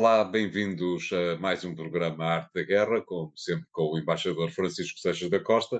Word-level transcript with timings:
Olá, 0.00 0.24
bem-vindos 0.24 1.10
a 1.12 1.36
mais 1.38 1.62
um 1.62 1.74
programa 1.74 2.24
Arte 2.24 2.54
da 2.54 2.62
Guerra, 2.62 3.02
como 3.02 3.36
sempre 3.36 3.66
com 3.70 3.82
o 3.92 3.98
embaixador 3.98 4.50
Francisco 4.50 4.98
Seixas 4.98 5.28
da 5.28 5.38
Costa. 5.38 5.76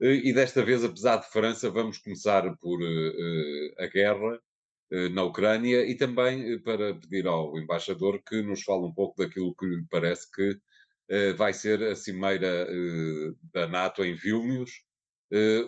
Eh, 0.00 0.28
E 0.28 0.32
desta 0.32 0.64
vez, 0.64 0.82
apesar 0.82 1.18
de 1.18 1.30
França, 1.30 1.70
vamos 1.70 1.98
começar 1.98 2.42
por 2.56 2.80
eh, 2.82 3.84
a 3.84 3.86
guerra 3.86 4.40
eh, 4.90 5.10
na 5.10 5.24
Ucrânia 5.24 5.84
e 5.84 5.94
também 5.94 6.54
eh, 6.54 6.58
para 6.58 6.94
pedir 6.94 7.26
ao 7.26 7.58
embaixador 7.58 8.22
que 8.26 8.40
nos 8.40 8.62
fale 8.62 8.86
um 8.86 8.94
pouco 8.94 9.22
daquilo 9.22 9.54
que 9.54 9.66
lhe 9.66 9.84
parece 9.90 10.30
que 10.32 10.58
vai 11.36 11.52
ser 11.52 11.82
a 11.82 11.94
cimeira 11.96 12.66
da 13.52 13.66
NATO 13.66 14.04
em 14.04 14.14
Vilnius, 14.14 14.70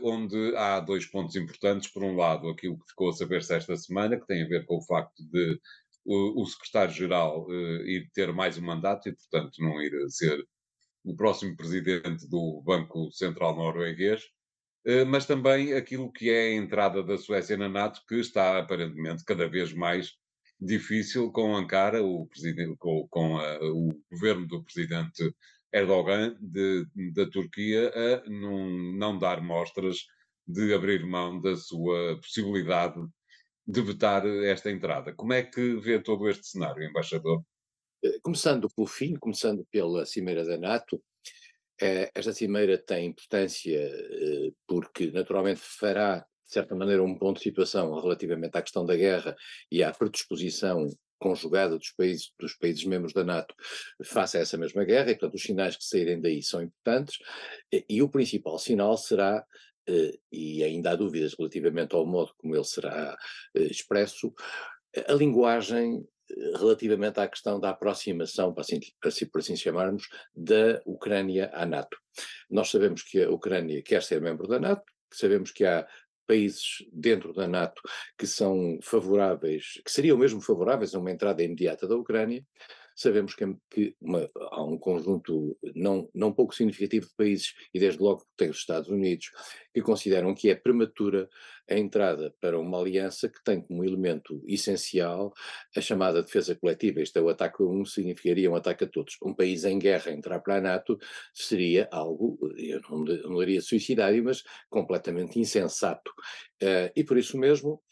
onde 0.02 0.56
há 0.56 0.80
dois 0.80 1.04
pontos 1.06 1.36
importantes. 1.36 1.90
Por 1.92 2.04
um 2.04 2.16
lado, 2.16 2.48
aquilo 2.48 2.78
que 2.78 2.88
ficou 2.90 3.10
a 3.10 3.12
saber-se 3.12 3.54
esta 3.54 3.76
semana, 3.76 4.18
que 4.18 4.26
tem 4.26 4.42
a 4.42 4.48
ver 4.48 4.64
com 4.66 4.78
o 4.78 4.86
facto 4.86 5.22
de 5.30 5.60
o, 6.04 6.42
o 6.42 6.46
secretário-geral 6.46 7.46
eh, 7.50 7.82
ir 7.92 8.10
ter 8.14 8.32
mais 8.32 8.58
um 8.58 8.62
mandato 8.62 9.08
e, 9.08 9.14
portanto, 9.14 9.52
não 9.60 9.80
ir 9.82 9.92
ser 10.10 10.44
o 11.04 11.16
próximo 11.16 11.56
presidente 11.56 12.28
do 12.28 12.62
Banco 12.64 13.10
Central 13.12 13.56
Norueguês, 13.56 14.22
eh, 14.86 15.04
mas 15.04 15.26
também 15.26 15.74
aquilo 15.74 16.12
que 16.12 16.30
é 16.30 16.48
a 16.48 16.54
entrada 16.54 17.02
da 17.02 17.18
Suécia 17.18 17.56
na 17.56 17.68
NATO, 17.68 18.00
que 18.08 18.16
está 18.16 18.58
aparentemente 18.58 19.24
cada 19.24 19.48
vez 19.48 19.72
mais 19.72 20.12
difícil 20.60 21.30
com 21.32 21.56
Ankara, 21.56 22.02
o, 22.02 22.26
presidente, 22.26 22.76
com, 22.78 23.06
com 23.10 23.38
a- 23.38 23.58
o 23.62 23.90
governo 24.10 24.46
do 24.46 24.62
presidente 24.64 25.34
Erdogan 25.72 26.36
de- 26.40 26.86
da 27.14 27.26
Turquia 27.28 27.90
a 27.94 28.30
não, 28.30 28.68
não 28.96 29.18
dar 29.18 29.40
mostras 29.42 29.98
de 30.46 30.74
abrir 30.74 31.04
mão 31.06 31.40
da 31.40 31.56
sua 31.56 32.16
possibilidade 32.20 33.00
de 33.66 33.80
vetar 33.80 34.26
esta 34.26 34.70
entrada. 34.70 35.14
Como 35.14 35.32
é 35.32 35.42
que 35.42 35.76
vê 35.76 36.00
todo 36.00 36.28
este 36.28 36.46
cenário, 36.46 36.82
embaixador? 36.82 37.42
Eh, 38.04 38.18
Começando 38.22 38.68
pelo 38.74 38.86
fim, 38.86 39.14
começando 39.14 39.64
pela 39.70 40.04
Cimeira 40.04 40.44
da 40.44 40.58
NATO, 40.58 41.02
eh, 41.80 42.10
esta 42.14 42.32
Cimeira 42.32 42.76
tem 42.78 43.06
importância 43.06 43.78
eh, 43.78 44.50
porque 44.66 45.10
naturalmente 45.10 45.60
fará, 45.60 46.18
de 46.18 46.52
certa 46.52 46.74
maneira, 46.74 47.02
um 47.02 47.18
ponto 47.18 47.38
de 47.38 47.44
situação 47.44 47.98
relativamente 48.00 48.56
à 48.56 48.62
questão 48.62 48.84
da 48.84 48.96
guerra 48.96 49.34
e 49.70 49.82
à 49.82 49.92
predisposição 49.92 50.86
conjugada 51.22 51.78
dos 51.78 51.90
países, 51.92 52.32
dos 52.38 52.54
países 52.54 52.84
membros 52.84 53.12
da 53.12 53.22
NATO 53.22 53.54
face 54.04 54.36
a 54.36 54.40
essa 54.40 54.58
mesma 54.58 54.84
guerra, 54.84 55.10
e 55.10 55.14
portanto 55.14 55.36
os 55.36 55.42
sinais 55.42 55.76
que 55.76 55.84
saírem 55.84 56.20
daí 56.20 56.42
são 56.42 56.60
importantes, 56.60 57.16
e, 57.88 58.02
o 58.02 58.08
principal 58.08 58.58
sinal 58.58 58.96
será, 58.98 59.38
eh, 59.38 59.42
e 60.30 60.62
ainda 60.62 60.92
há 60.92 60.96
dúvidas 60.96 61.34
relativamente 61.38 61.94
ao 61.94 62.06
modo 62.06 62.32
como 62.38 62.54
ele 62.54 62.64
será 62.64 63.16
eh, 63.54 63.64
expresso, 63.64 64.32
a 65.08 65.12
linguagem 65.12 66.06
eh, 66.30 66.52
relativamente 66.58 67.20
à 67.20 67.28
questão 67.28 67.58
da 67.58 67.70
aproximação, 67.70 68.52
para 68.52 68.62
assim, 68.62 69.26
por 69.26 69.40
assim 69.40 69.56
chamarmos, 69.56 70.08
da 70.34 70.80
Ucrânia 70.86 71.50
à 71.52 71.66
NATO. 71.66 71.96
Nós 72.50 72.70
sabemos 72.70 73.02
que 73.02 73.22
a 73.22 73.30
Ucrânia 73.30 73.82
quer 73.82 74.02
ser 74.02 74.20
membro 74.20 74.46
da 74.46 74.58
NATO, 74.58 74.84
sabemos 75.12 75.50
que 75.50 75.64
há 75.64 75.86
países 76.26 76.86
dentro 76.92 77.32
da 77.32 77.46
NATO 77.46 77.82
que 78.16 78.26
são 78.26 78.78
favoráveis, 78.82 79.80
que 79.84 79.90
seriam 79.90 80.16
mesmo 80.16 80.40
favoráveis 80.40 80.94
a 80.94 80.98
uma 80.98 81.10
entrada 81.10 81.42
imediata 81.42 81.86
da 81.86 81.96
Ucrânia. 81.96 82.44
Sabemos 82.96 83.34
que, 83.34 83.44
que 83.70 83.96
uma- 84.00 84.28
há 84.50 84.62
um 84.64 84.78
conjunto 84.78 85.56
não, 85.74 86.08
não 86.14 86.32
pouco 86.32 86.54
significativo 86.54 87.06
de 87.06 87.14
países, 87.14 87.54
e 87.72 87.80
desde 87.80 88.00
logo 88.02 88.24
tem 88.36 88.50
os 88.50 88.58
Estados 88.58 88.88
Unidos, 88.88 89.30
que 89.72 89.80
consideram 89.80 90.34
que 90.34 90.50
é 90.50 90.54
prematura 90.54 91.28
a 91.68 91.74
entrada 91.74 92.34
para 92.40 92.58
uma 92.58 92.78
aliança 92.78 93.28
que 93.28 93.42
tem 93.42 93.60
como 93.60 93.84
elemento 93.84 94.42
essencial 94.46 95.32
a 95.76 95.80
chamada 95.80 96.22
defesa 96.22 96.54
coletiva. 96.54 97.00
Isto 97.00 97.18
é, 97.18 97.22
o 97.22 97.28
ataque 97.28 97.62
a 97.62 97.66
um 97.66 97.84
significaria 97.84 98.50
um 98.50 98.56
ataque 98.56 98.84
a 98.84 98.86
todos. 98.86 99.16
Um 99.22 99.34
país 99.34 99.64
em 99.64 99.78
guerra 99.78 100.12
entrar 100.12 100.40
para 100.40 100.56
a 100.56 100.60
NATO 100.60 100.98
seria 101.32 101.88
algo, 101.90 102.38
eu 102.56 102.80
não, 102.90 102.98
não 102.98 103.38
diria 103.38 103.60
suicidário, 103.60 104.22
mas 104.24 104.42
completamente 104.68 105.38
insensato. 105.38 106.12
Eh, 106.60 106.92
e 106.96 107.04
por 107.04 107.16
isso 107.16 107.38
mesmo, 107.38 107.82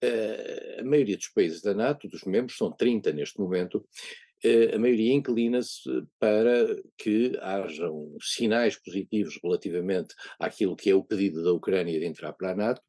eh, 0.00 0.78
a 0.80 0.84
maioria 0.84 1.16
dos 1.16 1.28
países 1.28 1.62
da 1.62 1.74
NATO, 1.74 2.08
dos 2.08 2.24
membros, 2.24 2.56
são 2.56 2.70
30 2.72 3.12
neste 3.12 3.38
momento, 3.38 3.86
a 4.74 4.78
maioria 4.78 5.12
inclina-se 5.12 5.88
para 6.18 6.76
que 6.96 7.36
hajam 7.40 8.16
sinais 8.20 8.76
positivos 8.76 9.38
relativamente 9.42 10.14
àquilo 10.38 10.76
que 10.76 10.90
é 10.90 10.94
o 10.94 11.04
pedido 11.04 11.44
da 11.44 11.52
Ucrânia 11.52 11.98
de 11.98 12.06
entrar 12.06 12.32
para 12.32 12.52
a 12.52 12.54
NATO, 12.54 12.82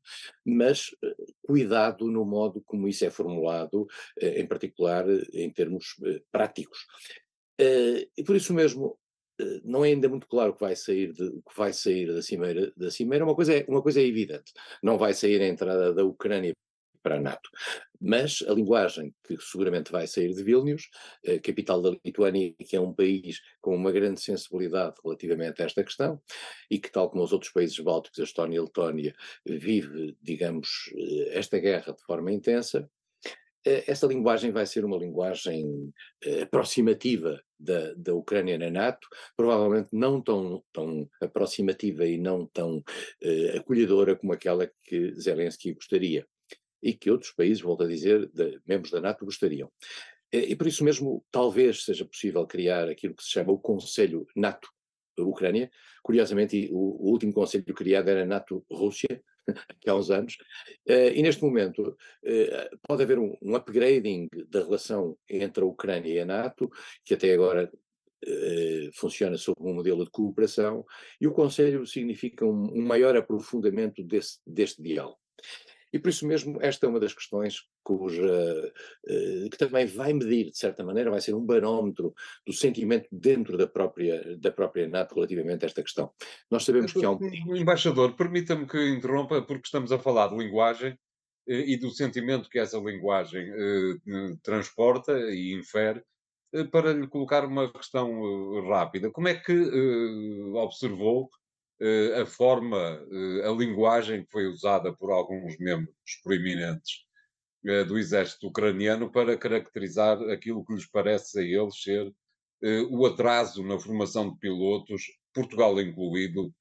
mas 0.46 0.90
eh, 1.04 1.16
cuidado 1.42 2.08
no 2.10 2.26
modo 2.26 2.62
como 2.66 2.88
isso 2.88 3.06
é 3.06 3.10
formulado, 3.10 3.88
eh, 4.20 4.42
em 4.42 4.48
particular 4.48 5.08
eh, 5.10 5.24
em 5.34 5.50
termos 5.52 5.96
práticos. 6.32 6.80
E 7.60 8.24
por 8.26 8.36
isso 8.36 8.54
mesmo, 8.54 8.98
não 9.64 9.86
é 9.86 9.90
ainda 9.90 10.10
muito 10.10 10.28
claro 10.28 10.52
o 10.52 10.54
que 10.56 10.62
vai 10.62 10.76
sair, 10.76 11.12
de, 11.14 11.24
o 11.24 11.42
que 11.44 11.58
vai 11.58 11.72
sair 11.74 12.14
da 12.14 12.22
cimeira, 12.22 12.74
da 12.76 12.92
cimeira. 12.92 13.24
Uma 13.24 13.36
coisa, 13.36 13.54
é, 13.54 13.66
uma 13.68 13.82
coisa 13.82 14.02
é 14.02 14.06
evidente, 14.06 14.52
não 14.82 14.98
vai 14.98 15.14
sair 15.14 15.42
a 15.42 15.48
entrada 15.48 15.94
da 15.94 16.04
Ucrânia 16.04 16.54
para 17.04 17.18
a 17.18 17.20
NATO. 17.20 17.50
Mas 18.02 18.44
a 18.48 18.54
linguagem 18.54 19.14
que 19.24 19.38
seguramente 19.38 19.92
vai 19.92 20.08
sair 20.08 20.34
de 20.34 20.44
Vilnius, 20.44 20.90
eh, 21.26 21.40
capital 21.40 21.82
da 21.82 21.92
Lituânia, 22.04 22.54
que 22.58 22.76
é 22.76 22.82
um 22.82 22.94
país 22.94 23.42
com 23.62 23.76
uma 23.76 23.92
grande 23.92 24.22
sensibilidade 24.22 24.96
relativamente 25.04 25.62
a 25.62 25.66
esta 25.66 25.84
questão, 25.84 26.22
e 26.72 26.80
que, 26.80 26.92
tal 26.92 27.10
como 27.10 27.24
os 27.24 27.34
outros 27.34 27.52
países 27.52 27.78
bálticos, 27.80 28.20
a 28.20 28.24
Estónia 28.24 28.56
e 28.56 28.60
a 28.60 28.64
Letónia, 28.64 29.16
vive, 29.46 30.18
digamos, 30.22 30.70
eh, 30.98 31.38
esta 31.38 31.60
guerra 31.60 31.94
de 31.94 32.04
forma 32.04 32.32
intensa, 32.32 32.90
eh, 33.66 33.84
esta 33.88 34.08
linguagem 34.08 34.52
vai 34.52 34.66
ser 34.66 34.84
uma 34.84 34.98
linguagem 34.98 35.94
eh, 36.24 36.42
aproximativa 36.44 37.42
da, 37.58 37.94
da 37.96 38.14
Ucrânia 38.14 38.58
na 38.58 38.70
NATO, 38.70 39.08
provavelmente 39.38 39.90
não 39.94 40.22
tão, 40.22 40.64
tão 40.74 41.10
aproximativa 41.22 42.06
e 42.06 42.18
não 42.18 42.46
tão 42.48 42.84
eh, 43.22 43.58
acolhedora 43.58 44.16
como 44.16 44.34
aquela 44.34 44.70
que 44.84 45.14
Zelensky 45.16 45.74
gostaria 45.74 46.28
e 46.84 46.94
que 46.94 47.10
outros 47.10 47.32
países, 47.32 47.62
volto 47.62 47.84
a 47.84 47.88
dizer, 47.88 48.30
de, 48.32 48.60
membros 48.68 48.92
da 48.92 49.02
NATO 49.02 49.26
gostariam. 49.26 49.72
E 50.32 50.56
por 50.56 50.68
isso 50.68 50.84
mesmo, 50.84 51.24
talvez 51.32 51.86
seja 51.86 52.06
possível 52.06 52.46
criar 52.48 52.90
aquilo 52.90 53.16
que 53.16 53.24
se 53.24 53.30
chama 53.30 53.52
o 53.52 53.60
Conselho 53.60 54.26
NATO-Ucrânia. 54.36 55.70
Curiosamente, 56.02 56.70
o, 56.72 57.08
o 57.08 57.12
último 57.12 57.32
conselho 57.32 57.64
criado 57.66 58.10
era 58.10 58.26
NATO-Rússia, 58.26 59.24
há 59.88 59.96
uns 59.96 60.10
anos, 60.10 60.38
eh, 60.88 61.14
e 61.14 61.22
neste 61.22 61.44
momento 61.44 61.96
eh, 62.24 62.70
pode 62.88 63.04
haver 63.04 63.20
um, 63.20 63.36
um 63.42 63.56
upgrading 63.56 64.28
da 64.48 64.62
relação 64.62 65.18
entre 65.30 65.64
a 65.64 65.68
Ucrânia 65.68 66.12
e 66.12 66.20
a 66.20 66.26
NATO, 66.26 66.70
que 67.04 67.14
até 67.14 67.34
agora 67.34 67.72
eh, 68.26 68.90
funciona 68.94 69.38
sob 69.38 69.62
um 69.62 69.74
modelo 69.74 70.04
de 70.04 70.12
cooperação, 70.12 70.86
e 71.20 71.28
o 71.28 71.34
Conselho 71.34 71.86
significa 71.86 72.46
um, 72.46 72.74
um 72.74 72.82
maior 72.82 73.16
aprofundamento 73.16 74.04
desse, 74.04 74.40
deste 74.48 74.82
diálogo. 74.82 75.20
E 75.94 76.00
por 76.00 76.10
isso 76.10 76.26
mesmo, 76.26 76.58
esta 76.60 76.88
é 76.88 76.90
uma 76.90 77.00
das 77.00 77.14
questões 77.14 77.68
cuja, 77.84 78.74
eh, 79.08 79.48
que 79.52 79.58
também 79.58 79.86
vai 79.86 80.12
medir, 80.12 80.50
de 80.50 80.58
certa 80.58 80.84
maneira, 80.84 81.12
vai 81.12 81.22
ser 81.22 81.36
um 81.36 81.46
barómetro 81.46 82.16
do 82.46 82.52
sentimento 82.52 83.08
dentro 83.12 83.56
da 83.56 83.68
própria, 83.68 84.36
da 84.40 84.52
própria 84.52 84.88
NATO 84.88 85.14
relativamente 85.14 85.64
a 85.64 85.68
esta 85.68 85.84
questão. 85.84 86.12
Nós 86.50 86.66
sabemos 86.66 86.92
que 86.92 87.06
há 87.06 87.12
um. 87.12 87.20
Embaixador, 87.56 88.16
permita-me 88.16 88.66
que 88.66 88.90
interrompa, 88.90 89.44
porque 89.44 89.68
estamos 89.68 89.92
a 89.92 90.00
falar 90.00 90.30
de 90.30 90.38
linguagem 90.38 90.98
eh, 91.48 91.72
e 91.74 91.78
do 91.78 91.92
sentimento 91.92 92.50
que 92.50 92.58
essa 92.58 92.80
linguagem 92.80 93.48
eh, 93.52 94.36
transporta 94.42 95.14
e 95.30 95.54
infere, 95.54 96.04
para 96.72 96.92
lhe 96.94 97.08
colocar 97.08 97.46
uma 97.46 97.72
questão 97.72 98.62
rápida. 98.68 99.10
Como 99.10 99.28
é 99.28 99.34
que 99.34 99.54
observou 100.54 101.28
a 102.22 102.26
forma, 102.26 102.78
eh, 103.12 103.48
a 103.48 103.52
linguagem 103.52 104.24
que 104.24 104.32
foi 104.32 104.48
usada 104.48 104.94
por 104.96 105.12
alguns 105.12 105.58
membros 105.60 105.96
proeminentes 106.24 107.06
eh, 107.66 107.84
do 107.84 107.98
exército 107.98 108.48
ucraniano 108.48 109.12
para 109.12 109.38
caracterizar 109.38 110.22
aquilo 110.30 110.66
que 110.66 110.74
lhes 110.74 110.90
parece 110.90 111.40
a 111.40 111.44
eles 111.44 111.82
ser 111.82 112.14
eh, 112.64 112.82
o 112.90 113.06
atraso 113.06 113.64
na 113.64 113.80
formação 113.80 114.32
de 114.32 114.40
pilotos, 114.40 115.04
Portugal 115.34 115.80
incluído, 115.82 116.54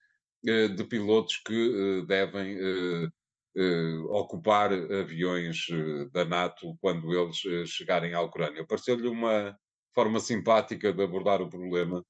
eh, 0.47 0.69
de 0.69 0.85
pilotos 0.85 1.37
que 1.39 1.55
eh, 2.03 2.07
devem 2.07 2.57
eh, 2.59 3.09
eh, 3.57 3.99
ocupar 4.11 4.73
aviões 4.73 5.67
eh, 5.71 6.07
da 6.13 6.25
NATO 6.25 6.77
quando 6.81 7.13
eles 7.13 7.45
eh, 7.47 7.67
chegarem 7.67 8.15
à 8.15 8.21
Ucrânia. 8.23 8.67
Pareceu-lhe 8.67 9.09
uma 9.09 9.57
forma 9.95 10.21
simpática 10.21 10.93
de 10.93 11.03
abordar 11.03 11.43
o 11.43 11.51
problema? 11.51 12.05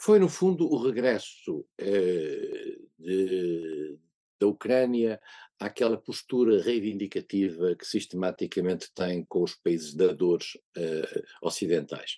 Foi, 0.00 0.18
no 0.18 0.28
fundo, 0.28 0.66
o 0.70 0.82
regresso 0.82 1.64
eh, 1.78 2.78
de- 2.98 3.98
da 4.40 4.48
Ucrânia 4.48 5.20
àquela 5.60 5.96
postura 5.96 6.60
reivindicativa 6.60 7.76
que 7.76 7.86
sistematicamente 7.86 8.90
tem 8.92 9.24
com 9.24 9.44
os 9.44 9.54
países 9.54 9.94
dadores 9.94 10.58
eh, 10.76 11.22
ocidentais. 11.40 12.16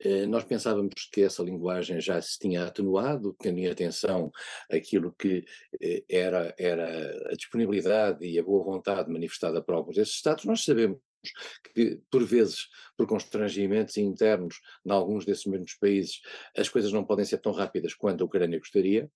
Eh, 0.00 0.24
nós 0.26 0.44
pensávamos 0.44 0.94
que 1.12 1.20
essa 1.22 1.42
linguagem 1.42 2.00
já 2.00 2.20
se 2.22 2.38
tinha 2.38 2.64
atenuado, 2.64 3.36
tendo 3.38 3.58
em 3.58 3.68
atenção 3.68 4.30
aquilo 4.70 5.12
que 5.18 5.44
eh, 5.82 6.04
era, 6.08 6.54
era 6.58 7.30
a 7.30 7.34
disponibilidade 7.34 8.24
e 8.24 8.38
a 8.38 8.42
boa 8.42 8.64
vontade 8.64 9.12
manifestada 9.12 9.62
por 9.62 9.74
alguns 9.74 9.96
desses 9.96 10.14
Estados. 10.14 10.46
Nós 10.46 10.64
sabemos 10.64 10.98
que, 11.74 12.00
por 12.10 12.24
vezes, 12.24 12.68
por 12.96 13.06
constrangimentos 13.06 13.96
internos, 13.96 14.60
em 14.84 14.90
alguns 14.90 15.24
desses 15.24 15.46
mesmos 15.46 15.74
países, 15.74 16.20
as 16.56 16.68
coisas 16.68 16.92
não 16.92 17.04
podem 17.04 17.24
ser 17.24 17.38
tão 17.38 17.52
rápidas 17.52 17.94
quanto 17.94 18.22
a 18.22 18.26
Ucrânia 18.26 18.58
gostaria. 18.58 19.10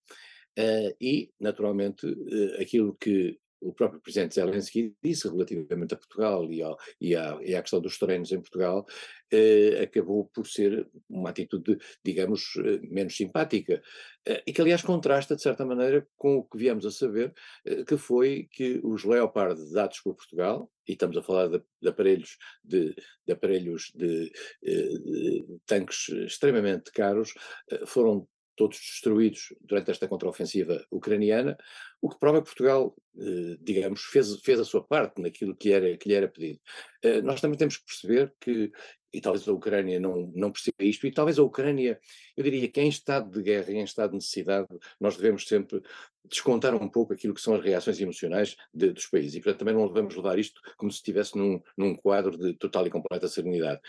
Uh, 0.59 0.95
e, 1.01 1.31
naturalmente, 1.39 2.07
uh, 2.07 2.61
aquilo 2.61 2.97
que 3.01 3.39
o 3.61 3.73
próprio 3.73 4.01
presidente 4.01 4.35
Zelensky 4.35 4.95
disse 5.03 5.29
relativamente 5.29 5.95
a 5.95 5.97
Portugal 5.97 6.51
e, 6.51 6.63
ao, 6.63 6.79
e, 7.01 7.15
à, 7.15 7.39
e 7.43 7.55
à, 7.55 7.61
questão 7.61 7.81
dos 7.81 7.99
terrenos 7.99 8.33
em 8.33 8.41
Portugal, 8.41 8.87
eh, 9.33 9.81
acabou 9.83 10.27
por 10.27 10.47
ser 10.47 10.89
uma 11.09 11.31
atitude, 11.31 11.79
digamos, 12.05 12.55
eh, 12.57 12.81
menos 12.83 13.17
simpática. 13.17 13.83
Eh, 14.27 14.43
e 14.47 14.53
que, 14.53 14.61
aliás, 14.61 14.83
contrasta, 14.83 15.37
de 15.37 15.43
certa 15.43 15.65
maneira, 15.65 16.07
com 16.17 16.37
o 16.37 16.45
que 16.45 16.59
viemos 16.59 16.85
a 16.87 16.91
saber, 16.91 17.33
eh, 17.65 17.85
que 17.85 17.97
foi 17.97 18.49
que 18.51 18.81
os 18.83 19.05
Leopard 19.05 19.61
dados 19.73 20.01
por 20.01 20.15
Portugal, 20.15 20.71
e 20.89 20.93
estamos 20.93 21.17
a 21.17 21.23
falar 21.23 21.49
de, 21.49 21.63
de 21.81 21.89
aparelhos 21.89 22.37
de, 22.65 22.95
de 23.27 23.33
aparelhos 23.33 23.93
de, 23.95 24.33
eh, 24.65 24.99
de, 24.99 25.61
tanques 25.67 26.09
extremamente 26.09 26.91
caros, 26.93 27.33
eh, 27.71 27.87
foram 27.87 28.27
todos 28.61 28.77
destruídos 28.79 29.55
durante 29.63 29.91
esta 29.91 30.07
contraofensiva 30.07 30.85
ucraniana, 30.91 31.57
o 31.99 32.11
que 32.11 32.19
prova 32.19 32.43
que 32.43 32.45
Portugal, 32.45 32.95
eh, 33.19 33.57
digamos, 33.59 34.03
fez, 34.03 34.39
fez 34.43 34.61
a 34.61 34.67
sua 34.67 34.85
parte 34.85 35.23
naquilo 35.23 35.57
que, 35.57 35.73
era, 35.73 35.97
que 35.97 36.07
lhe 36.07 36.15
era 36.15 36.29
pedido. 36.29 36.61
Eh, 37.03 37.23
nós 37.23 37.41
também 37.41 37.57
temos 37.57 37.79
que 37.79 37.87
perceber 37.87 38.35
que, 38.39 38.71
e 39.15 39.19
talvez 39.19 39.49
a 39.49 39.53
Ucrânia 39.55 39.99
não, 39.99 40.31
não 40.37 40.53
perceba 40.53 40.77
isto, 40.81 41.07
e 41.07 41.11
talvez 41.11 41.39
a 41.39 41.43
Ucrânia, 41.43 41.99
eu 42.37 42.45
diria 42.45 42.69
que 42.69 42.83
em 42.83 42.89
estado 42.91 43.31
de 43.31 43.43
guerra, 43.43 43.73
em 43.73 43.83
estado 43.83 44.11
de 44.11 44.17
necessidade, 44.17 44.69
nós 45.01 45.17
devemos 45.17 45.49
sempre 45.49 45.81
descontar 46.25 46.75
um 46.75 46.89
pouco 46.89 47.13
aquilo 47.13 47.35
que 47.35 47.41
são 47.41 47.55
as 47.55 47.63
reações 47.63 48.01
emocionais 48.01 48.57
de, 48.73 48.93
dos 48.93 49.07
países. 49.07 49.35
E, 49.35 49.41
portanto, 49.41 49.59
também 49.59 49.75
não 49.75 49.87
devemos 49.87 50.15
levar 50.15 50.39
isto 50.39 50.61
como 50.77 50.91
se 50.91 50.99
estivesse 50.99 51.37
num, 51.37 51.61
num 51.77 51.95
quadro 51.95 52.37
de 52.37 52.55
total 52.55 52.87
e 52.87 52.91
completa 52.91 53.29
serenidade. 53.29 53.81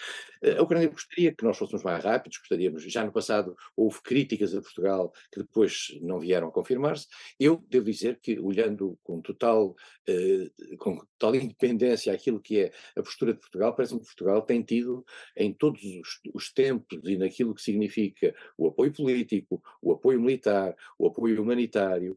Eh, 0.41 0.57
a 0.57 0.63
Ucrânia 0.63 0.89
gostaria 0.89 1.33
que 1.33 1.43
nós 1.43 1.57
fôssemos 1.57 1.83
mais 1.83 2.03
rápidos, 2.03 2.39
gostaríamos, 2.39 2.83
já 2.83 3.05
no 3.05 3.11
passado 3.11 3.55
houve 3.75 4.01
críticas 4.01 4.55
a 4.55 4.61
Portugal 4.61 5.13
que 5.31 5.39
depois 5.39 5.97
não 6.01 6.19
vieram 6.19 6.47
a 6.47 6.51
confirmar-se. 6.51 7.07
Eu 7.39 7.63
devo 7.69 7.85
dizer 7.85 8.19
que, 8.21 8.39
olhando 8.39 8.97
com 9.03 9.21
total, 9.21 9.75
eh, 10.07 10.49
com 10.77 10.97
total 11.17 11.35
independência 11.35 12.13
aquilo 12.13 12.39
que 12.39 12.59
é 12.59 12.71
a 12.95 13.03
postura 13.03 13.33
de 13.33 13.39
Portugal, 13.39 13.75
parece-me 13.75 13.99
que 13.99 14.07
Portugal 14.07 14.41
tem 14.41 14.61
tido, 14.63 15.05
em 15.35 15.53
todos 15.53 15.81
os, 15.83 16.19
os 16.33 16.51
tempos 16.51 16.99
e 17.03 17.17
naquilo 17.17 17.53
que 17.53 17.61
significa 17.61 18.33
o 18.57 18.67
apoio 18.67 18.91
político, 18.93 19.61
o 19.81 19.91
apoio 19.91 20.19
militar, 20.19 20.75
o 20.97 21.07
apoio 21.07 21.41
humanitário, 21.41 22.15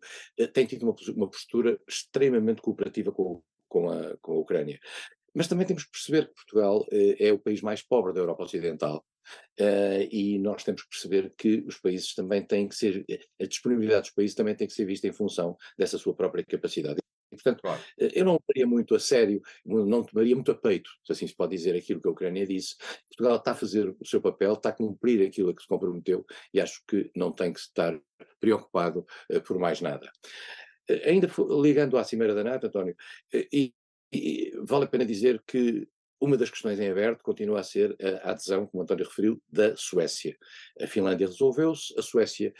tem 0.52 0.66
tido 0.66 0.84
uma, 0.84 0.94
uma 1.16 1.30
postura 1.30 1.78
extremamente 1.88 2.62
cooperativa 2.62 3.12
com, 3.12 3.42
com, 3.68 3.90
a, 3.90 4.16
com 4.18 4.32
a 4.32 4.38
Ucrânia. 4.38 4.78
Mas 5.34 5.48
também 5.48 5.66
temos 5.66 5.84
que 5.84 5.90
perceber 5.90 6.28
que 6.28 6.34
Portugal 6.34 6.86
eh, 6.92 7.28
é 7.28 7.32
o 7.32 7.38
país 7.38 7.60
mais 7.60 7.82
pobre 7.82 8.12
da 8.12 8.20
Europa 8.20 8.44
Ocidental. 8.44 9.04
Uh, 9.58 10.04
e 10.10 10.38
nós 10.38 10.62
temos 10.62 10.82
que 10.82 10.88
perceber 10.90 11.32
que 11.36 11.64
os 11.66 11.78
países 11.78 12.14
também 12.14 12.44
têm 12.44 12.68
que 12.68 12.76
ser, 12.76 13.04
a 13.40 13.46
disponibilidade 13.46 14.02
dos 14.02 14.10
países 14.10 14.36
também 14.36 14.54
tem 14.54 14.66
que 14.66 14.74
ser 14.74 14.84
vista 14.84 15.08
em 15.08 15.12
função 15.12 15.56
dessa 15.78 15.96
sua 15.96 16.14
própria 16.14 16.44
capacidade. 16.44 16.98
E, 17.34 17.42
portanto, 17.42 17.60
claro. 17.60 17.82
eu 17.98 18.24
não 18.24 18.38
tomaria 18.38 18.66
muito 18.66 18.94
a 18.94 19.00
sério, 19.00 19.42
não 19.64 20.02
tomaria 20.04 20.34
muito 20.34 20.52
a 20.52 20.54
peito, 20.54 20.88
se 21.04 21.12
assim 21.12 21.26
se 21.26 21.34
pode 21.34 21.56
dizer, 21.56 21.74
aquilo 21.74 22.00
que 22.00 22.08
a 22.08 22.10
Ucrânia 22.10 22.46
disse. 22.46 22.76
Portugal 23.08 23.36
está 23.36 23.50
a 23.50 23.56
fazer 23.56 23.94
o 24.00 24.06
seu 24.06 24.20
papel, 24.20 24.54
está 24.54 24.68
a 24.68 24.72
cumprir 24.72 25.26
aquilo 25.26 25.50
a 25.50 25.54
que 25.54 25.62
se 25.62 25.68
comprometeu 25.68 26.24
e 26.52 26.60
acho 26.60 26.82
que 26.86 27.10
não 27.14 27.32
tem 27.32 27.52
que 27.52 27.60
estar 27.60 27.98
preocupado 28.38 29.04
uh, 29.32 29.40
por 29.42 29.58
mais 29.58 29.80
nada. 29.80 30.10
Uh, 30.88 31.08
ainda 31.08 31.28
ligando 31.60 31.98
à 31.98 32.04
Cimeira 32.04 32.34
da 32.34 32.44
NATO, 32.44 32.66
António, 32.66 32.94
uh, 33.34 33.46
e, 33.52 33.74
e, 34.12 34.52
vale 34.62 34.84
a 34.84 34.88
pena 34.88 35.04
dizer 35.04 35.42
que 35.46 35.88
uma 36.20 36.36
das 36.36 36.48
questões 36.48 36.78
em 36.80 36.88
aberto 36.88 37.22
continua 37.22 37.60
a 37.60 37.64
ser 37.64 37.96
a 38.22 38.30
adesão, 38.30 38.66
como 38.66 38.82
António 38.82 39.04
referiu, 39.04 39.42
da 39.50 39.76
Suécia. 39.76 40.36
A 40.80 40.86
Finlândia 40.86 41.26
resolveu-se, 41.26 41.92
a 41.98 42.02
Suécia 42.02 42.54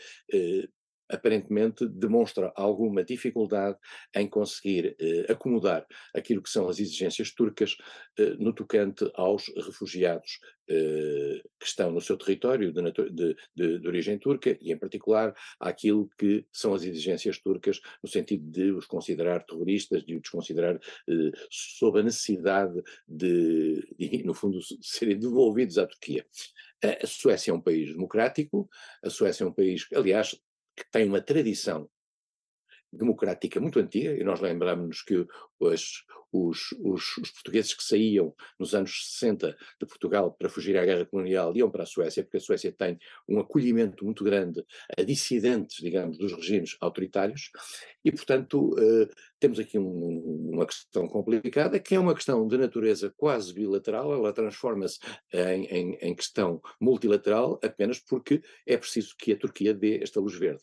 aparentemente 1.09 1.87
demonstra 1.87 2.51
alguma 2.55 3.03
dificuldade 3.03 3.77
em 4.15 4.27
conseguir 4.27 4.95
eh, 4.99 5.31
acomodar 5.31 5.85
aquilo 6.13 6.41
que 6.41 6.49
são 6.49 6.67
as 6.67 6.79
exigências 6.79 7.31
turcas 7.31 7.77
eh, 8.17 8.35
no 8.39 8.53
tocante 8.53 9.09
aos 9.15 9.47
refugiados 9.55 10.39
eh, 10.67 11.43
que 11.59 11.67
estão 11.67 11.91
no 11.91 12.01
seu 12.01 12.17
território 12.17 12.73
de, 12.73 12.81
de, 12.91 13.35
de, 13.55 13.79
de, 13.79 13.87
origem 13.87 14.17
turca 14.17 14.57
e, 14.59 14.71
em 14.71 14.77
particular, 14.77 15.31
àquilo 15.59 16.09
que 16.17 16.43
são 16.51 16.73
as 16.73 16.83
exigências 16.83 17.37
turcas 17.37 17.79
no 18.01 18.09
sentido 18.09 18.49
de 18.49 18.71
os 18.71 18.87
considerar 18.87 19.45
terroristas, 19.45 20.03
de 20.03 20.17
os 20.17 20.27
considerar 20.27 20.75
eh, 20.75 21.31
sob 21.51 21.99
a 21.99 22.03
necessidade 22.03 22.81
de, 23.07 23.87
de, 23.95 24.23
no 24.23 24.33
fundo, 24.33 24.59
serem 24.81 25.19
devolvidos 25.19 25.77
à 25.77 25.85
Turquia. 25.85 26.25
A 26.83 27.05
Suécia 27.05 27.51
é 27.51 27.53
um 27.53 27.61
país 27.61 27.93
democrático, 27.93 28.67
a 29.03 29.09
Suécia 29.11 29.43
é 29.43 29.47
um 29.47 29.53
país, 29.53 29.87
aliás, 29.93 30.35
que 30.75 30.85
tem 30.91 31.07
uma 31.07 31.21
tradição 31.21 31.89
democrática 32.95 33.59
muito 33.59 33.79
antiga, 33.79 34.11
e 34.11 34.23
nós 34.23 34.39
lembramos 34.39 35.01
que 35.01 35.25
os, 35.59 36.03
os, 36.31 36.71
os, 36.79 37.17
os, 37.17 37.31
portugueses 37.31 37.73
que 37.73 37.83
saíam 37.83 38.33
nos 38.59 38.75
anos 38.75 39.09
60 39.19 39.55
de 39.79 39.85
Portugal 39.85 40.31
para 40.31 40.49
fugir 40.49 40.77
à 40.77 40.85
guerra 40.85 41.05
colonial 41.05 41.55
iam 41.55 41.69
para 41.69 41.83
a 41.83 41.85
Suécia, 41.85 42.23
porque 42.23 42.37
a 42.37 42.41
Suécia 42.41 42.71
tem 42.71 42.97
um 43.27 43.39
acolhimento 43.39 44.03
muito 44.03 44.23
grande 44.23 44.63
a 44.97 45.01
dissidentes, 45.03 45.77
digamos, 45.77 46.17
dos 46.17 46.33
regimes 46.33 46.75
autoritários, 46.81 47.51
e 48.03 48.11
portanto 48.11 48.73
uh, 48.73 49.09
temos 49.39 49.59
aqui 49.59 49.79
um, 49.79 50.51
uma 50.53 50.65
questão 50.65 51.07
complicada, 51.07 51.79
que 51.79 51.95
é 51.95 51.99
uma 51.99 52.15
questão 52.15 52.47
de 52.47 52.57
natureza 52.57 53.13
quase 53.15 53.53
bilateral, 53.53 54.13
ela 54.13 54.33
transforma-se 54.33 54.99
em, 55.33 55.65
em, 55.65 55.97
em 56.01 56.15
questão 56.15 56.61
multilateral 56.79 57.59
apenas 57.63 57.99
porque 57.99 58.41
é 58.65 58.77
preciso 58.77 59.15
que 59.17 59.31
a 59.31 59.37
Turquia 59.37 59.73
dê 59.73 60.01
esta 60.01 60.19
luz 60.19 60.37
verde. 60.37 60.61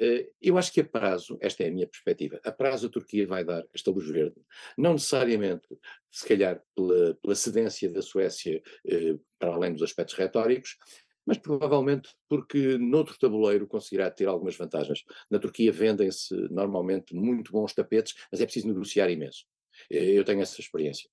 Eh, 0.00 0.30
eu 0.40 0.56
acho 0.56 0.72
que 0.72 0.80
a 0.80 0.84
prazo, 0.84 1.36
esta 1.42 1.62
é 1.62 1.68
a 1.68 1.70
minha 1.70 1.86
perspectiva, 1.86 2.40
a 2.42 2.50
prazo 2.50 2.86
a 2.86 2.90
Turquia 2.90 3.26
vai 3.26 3.44
dar 3.44 3.62
esta 3.74 3.90
luz 3.90 4.08
verde. 4.08 4.40
Não 4.76 4.94
necessariamente, 4.94 5.68
se 6.10 6.26
calhar, 6.26 6.62
pela, 6.74 7.14
pela 7.16 7.34
cedência 7.34 7.90
da 7.90 8.00
Suécia 8.00 8.62
eh, 8.86 9.18
para 9.38 9.52
além 9.52 9.74
dos 9.74 9.82
aspectos 9.82 10.14
retóricos, 10.14 10.78
mas 11.26 11.36
provavelmente 11.36 12.08
porque 12.28 12.78
noutro 12.78 13.18
tabuleiro 13.18 13.66
conseguirá 13.66 14.10
ter 14.10 14.26
algumas 14.26 14.56
vantagens. 14.56 15.04
Na 15.30 15.38
Turquia 15.38 15.70
vendem-se 15.70 16.34
normalmente 16.50 17.14
muito 17.14 17.52
bons 17.52 17.74
tapetes, 17.74 18.14
mas 18.32 18.40
é 18.40 18.44
preciso 18.44 18.68
negociar 18.68 19.10
imenso. 19.10 19.44
Eh, 19.90 20.18
eu 20.18 20.24
tenho 20.24 20.40
essa 20.40 20.60
experiência. 20.60 21.10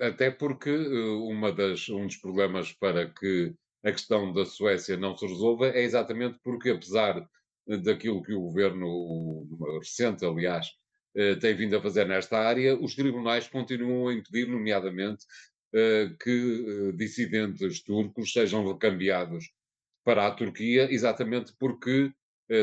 Até 0.00 0.30
porque 0.30 0.70
uma 0.70 1.52
das, 1.52 1.86
um 1.90 2.06
dos 2.06 2.16
problemas 2.16 2.72
para 2.72 3.12
que 3.12 3.52
a 3.84 3.92
questão 3.92 4.32
da 4.32 4.46
Suécia 4.46 4.96
não 4.96 5.14
se 5.14 5.26
resolva 5.26 5.68
é 5.68 5.82
exatamente 5.82 6.38
porque, 6.42 6.70
apesar 6.70 7.28
daquilo 7.66 8.22
que 8.22 8.32
o 8.32 8.40
governo 8.40 9.46
recente, 9.78 10.24
aliás, 10.24 10.66
eh, 11.14 11.34
tem 11.36 11.54
vindo 11.54 11.76
a 11.76 11.82
fazer 11.82 12.06
nesta 12.06 12.38
área, 12.38 12.78
os 12.78 12.94
tribunais 12.94 13.48
continuam 13.48 14.08
a 14.08 14.14
impedir, 14.14 14.46
nomeadamente, 14.48 15.24
eh, 15.74 16.10
que 16.22 16.90
eh, 16.90 16.92
dissidentes 16.92 17.82
turcos 17.82 18.32
sejam 18.32 18.66
recambiados 18.72 19.50
para 20.04 20.26
a 20.26 20.30
Turquia, 20.30 20.90
exatamente 20.92 21.52
porque, 21.58 22.12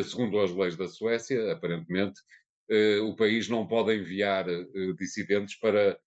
segundo 0.05 0.39
as 0.39 0.51
leis 0.51 0.75
da 0.75 0.87
Suécia, 0.87 1.51
aparentemente, 1.53 2.19
o 3.03 3.15
país 3.15 3.47
não 3.47 3.67
pode 3.67 3.95
enviar 3.95 4.45
dissidentes 4.97 5.57
para 5.57 5.97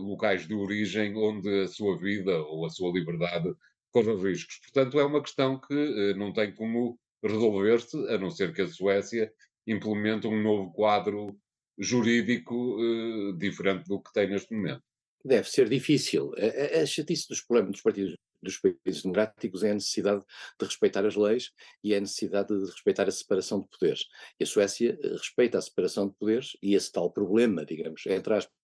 locais 0.00 0.46
de 0.46 0.54
origem 0.54 1.14
onde 1.16 1.64
a 1.64 1.68
sua 1.68 1.98
vida 1.98 2.38
ou 2.44 2.64
a 2.64 2.70
sua 2.70 2.92
liberdade 2.92 3.52
corre 3.90 4.14
riscos. 4.30 4.58
Portanto, 4.60 4.98
é 4.98 5.04
uma 5.04 5.20
questão 5.20 5.60
que 5.60 6.14
não 6.14 6.32
tem 6.32 6.54
como 6.54 6.98
resolver-se, 7.22 7.96
a 8.08 8.18
não 8.18 8.30
ser 8.30 8.52
que 8.52 8.62
a 8.62 8.68
Suécia 8.68 9.32
implemente 9.66 10.26
um 10.26 10.42
novo 10.42 10.72
quadro 10.72 11.38
jurídico 11.78 12.54
uh, 12.54 13.36
diferente 13.36 13.86
do 13.86 14.00
que 14.02 14.12
tem 14.12 14.28
neste 14.28 14.54
momento. 14.54 14.82
Deve 15.24 15.48
ser 15.48 15.68
difícil. 15.68 16.32
A, 16.36 16.78
a, 16.78 16.82
a 16.82 16.86
chatice 16.86 17.28
dos 17.28 17.42
problemas 17.42 17.72
dos 17.72 17.82
partidos 17.82 18.14
dos 18.42 18.58
países 18.58 19.02
democráticos 19.02 19.62
é 19.62 19.70
a 19.70 19.74
necessidade 19.74 20.20
de 20.58 20.66
respeitar 20.66 21.04
as 21.04 21.16
leis 21.16 21.50
e 21.82 21.92
é 21.92 21.98
a 21.98 22.00
necessidade 22.00 22.48
de 22.48 22.66
respeitar 22.66 23.08
a 23.08 23.10
separação 23.10 23.60
de 23.60 23.68
poderes. 23.68 24.06
E 24.38 24.44
a 24.44 24.46
Suécia 24.46 24.98
eh, 25.02 25.08
respeita 25.08 25.58
a 25.58 25.62
separação 25.62 26.08
de 26.08 26.14
poderes 26.14 26.56
e 26.62 26.74
esse 26.74 26.90
tal 26.92 27.10
problema, 27.10 27.64
digamos, 27.64 28.06
entre 28.06 28.34
aspas, 28.34 28.57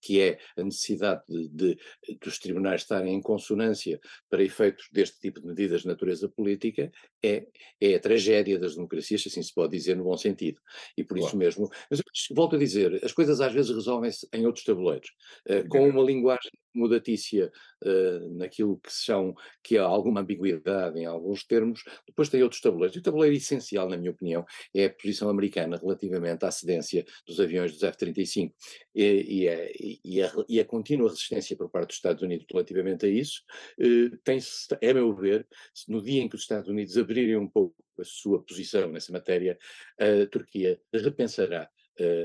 que 0.00 0.20
é 0.20 0.38
a 0.56 0.62
necessidade 0.62 1.22
de, 1.28 1.48
de, 1.48 1.78
dos 2.22 2.38
tribunais 2.38 2.82
estarem 2.82 3.14
em 3.14 3.20
consonância 3.20 4.00
para 4.28 4.42
efeitos 4.42 4.88
deste 4.92 5.18
tipo 5.20 5.40
de 5.40 5.46
medidas 5.46 5.82
de 5.82 5.88
natureza 5.88 6.28
política, 6.28 6.90
é, 7.24 7.46
é 7.80 7.94
a 7.94 8.00
tragédia 8.00 8.58
das 8.58 8.74
democracias, 8.74 9.22
se 9.22 9.28
assim 9.28 9.42
se 9.42 9.54
pode 9.54 9.76
dizer, 9.76 9.96
no 9.96 10.04
bom 10.04 10.16
sentido. 10.16 10.60
E 10.96 11.04
por 11.04 11.18
isso 11.18 11.36
mesmo, 11.36 11.68
mas 11.90 12.00
volto 12.34 12.56
a 12.56 12.58
dizer, 12.58 13.04
as 13.04 13.12
coisas 13.12 13.40
às 13.40 13.52
vezes 13.52 13.74
resolvem-se 13.74 14.26
em 14.32 14.46
outros 14.46 14.64
tabuleiros, 14.64 15.10
uh, 15.48 15.68
com 15.68 15.88
uma 15.88 16.02
linguagem 16.02 16.50
mudatícia 16.74 17.50
uh, 17.84 18.36
naquilo 18.36 18.78
que 18.78 18.92
são, 18.92 19.34
que 19.62 19.78
há 19.78 19.84
alguma 19.84 20.20
ambiguidade 20.20 20.98
em 20.98 21.06
alguns 21.06 21.44
termos, 21.44 21.82
depois 22.06 22.28
tem 22.28 22.42
outros 22.42 22.60
tabuleiros. 22.60 22.94
E 22.96 22.98
o 23.00 23.02
tabuleiro 23.02 23.34
essencial, 23.34 23.88
na 23.88 23.96
minha 23.96 24.10
opinião, 24.10 24.44
é 24.74 24.86
a 24.86 24.90
posição 24.90 25.28
americana 25.28 25.78
relativamente 25.78 26.44
à 26.44 26.50
cedência 26.50 27.04
dos 27.26 27.40
aviões 27.40 27.72
dos 27.72 27.82
F-35 27.82 28.52
e, 28.94 29.40
e 29.40 29.45
e 29.46 29.48
a, 29.48 29.98
e, 30.04 30.22
a, 30.22 30.32
e 30.48 30.60
a, 30.60 30.64
contínua 30.64 31.08
resistência 31.08 31.56
por 31.56 31.70
parte 31.70 31.88
dos 31.88 31.96
Estados 31.96 32.22
Unidos 32.22 32.46
relativamente 32.50 33.06
a 33.06 33.08
isso, 33.08 33.42
eh, 33.78 34.16
tem-se, 34.24 34.66
é 34.80 34.92
meu 34.92 35.14
ver, 35.14 35.46
no 35.88 36.02
dia 36.02 36.22
em 36.22 36.28
que 36.28 36.36
os 36.36 36.42
Estados 36.42 36.68
Unidos 36.68 36.96
abrirem 36.96 37.36
um 37.36 37.48
pouco 37.48 37.74
a 37.98 38.04
sua 38.04 38.42
posição 38.42 38.90
nessa 38.90 39.12
matéria, 39.12 39.58
a 39.98 40.26
Turquia 40.26 40.80
repensará 40.92 41.70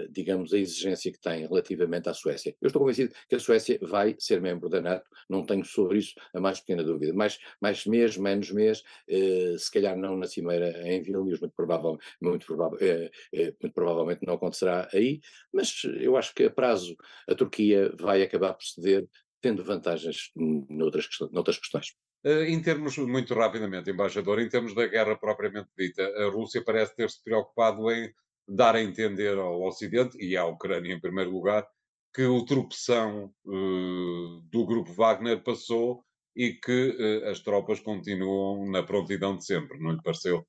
digamos, 0.09 0.53
a 0.53 0.57
exigência 0.57 1.11
que 1.11 1.19
tem 1.19 1.47
relativamente 1.47 2.09
à 2.09 2.13
Suécia. 2.13 2.55
Eu 2.61 2.67
estou 2.67 2.81
convencido 2.81 3.13
que 3.27 3.35
a 3.35 3.39
Suécia 3.39 3.79
vai 3.81 4.15
ser 4.19 4.41
membro 4.41 4.69
da 4.69 4.81
NATO, 4.81 5.09
não 5.29 5.45
tenho 5.45 5.63
sobre 5.65 5.99
isso 5.99 6.13
a 6.33 6.39
mais 6.39 6.59
pequena 6.59 6.83
dúvida. 6.83 7.13
Mais, 7.13 7.39
mais 7.61 7.85
mês, 7.85 8.17
menos 8.17 8.51
mês, 8.51 8.83
uh, 9.09 9.57
se 9.57 9.71
calhar 9.71 9.97
não 9.97 10.17
na 10.17 10.27
cimeira 10.27 10.87
em 10.87 11.01
Vilnius, 11.01 11.39
muito, 11.39 11.53
provável, 11.55 11.97
muito, 12.21 12.45
provável, 12.45 12.77
uh, 12.77 13.55
muito 13.61 13.73
provavelmente 13.73 14.25
não 14.25 14.33
acontecerá 14.33 14.87
aí, 14.93 15.21
mas 15.53 15.81
eu 15.99 16.17
acho 16.17 16.33
que 16.33 16.43
a 16.43 16.49
prazo 16.49 16.95
a 17.27 17.35
Turquia 17.35 17.93
vai 17.99 18.21
acabar 18.21 18.53
por 18.53 18.63
ceder, 18.63 19.07
tendo 19.41 19.63
vantagens 19.63 20.31
noutras, 20.35 21.07
noutras 21.31 21.57
questões. 21.57 21.95
Em 22.23 22.61
termos, 22.61 22.97
muito 22.99 23.33
rapidamente, 23.33 23.89
embaixador, 23.89 24.39
em 24.39 24.47
termos 24.47 24.75
da 24.75 24.85
guerra 24.85 25.15
propriamente 25.15 25.69
dita, 25.75 26.03
a 26.03 26.29
Rússia 26.29 26.63
parece 26.63 26.95
ter-se 26.95 27.23
preocupado 27.23 27.89
em 27.89 28.13
dar 28.47 28.75
a 28.75 28.81
entender 28.81 29.37
ao 29.37 29.61
Ocidente, 29.63 30.17
e 30.19 30.35
à 30.35 30.45
Ucrânia 30.45 30.93
em 30.93 30.99
primeiro 30.99 31.31
lugar, 31.31 31.67
que 32.13 32.23
o 32.23 32.43
tropeção 32.43 33.33
uh, 33.45 34.41
do 34.51 34.65
grupo 34.65 34.91
Wagner 34.93 35.41
passou 35.43 36.03
e 36.35 36.53
que 36.53 36.89
uh, 36.89 37.29
as 37.29 37.39
tropas 37.39 37.79
continuam 37.79 38.69
na 38.69 38.83
prontidão 38.83 39.37
de 39.37 39.45
sempre, 39.45 39.79
não 39.79 39.91
lhe 39.91 40.01
pareceu? 40.01 40.45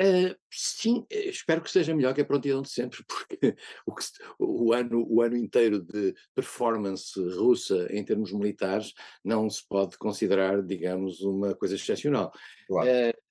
Uh, 0.00 0.36
sim, 0.50 1.06
espero 1.10 1.62
que 1.62 1.70
seja 1.70 1.94
melhor 1.94 2.12
que 2.14 2.20
a 2.20 2.24
prontidão 2.24 2.60
de 2.60 2.68
sempre, 2.68 3.02
porque 3.08 3.56
o, 3.86 3.94
que, 3.94 4.04
o, 4.38 4.72
ano, 4.72 5.06
o 5.08 5.22
ano 5.22 5.36
inteiro 5.36 5.80
de 5.80 6.14
performance 6.34 7.18
russa 7.18 7.86
em 7.90 8.04
termos 8.04 8.30
militares 8.30 8.92
não 9.24 9.48
se 9.48 9.66
pode 9.66 9.96
considerar, 9.96 10.62
digamos, 10.62 11.22
uma 11.22 11.54
coisa 11.54 11.76
excepcional. 11.76 12.30
Claro. 12.68 12.88
Uh, 12.88 13.25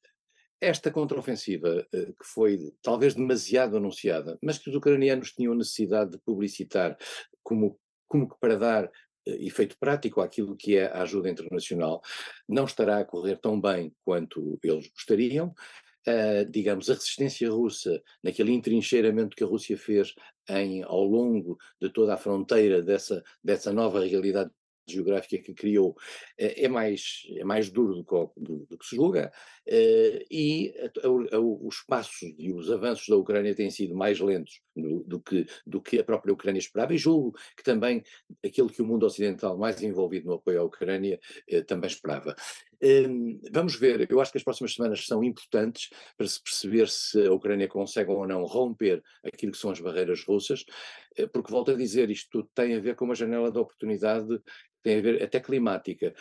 esta 0.66 0.92
contraofensiva, 0.92 1.86
eh, 1.94 2.06
que 2.08 2.26
foi 2.26 2.74
talvez 2.82 3.14
demasiado 3.14 3.78
anunciada, 3.78 4.38
mas 4.42 4.58
que 4.58 4.70
os 4.70 4.76
ucranianos 4.76 5.32
tinham 5.32 5.54
necessidade 5.56 6.12
de 6.12 6.18
publicitar 6.20 6.98
como, 7.44 7.80
como 8.08 8.28
que 8.30 8.36
para 8.40 8.58
dar 8.58 8.92
eh, 9.26 9.46
efeito 9.46 9.78
prático 9.80 10.22
àquilo 10.22 10.56
que 10.56 10.78
é 10.78 10.88
a 10.88 11.04
ajuda 11.04 11.30
internacional, 11.30 12.02
não 12.48 12.66
estará 12.66 13.00
a 13.00 13.06
correr 13.06 13.38
tão 13.38 13.60
bem 13.60 13.94
quanto 14.04 14.60
eles 14.64 14.88
gostariam. 14.90 15.54
Uh, 16.08 16.46
digamos, 16.52 16.88
a 16.88 16.94
resistência 16.94 17.50
russa, 17.50 18.00
naquele 18.24 18.52
entrincheiramento 18.52 19.36
que 19.36 19.44
a 19.44 19.48
Rússia 19.48 19.76
fez 19.76 20.14
em, 20.48 20.84
ao 20.84 21.04
longo 21.04 21.58
de 21.82 21.90
toda 21.90 22.14
a 22.14 22.18
fronteira 22.18 22.80
dessa, 22.84 23.24
dessa 23.44 23.74
nova 23.74 24.06
realidade 24.06 24.52
geográfica 24.88 25.44
que 25.44 25.54
criou 25.54 25.96
é 26.38 26.68
mais, 26.68 27.28
é 27.38 27.44
mais 27.44 27.70
duro 27.70 27.96
do 27.96 28.04
que, 28.04 28.42
do, 28.42 28.66
do 28.70 28.78
que 28.78 28.86
se 28.86 28.96
julga, 28.96 29.32
eh, 29.68 30.26
e 30.30 30.74
a, 30.80 31.08
a, 31.08 31.40
os 31.40 31.82
passos 31.88 32.34
e 32.38 32.54
os 32.54 32.72
avanços 32.72 33.08
da 33.08 33.16
Ucrânia 33.16 33.56
têm 33.56 33.72
sido 33.72 33.96
mais 33.96 34.20
lentos 34.20 34.62
do, 34.76 35.04
do, 35.04 35.20
que, 35.20 35.48
do 35.66 35.82
que 35.82 36.00
a 36.00 36.04
própria 36.04 36.34
Ucrânia 36.34 36.60
esperava, 36.60 36.94
e 36.94 36.98
julgo 36.98 37.36
que 37.56 37.64
também 37.64 38.04
aquilo 38.46 38.70
que 38.70 38.82
o 38.82 38.86
mundo 38.86 39.06
ocidental 39.06 39.58
mais 39.58 39.82
envolvido 39.82 40.28
no 40.28 40.34
apoio 40.34 40.62
à 40.62 40.64
Ucrânia 40.64 41.20
eh, 41.48 41.62
também 41.62 41.90
esperava. 41.90 42.36
Ehm, 42.82 43.40
vamos 43.52 43.76
ver, 43.76 44.10
eu 44.10 44.20
acho 44.20 44.32
que 44.32 44.38
as 44.38 44.44
próximas 44.44 44.74
semanas 44.74 45.06
são 45.06 45.24
importantes 45.24 45.90
para 46.18 46.28
se 46.28 46.42
perceber 46.42 46.88
se 46.90 47.26
a 47.26 47.32
Ucrânia 47.34 47.68
consegue 47.68 48.12
ou 48.12 48.28
não 48.28 48.44
romper 48.44 49.02
aquilo 49.24 49.52
que 49.52 49.58
são 49.58 49.72
as 49.72 49.80
barreiras 49.80 50.24
russas, 50.24 50.66
eh, 51.18 51.28
porque 51.28 51.52
volto 51.52 51.72
a 51.72 51.76
dizer, 51.76 52.10
isto 52.10 52.44
tem 52.54 52.76
a 52.76 52.80
ver 52.80 52.96
com 52.96 53.06
uma 53.06 53.16
janela 53.16 53.52
de 53.52 53.58
oportunidade 53.60 54.40
tem 54.84 55.00
a 55.00 55.02
ver 55.02 55.24
até 55.24 55.40
climática. 55.40 56.14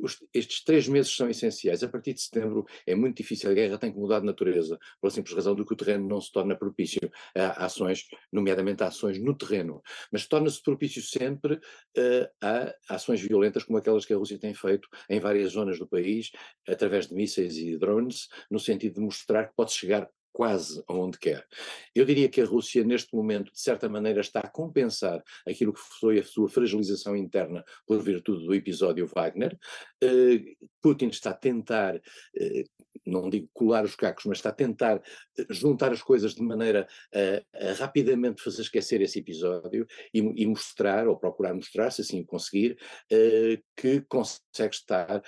Os, 0.00 0.18
estes 0.32 0.62
três 0.64 0.88
meses 0.88 1.14
são 1.14 1.28
essenciais. 1.28 1.82
A 1.82 1.88
partir 1.88 2.14
de 2.14 2.22
setembro 2.22 2.64
é 2.86 2.94
muito 2.94 3.16
difícil, 3.16 3.50
a 3.50 3.54
guerra 3.54 3.78
tem 3.78 3.92
que 3.92 3.98
mudar 3.98 4.20
de 4.20 4.26
natureza, 4.26 4.78
pela 5.00 5.10
simples 5.10 5.34
razão 5.34 5.54
do 5.54 5.64
que 5.64 5.72
o 5.72 5.76
terreno 5.76 6.08
não 6.08 6.20
se 6.20 6.32
torna 6.32 6.56
propício 6.56 7.10
a 7.34 7.64
ações, 7.66 8.06
nomeadamente 8.32 8.82
a 8.82 8.88
ações 8.88 9.18
no 9.18 9.36
terreno, 9.36 9.82
mas 10.12 10.26
torna-se 10.26 10.62
propício 10.62 11.02
sempre 11.02 11.54
uh, 11.54 12.28
a 12.42 12.74
ações 12.88 13.20
violentas 13.20 13.64
como 13.64 13.78
aquelas 13.78 14.04
que 14.04 14.12
a 14.12 14.16
Rússia 14.16 14.38
tem 14.38 14.54
feito 14.54 14.88
em 15.08 15.20
várias 15.20 15.52
zonas 15.52 15.78
do 15.78 15.86
país, 15.86 16.30
através 16.66 17.06
de 17.06 17.14
mísseis 17.14 17.56
e 17.56 17.76
drones, 17.76 18.28
no 18.50 18.58
sentido 18.58 18.94
de 18.94 19.00
mostrar 19.00 19.48
que 19.48 19.54
pode 19.56 19.72
chegar 19.72 20.08
quase 20.38 20.80
aonde 20.86 21.18
quer. 21.18 21.44
Eu 21.92 22.04
diria 22.04 22.28
que 22.28 22.40
a 22.40 22.44
Rússia, 22.44 22.84
neste 22.84 23.12
momento, 23.12 23.50
de 23.52 23.60
certa 23.60 23.88
maneira, 23.88 24.20
está 24.20 24.38
a 24.38 24.48
compensar 24.48 25.20
aquilo 25.44 25.72
que 25.72 25.80
foi 25.98 26.20
a 26.20 26.22
sua 26.22 26.48
fragilização 26.48 27.16
interna 27.16 27.64
por 27.84 28.00
virtude 28.00 28.46
do 28.46 28.54
episódio 28.54 29.04
Wagner. 29.04 29.58
Uh, 30.00 30.68
Putin 30.80 31.08
está 31.08 31.30
a 31.30 31.34
tentar, 31.34 31.96
uh, 31.96 32.77
não 33.08 33.28
digo 33.28 33.48
colar 33.52 33.84
os 33.84 33.94
cacos, 33.96 34.24
mas 34.26 34.38
está 34.38 34.50
a 34.50 34.52
tentar 34.52 35.02
eh, 35.38 35.46
juntar 35.50 35.92
as 35.92 36.02
coisas 36.02 36.34
de 36.34 36.42
maneira 36.42 36.86
a, 37.14 37.70
a 37.70 37.72
rapidamente 37.74 38.42
fazer 38.42 38.62
esquecer 38.62 39.00
esse 39.00 39.18
episódio 39.18 39.86
e, 40.12 40.18
e, 40.18 40.46
mostrar, 40.46 41.08
ou 41.08 41.16
procurar 41.16 41.54
mostrar, 41.54 41.90
se 41.90 42.02
assim 42.02 42.24
conseguir, 42.24 42.78
uh, 43.12 43.62
que 43.76 44.00
consegue 44.02 44.74
estar 44.74 45.22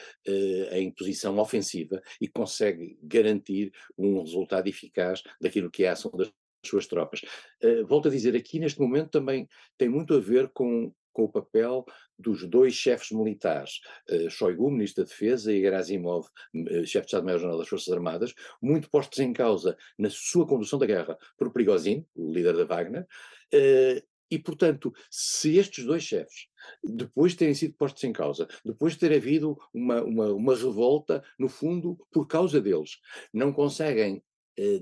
em 0.73 0.91
posição 0.93 1.39
ofensiva 1.39 2.01
e 2.21 2.29
consegue 2.29 2.99
garantir 3.03 3.73
um 3.97 4.21
resultado 4.21 4.69
eficaz 4.69 5.23
daquilo 5.41 5.71
que 5.71 5.85
é 5.85 5.89
a 5.89 5.93
ação 5.93 6.11
das 6.13 6.31
suas 6.65 6.87
tropas. 6.87 7.23
Uh, 7.63 7.87
volto 7.87 8.09
a 8.09 8.11
dizer, 8.11 8.37
aqui 8.37 8.59
neste 8.59 8.81
momento 8.81 9.11
também 9.11 9.49
tem 9.79 9.89
muito 9.89 10.15
a 10.15 10.21
ver 10.21 10.49
com, 10.51 10.93
com 11.13 11.25
o 11.25 11.29
papel 11.29 11.85
dos 12.19 12.47
dois 12.49 12.75
chefes 12.75 13.11
militares, 13.11 13.81
uh, 14.11 14.31
Shoigu, 14.31 14.71
Ministro 14.71 15.05
da 15.05 15.09
Defesa, 15.09 15.53
e 15.53 15.61
Gerasimov, 15.61 16.27
uh, 16.27 16.87
chefe 16.87 17.01
de 17.01 17.07
Estado-Maior-General 17.07 17.59
das 17.59 17.69
Forças 17.69 17.93
Armadas, 17.93 18.35
muito 18.61 18.91
postos 18.91 19.19
em 19.19 19.33
causa 19.33 19.77
na 19.99 20.11
sua 20.11 20.47
condução 20.47 20.79
da 20.79 20.87
guerra 20.87 21.19
por 21.37 21.53
Prigozhin, 21.53 22.05
o 22.15 22.33
líder 22.33 22.57
da 22.57 22.65
Wagner, 22.65 23.07
uh, 23.55 24.11
e, 24.31 24.39
portanto, 24.39 24.95
se 25.11 25.59
estes 25.59 25.85
dois 25.85 26.05
chefes, 26.05 26.47
depois 26.85 27.33
de 27.33 27.39
terem 27.39 27.55
sido 27.55 27.75
postos 27.75 28.05
em 28.05 28.13
causa, 28.13 28.47
depois 28.65 28.93
de 28.93 29.01
ter 29.01 29.13
havido 29.13 29.59
uma, 29.75 30.03
uma, 30.03 30.33
uma 30.33 30.55
revolta, 30.55 31.23
no 31.37 31.49
fundo, 31.49 31.99
por 32.13 32.29
causa 32.29 32.61
deles, 32.61 32.99
não 33.35 33.53
conseguem 33.53 34.23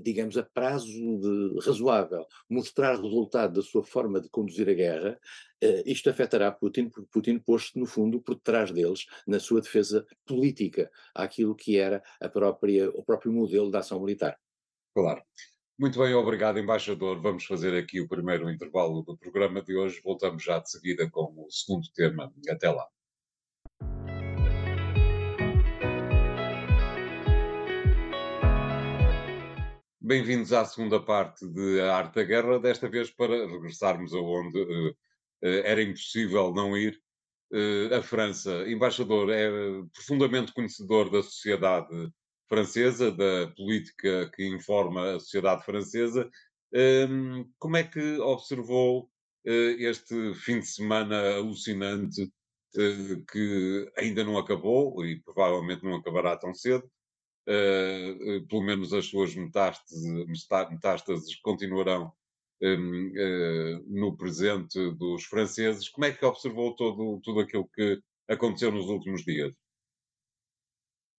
digamos, 0.03 0.37
a 0.37 0.43
prazo 0.43 0.87
de, 0.87 1.59
razoável, 1.65 2.25
mostrar 2.49 2.95
resultado 2.95 3.53
da 3.53 3.61
sua 3.61 3.83
forma 3.83 4.19
de 4.19 4.29
conduzir 4.29 4.69
a 4.69 4.73
guerra, 4.73 5.19
eh, 5.61 5.83
isto 5.85 6.09
afetará 6.09 6.51
Putin, 6.51 6.89
porque 6.89 7.09
Putin 7.11 7.39
pôs-se, 7.39 7.77
no 7.77 7.85
fundo, 7.85 8.21
por 8.21 8.35
detrás 8.35 8.71
deles, 8.71 9.05
na 9.27 9.39
sua 9.39 9.61
defesa 9.61 10.05
política, 10.25 10.89
àquilo 11.13 11.55
que 11.55 11.77
era 11.77 12.03
a 12.21 12.29
própria, 12.29 12.89
o 12.89 13.03
próprio 13.03 13.31
modelo 13.31 13.71
da 13.71 13.79
ação 13.79 13.99
militar. 13.99 14.37
Claro. 14.93 15.23
Muito 15.79 15.97
bem, 15.97 16.13
obrigado, 16.13 16.59
embaixador. 16.59 17.21
Vamos 17.21 17.45
fazer 17.45 17.73
aqui 17.73 18.01
o 18.01 18.07
primeiro 18.07 18.49
intervalo 18.49 19.01
do 19.01 19.17
programa 19.17 19.61
de 19.61 19.77
hoje. 19.77 20.01
Voltamos 20.03 20.43
já 20.43 20.59
de 20.59 20.69
seguida 20.69 21.09
com 21.09 21.33
o 21.37 21.49
segundo 21.49 21.87
tema. 21.93 22.33
Até 22.49 22.69
lá. 22.69 22.85
Bem-vindos 30.09 30.51
à 30.53 30.65
segunda 30.65 30.99
parte 30.99 31.47
de 31.47 31.79
A 31.81 31.97
Arte 31.97 32.15
da 32.15 32.23
Guerra, 32.23 32.59
desta 32.59 32.89
vez 32.89 33.11
para 33.11 33.45
regressarmos 33.45 34.11
aonde 34.11 34.59
uh, 34.59 34.89
uh, 34.89 34.95
era 35.41 35.83
impossível 35.83 36.51
não 36.51 36.75
ir. 36.75 36.99
Uh, 37.53 37.93
a 37.93 38.01
França, 38.01 38.67
embaixador, 38.67 39.29
é 39.29 39.47
profundamente 39.93 40.51
conhecedor 40.51 41.11
da 41.11 41.21
sociedade 41.21 42.11
francesa, 42.47 43.11
da 43.11 43.53
política 43.55 44.31
que 44.33 44.47
informa 44.47 45.11
a 45.11 45.19
sociedade 45.19 45.63
francesa. 45.63 46.27
Ehm, 46.73 47.45
como 47.59 47.77
é 47.77 47.83
que 47.83 48.17
observou 48.17 49.11
este 49.45 50.33
fim 50.33 50.59
de 50.59 50.65
semana 50.65 51.35
alucinante 51.35 52.33
que 53.31 53.91
ainda 53.95 54.23
não 54.23 54.39
acabou 54.39 55.05
e 55.05 55.21
provavelmente 55.21 55.83
não 55.83 55.97
acabará 55.97 56.35
tão 56.35 56.51
cedo? 56.51 56.89
Uh, 57.47 58.47
pelo 58.47 58.63
menos 58.63 58.93
as 58.93 59.05
suas 59.05 59.35
metástases, 59.35 60.03
metástases 60.69 61.35
continuarão 61.41 62.11
um, 62.61 63.07
uh, 63.07 63.83
no 63.87 64.15
presente 64.17 64.91
dos 64.95 65.23
franceses. 65.25 65.89
Como 65.89 66.05
é 66.05 66.11
que 66.11 66.25
observou 66.25 66.75
todo, 66.75 67.19
tudo 67.23 67.39
aquilo 67.41 67.69
que 67.73 67.99
aconteceu 68.27 68.71
nos 68.71 68.87
últimos 68.87 69.23
dias? 69.23 69.53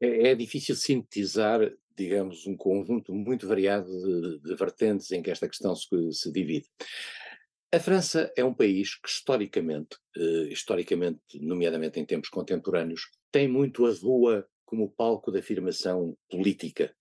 É, 0.00 0.30
é 0.30 0.34
difícil 0.34 0.74
sintetizar, 0.74 1.60
digamos, 1.96 2.46
um 2.46 2.56
conjunto 2.56 3.14
muito 3.14 3.46
variado 3.46 3.86
de, 3.86 4.40
de 4.40 4.54
vertentes 4.54 5.10
em 5.10 5.22
que 5.22 5.30
esta 5.30 5.48
questão 5.48 5.74
se, 5.74 5.88
se 6.12 6.32
divide. 6.32 6.68
A 7.72 7.78
França 7.78 8.32
é 8.36 8.44
um 8.44 8.52
país 8.52 8.96
que 8.96 9.08
historicamente, 9.08 9.96
eh, 10.16 10.48
historicamente, 10.50 11.20
nomeadamente 11.40 12.00
em 12.00 12.04
tempos 12.04 12.28
contemporâneos, 12.28 13.02
tem 13.30 13.46
muito 13.46 13.86
a 13.86 13.92
rua 13.92 14.44
como 14.70 14.88
palco 14.88 15.32
de 15.32 15.40
afirmação 15.40 16.16
política. 16.30 16.94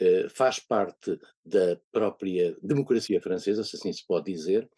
Uh, 0.00 0.28
faz 0.30 0.58
parte 0.58 1.18
da 1.44 1.78
própria 1.92 2.56
democracia 2.62 3.20
francesa, 3.20 3.64
se 3.64 3.76
assim 3.76 3.92
se 3.92 4.06
pode 4.06 4.32
dizer, 4.32 4.68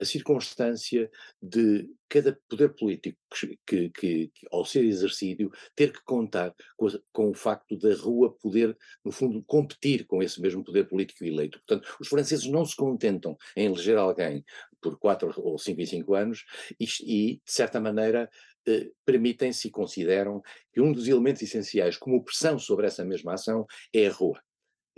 a 0.00 0.04
circunstância 0.04 1.10
de 1.40 1.88
cada 2.08 2.38
poder 2.48 2.74
político 2.74 3.18
que, 3.32 3.58
que, 3.66 3.90
que, 3.90 4.32
ao 4.50 4.64
ser 4.64 4.84
exercido, 4.84 5.50
ter 5.74 5.92
que 5.92 6.02
contar 6.04 6.54
com, 6.76 6.88
com, 7.12 7.30
o 7.30 7.34
facto 7.34 7.76
da 7.76 7.94
rua 7.94 8.36
poder, 8.36 8.76
no 9.04 9.10
fundo, 9.10 9.42
competir 9.44 10.06
com 10.06 10.22
esse 10.22 10.40
mesmo 10.40 10.64
poder 10.64 10.88
político 10.88 11.24
eleito. 11.24 11.58
Portanto, 11.66 11.96
os 12.00 12.08
franceses 12.08 12.46
não 12.46 12.64
se 12.64 12.76
contentam 12.76 13.36
em 13.56 13.66
eleger 13.66 13.96
alguém 13.96 14.44
por 14.80 14.98
quatro 14.98 15.32
ou 15.36 15.58
cinco 15.58 15.80
e 15.80 15.86
cinco 15.86 16.14
anos 16.14 16.44
e, 16.78 16.86
e 17.02 17.34
de 17.36 17.52
certa 17.52 17.80
maneira, 17.80 18.30
eh, 18.68 18.90
permitem-se 19.04 19.68
e 19.68 19.70
consideram 19.70 20.42
que 20.72 20.80
um 20.80 20.92
dos 20.92 21.08
elementos 21.08 21.42
essenciais 21.42 21.96
como 21.96 22.22
pressão 22.24 22.58
sobre 22.58 22.86
essa 22.86 23.04
mesma 23.04 23.34
ação 23.34 23.66
é 23.92 24.06
a 24.06 24.12
rua. 24.12 24.40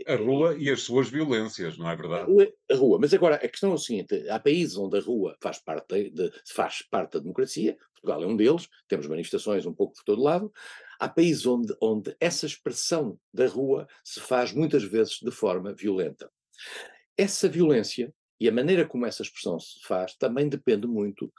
A 0.06 0.14
rua 0.14 0.56
e 0.56 0.70
as 0.70 0.82
suas 0.82 1.08
violências, 1.08 1.76
não 1.76 1.90
é 1.90 1.96
verdade? 1.96 2.22
A 2.22 2.26
rua, 2.26 2.52
a 2.70 2.74
rua. 2.74 2.98
mas 3.00 3.12
agora 3.12 3.34
a 3.34 3.48
questão 3.48 3.72
é 3.72 3.74
o 3.74 3.78
seguinte: 3.78 4.28
há 4.28 4.38
países 4.38 4.76
onde 4.76 4.96
a 4.96 5.00
rua 5.00 5.36
faz 5.42 5.58
parte, 5.58 6.10
de, 6.10 6.30
faz 6.46 6.82
parte 6.82 7.14
da 7.14 7.18
democracia, 7.18 7.76
Portugal 7.94 8.22
é 8.22 8.26
um 8.26 8.36
deles, 8.36 8.68
temos 8.86 9.06
manifestações 9.06 9.66
um 9.66 9.74
pouco 9.74 9.94
por 9.94 10.04
todo 10.04 10.22
lado. 10.22 10.52
Há 11.00 11.08
países 11.08 11.46
onde, 11.46 11.74
onde 11.80 12.16
essa 12.20 12.46
expressão 12.46 13.18
da 13.32 13.46
rua 13.46 13.86
se 14.04 14.20
faz 14.20 14.52
muitas 14.52 14.82
vezes 14.84 15.18
de 15.20 15.30
forma 15.30 15.74
violenta. 15.74 16.30
Essa 17.16 17.48
violência 17.48 18.12
e 18.40 18.48
a 18.48 18.52
maneira 18.52 18.86
como 18.86 19.06
essa 19.06 19.22
expressão 19.22 19.58
se 19.58 19.80
faz 19.82 20.14
também 20.14 20.48
depende 20.48 20.86
muito, 20.86 21.32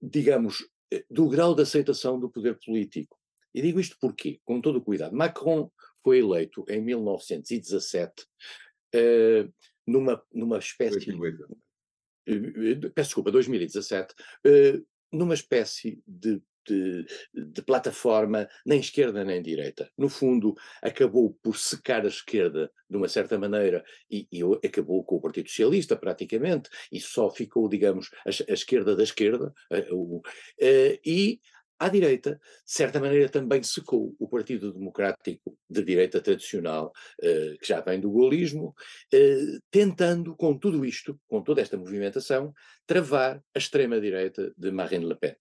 digamos, 0.00 0.64
eh, 0.92 1.04
do 1.10 1.28
grau 1.28 1.54
de 1.54 1.62
aceitação 1.62 2.18
do 2.18 2.30
poder 2.30 2.58
político. 2.64 3.18
E 3.52 3.62
digo 3.62 3.80
isto 3.80 3.96
porquê? 4.00 4.40
Com 4.44 4.60
todo 4.60 4.78
o 4.78 4.82
cuidado. 4.82 5.14
Macron 5.14 5.70
foi 6.04 6.18
eleito 6.18 6.64
em 6.68 6.82
1917 6.82 8.22
uh, 8.22 8.26
eh, 8.92 9.48
numa, 9.86 10.22
numa 10.32 10.58
espécie. 10.58 11.06
2008. 11.06 11.42
Uh, 12.26 12.90
peço 12.90 13.08
desculpa, 13.08 13.32
2017, 13.32 14.14
uh, 14.46 14.86
numa 15.10 15.34
espécie 15.34 16.02
de 16.06 16.40
de, 16.66 17.04
de, 17.34 17.60
plataforma 17.60 18.48
nem 18.64 18.80
esquerda 18.80 19.22
nem 19.22 19.42
direita. 19.42 19.90
No 19.98 20.08
fundo, 20.08 20.54
acabou 20.80 21.36
por 21.42 21.58
secar 21.58 22.06
a 22.06 22.08
esquerda 22.08 22.70
de 22.88 22.96
uma 22.96 23.06
certa 23.06 23.38
maneira 23.38 23.84
e, 24.10 24.26
e 24.32 24.40
acabou 24.66 25.04
com 25.04 25.16
o 25.16 25.20
Partido 25.20 25.48
Socialista 25.48 25.94
praticamente 25.94 26.70
e 26.90 26.98
só 27.00 27.30
ficou, 27.30 27.68
digamos, 27.68 28.10
a, 28.26 28.30
a 28.50 28.54
esquerda 28.54 28.96
da 28.96 29.02
esquerda 29.02 29.52
e 31.04 31.38
à 31.78 31.88
direita, 31.88 32.40
de 32.64 32.72
certa 32.72 33.00
maneira, 33.00 33.28
também 33.28 33.62
secou 33.62 34.14
o 34.18 34.28
Partido 34.28 34.72
Democrático 34.72 35.56
de 35.68 35.82
direita 35.82 36.20
tradicional, 36.20 36.92
eh, 37.22 37.56
que 37.60 37.66
já 37.66 37.80
vem 37.80 38.00
do 38.00 38.10
golismo, 38.10 38.74
eh, 39.12 39.58
tentando, 39.70 40.36
com 40.36 40.56
tudo 40.56 40.84
isto, 40.84 41.18
com 41.28 41.42
toda 41.42 41.60
esta 41.60 41.76
movimentação, 41.76 42.52
travar 42.86 43.42
a 43.54 43.58
extrema-direita 43.58 44.52
de 44.56 44.70
Marine 44.70 45.06
Le 45.06 45.16
Pen. 45.16 45.34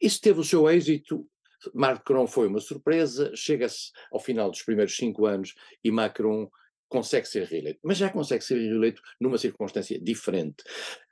Isso 0.00 0.20
teve 0.20 0.40
o 0.40 0.44
seu 0.44 0.68
êxito. 0.70 1.26
Macron 1.74 2.26
foi 2.26 2.46
uma 2.46 2.60
surpresa, 2.60 3.32
chega-se 3.34 3.90
ao 4.12 4.20
final 4.20 4.50
dos 4.50 4.62
primeiros 4.62 4.96
cinco 4.96 5.26
anos 5.26 5.54
e 5.82 5.90
Macron 5.90 6.48
consegue 6.88 7.26
ser 7.26 7.44
reeleito. 7.44 7.80
Mas 7.82 7.98
já 7.98 8.08
consegue 8.08 8.44
ser 8.44 8.56
reeleito 8.56 9.02
numa 9.20 9.38
circunstância 9.38 9.98
diferente. 10.00 10.62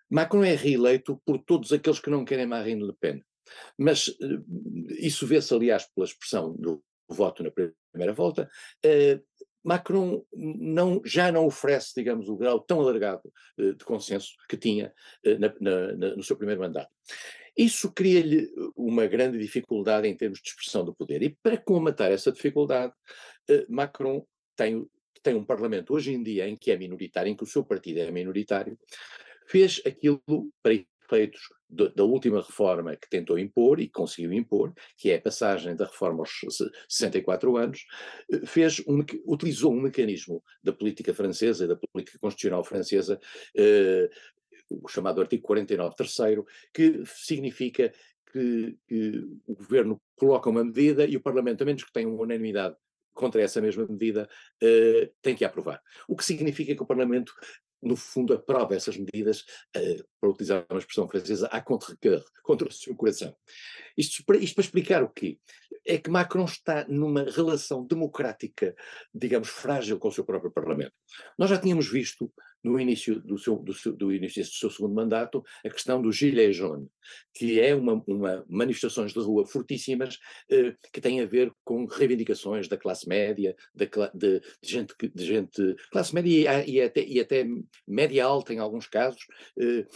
Macron 0.08 0.44
é 0.44 0.54
reeleito 0.54 1.20
por 1.24 1.38
todos 1.38 1.72
aqueles 1.72 1.98
que 1.98 2.10
não 2.10 2.24
querem 2.24 2.46
Marine 2.46 2.84
Le 2.84 2.94
Pen. 3.00 3.22
Mas 3.78 4.08
eh, 4.20 4.38
isso 4.98 5.26
vê-se, 5.26 5.52
aliás, 5.54 5.86
pela 5.94 6.06
expressão 6.06 6.54
do 6.54 6.82
voto 7.08 7.42
na 7.42 7.50
primeira 7.50 8.12
volta. 8.12 8.48
Eh, 8.84 9.20
Macron 9.62 10.22
não, 10.34 11.00
já 11.04 11.32
não 11.32 11.46
oferece, 11.46 11.92
digamos, 11.96 12.28
o 12.28 12.36
grau 12.36 12.60
tão 12.60 12.80
alargado 12.80 13.22
eh, 13.58 13.72
de 13.72 13.84
consenso 13.84 14.34
que 14.48 14.56
tinha 14.56 14.92
na, 15.38 15.54
na, 15.60 16.16
no 16.16 16.22
seu 16.22 16.36
primeiro 16.36 16.60
mandato. 16.60 16.90
Isso 17.56 17.92
cria-lhe 17.92 18.50
uma 18.76 19.06
grande 19.06 19.38
dificuldade 19.38 20.08
em 20.08 20.16
termos 20.16 20.40
de 20.40 20.48
expressão 20.48 20.84
do 20.84 20.94
poder. 20.94 21.22
E 21.22 21.36
para 21.42 21.56
combater 21.56 22.10
essa 22.10 22.32
dificuldade, 22.32 22.92
Macron 23.68 24.26
tem, 24.56 24.84
tem 25.22 25.34
um 25.36 25.44
parlamento 25.44 25.94
hoje 25.94 26.12
em 26.12 26.20
dia 26.20 26.48
em 26.48 26.56
que 26.56 26.72
é 26.72 26.76
minoritário, 26.76 27.30
em 27.30 27.36
que 27.36 27.44
o 27.44 27.46
seu 27.46 27.64
partido 27.64 28.00
é 28.00 28.10
minoritário, 28.10 28.76
fez 29.46 29.80
aquilo 29.86 30.20
para 30.62 30.74
efeitos 31.14 31.40
da 31.68 32.04
última 32.04 32.40
reforma 32.40 32.94
que 32.94 33.08
tentou 33.08 33.38
impor 33.38 33.80
e 33.80 33.88
conseguiu 33.88 34.32
impor, 34.32 34.72
que 34.96 35.10
é 35.10 35.16
a 35.16 35.20
passagem 35.20 35.74
da 35.74 35.86
reforma 35.86 36.20
aos 36.20 36.30
64 36.88 37.56
anos, 37.56 37.84
eh, 38.30 38.46
fez 38.46 38.80
um, 38.86 39.04
utilizou 39.26 39.72
um 39.72 39.80
mecanismo 39.80 40.42
da 40.62 40.72
política 40.72 41.12
francesa 41.12 41.64
e 41.64 41.68
da 41.68 41.76
política 41.76 42.18
constitucional 42.20 42.62
francesa, 42.62 43.18
eh, 43.56 44.08
o 44.70 44.88
chamado 44.88 45.20
artigo 45.20 45.42
49 45.42 45.96
terceiro, 45.96 46.46
que 46.72 47.02
significa 47.06 47.92
que, 48.32 48.76
que, 48.86 49.24
o 49.46 49.54
governo 49.54 50.00
coloca 50.16 50.50
uma 50.50 50.64
medida 50.64 51.04
e 51.04 51.16
o 51.16 51.20
Parlamento, 51.20 51.62
a 51.62 51.64
menos 51.64 51.84
que 51.84 51.92
tenha 51.92 52.08
uma 52.08 52.22
unanimidade 52.22 52.76
contra 53.14 53.40
essa 53.40 53.60
mesma 53.60 53.86
medida, 53.86 54.28
eh, 54.60 55.10
tem 55.22 55.34
que 55.34 55.44
aprovar. 55.44 55.80
O 56.08 56.16
que 56.16 56.24
significa 56.24 56.74
que 56.74 56.82
o 56.82 56.86
Parlamento 56.86 57.32
no 57.84 57.96
fundo, 57.96 58.32
aprova 58.32 58.74
essas 58.74 58.96
medidas, 58.96 59.44
uh, 59.76 60.04
para 60.18 60.30
utilizar 60.30 60.66
uma 60.70 60.78
expressão 60.78 61.06
francesa, 61.06 61.46
à 61.48 61.60
contre-cœur, 61.60 62.24
contra 62.42 62.66
o 62.66 62.72
seu 62.72 62.96
coração. 62.96 63.36
Isto, 63.96 64.24
isto 64.36 64.54
para 64.54 64.64
explicar 64.64 65.02
o 65.02 65.08
quê? 65.10 65.38
É 65.86 65.98
que 65.98 66.10
Macron 66.10 66.46
está 66.46 66.86
numa 66.88 67.24
relação 67.24 67.86
democrática, 67.86 68.74
digamos, 69.14 69.48
frágil 69.48 69.98
com 69.98 70.08
o 70.08 70.12
seu 70.12 70.24
próprio 70.24 70.50
Parlamento. 70.50 70.94
Nós 71.38 71.50
já 71.50 71.58
tínhamos 71.58 71.86
visto 71.90 72.32
no 72.64 72.80
início 72.80 73.20
do, 73.20 73.38
seu, 73.38 73.56
do, 73.56 73.74
seu, 73.74 73.92
do 73.92 74.12
início 74.12 74.42
deste 74.42 74.58
seu 74.58 74.70
segundo 74.70 74.94
mandato, 74.94 75.44
a 75.64 75.68
questão 75.68 76.00
do 76.00 76.10
gilet 76.10 76.52
jaune, 76.52 76.88
que 77.34 77.60
é 77.60 77.74
uma, 77.74 78.02
uma 78.06 78.44
manifestações 78.48 79.12
de 79.12 79.20
rua 79.20 79.46
fortíssimas 79.46 80.18
eh, 80.50 80.74
que 80.92 81.00
têm 81.00 81.20
a 81.20 81.26
ver 81.26 81.52
com 81.62 81.84
reivindicações 81.84 82.66
da 82.66 82.78
classe 82.78 83.06
média, 83.06 83.54
de, 83.74 83.88
de, 84.14 84.40
de 84.40 84.68
gente, 84.68 84.94
de 85.14 85.24
gente 85.24 85.76
classe 85.92 86.14
média 86.14 86.64
e, 86.64 86.72
e, 86.72 86.80
até, 86.80 87.04
e 87.04 87.20
até 87.20 87.46
média 87.86 88.24
alta 88.24 88.54
em 88.54 88.58
alguns 88.58 88.88
casos, 88.88 89.26
eh, 89.58 89.86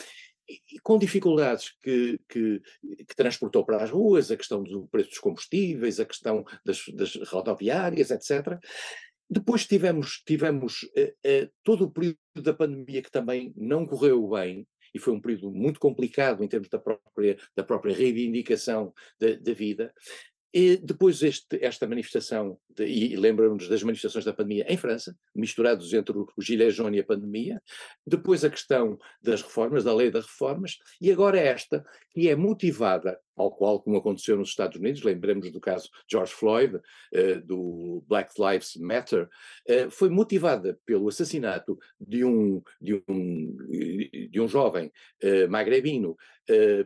e 0.48 0.78
com 0.83 0.98
dificuldades 0.98 1.74
que, 1.83 2.18
que, 2.28 2.62
que, 2.83 3.14
transportou 3.14 3.64
para 3.64 3.83
as 3.83 3.90
ruas, 3.90 4.31
a 4.31 4.37
questão 4.37 4.62
do 4.62 4.87
preço 4.88 5.11
dos 5.11 5.18
combustíveis, 5.18 6.00
a 6.00 6.07
questão 6.07 6.44
das, 6.64 6.85
das 6.94 7.14
rodoviárias, 7.28 8.11
etc. 8.11 8.59
Depois 9.30 9.66
tivemos, 9.66 10.22
tivemos 10.26 10.82
uh, 10.82 11.44
uh, 11.44 11.50
todo 11.62 11.84
o 11.84 11.90
período 11.90 12.18
da 12.36 12.54
pandemia 12.54 13.02
que 13.02 13.10
também 13.10 13.52
não 13.56 13.86
correu 13.86 14.28
bem, 14.28 14.66
e 14.94 14.98
foi 14.98 15.12
um 15.12 15.20
período 15.20 15.50
muito 15.50 15.78
complicado 15.78 16.42
em 16.42 16.48
termos 16.48 16.68
da 16.68 16.78
própria, 16.78 17.36
da 17.54 17.62
própria 17.62 17.94
reivindicação 17.94 18.92
da, 19.20 19.34
da 19.34 19.52
vida. 19.52 19.92
E 20.52 20.78
depois 20.78 21.22
este, 21.22 21.62
esta 21.62 21.86
manifestação, 21.86 22.58
de, 22.74 22.86
e 22.86 23.16
lembramos 23.16 23.68
das 23.68 23.82
manifestações 23.82 24.24
da 24.24 24.32
pandemia 24.32 24.64
em 24.66 24.78
França, 24.78 25.14
misturados 25.34 25.92
entre 25.92 26.16
o, 26.16 26.26
Gilets 26.40 26.74
jaunes 26.74 26.96
e 26.96 27.00
a 27.00 27.06
pandemia, 27.06 27.62
depois 28.06 28.44
a 28.44 28.50
questão 28.50 28.98
das 29.22 29.42
reformas, 29.42 29.84
da 29.84 29.94
lei 29.94 30.10
das 30.10 30.24
reformas, 30.24 30.78
e 31.00 31.12
agora 31.12 31.38
esta, 31.38 31.84
que 32.12 32.30
é 32.30 32.34
motivada 32.34 33.20
ao 33.38 33.51
qual, 33.51 33.81
como 33.81 33.96
aconteceu 33.96 34.37
nos 34.37 34.51
Estados 34.51 34.79
Unidos, 34.79 35.03
lembremos 35.03 35.51
do 35.51 35.61
caso 35.61 35.88
George 36.11 36.33
Floyd, 36.33 36.77
uh, 36.77 37.40
do 37.44 38.05
Black 38.07 38.33
Lives 38.38 38.77
Matter, 38.77 39.29
uh, 39.68 39.90
foi 39.90 40.11
motivada 40.11 40.79
pelo 40.85 41.09
assassinato 41.09 41.79
de 42.01 42.24
um, 42.24 42.61
de 42.81 43.03
um, 43.09 43.57
de 44.31 44.40
um 44.40 44.48
jovem 44.48 44.92
uh, 45.22 45.48
magrebino 45.48 46.16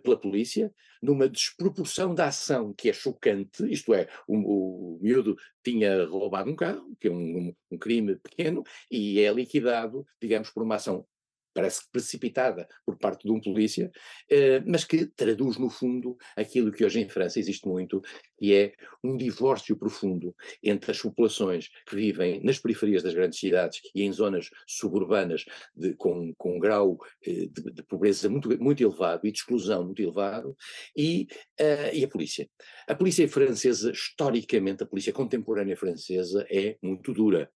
pela 0.03 0.17
polícia, 0.17 0.75
numa 1.01 1.29
desproporção 1.29 2.17
da 2.17 2.27
ação 2.27 2.75
que 2.77 2.91
é 2.91 2.93
chocante, 2.93 3.65
isto 3.73 3.95
é, 3.95 4.09
o, 4.27 4.97
o 4.97 4.99
miúdo 5.01 5.37
tinha 5.63 6.05
roubado 6.05 6.51
um 6.51 6.57
carro, 6.57 6.97
que 6.99 7.07
é 7.07 7.13
um, 7.13 7.55
um 7.71 7.79
crime 7.79 8.17
pequeno, 8.17 8.65
e 8.91 9.21
é 9.21 9.33
liquidado, 9.33 10.05
digamos, 10.21 10.51
por 10.51 10.65
uma 10.65 10.75
ação 10.75 11.07
parece 11.53 11.83
precipitada 11.91 12.67
por 12.85 12.97
parte 12.97 13.25
de 13.25 13.33
um 13.33 13.41
polícia, 13.41 13.91
eh, 14.31 14.63
mas 14.67 14.85
que 14.85 15.07
traduz 15.07 15.59
no 15.59 15.71
fundo 15.71 16.17
aquilo 16.37 16.73
que 16.73 16.85
hoje 16.85 17.01
em 17.01 17.09
França 17.09 17.39
existe 17.39 17.67
muito, 17.67 18.01
que 18.39 18.55
é 18.55 18.73
um 19.03 19.17
divórcio 19.17 19.77
profundo 19.77 20.35
entre 20.63 20.91
as 20.91 21.01
populações 21.01 21.69
que 21.87 21.97
vivem 21.97 22.43
nas 22.43 22.59
periferias 22.59 23.03
das 23.03 23.15
grandes 23.15 23.39
cidades 23.39 23.81
e 23.95 24.03
em 24.03 24.13
zonas 24.13 24.51
suburbanas 24.67 25.45
de, 25.75 25.95
com, 25.95 26.33
com 26.35 26.57
um 26.57 26.59
grau 26.59 26.99
eh, 27.27 27.49
de, 27.51 27.73
de, 27.73 27.83
pobreza 27.83 28.29
muito, 28.29 28.49
muito 28.63 28.83
elevado 28.83 29.27
e 29.27 29.33
de 29.33 29.39
exclusão 29.39 29.85
muito 29.85 30.03
elevado, 30.03 30.57
e, 30.97 31.27
uh, 31.61 31.95
e 31.95 32.05
a 32.05 32.09
polícia. 32.09 32.49
A 32.89 32.95
polícia 32.95 33.29
francesa, 33.29 33.91
historicamente, 33.91 34.83
a 34.83 34.87
polícia 34.87 35.13
contemporânea 35.13 35.77
francesa 35.77 36.47
é 36.51 36.77
muito 36.83 37.13
dura. 37.13 37.51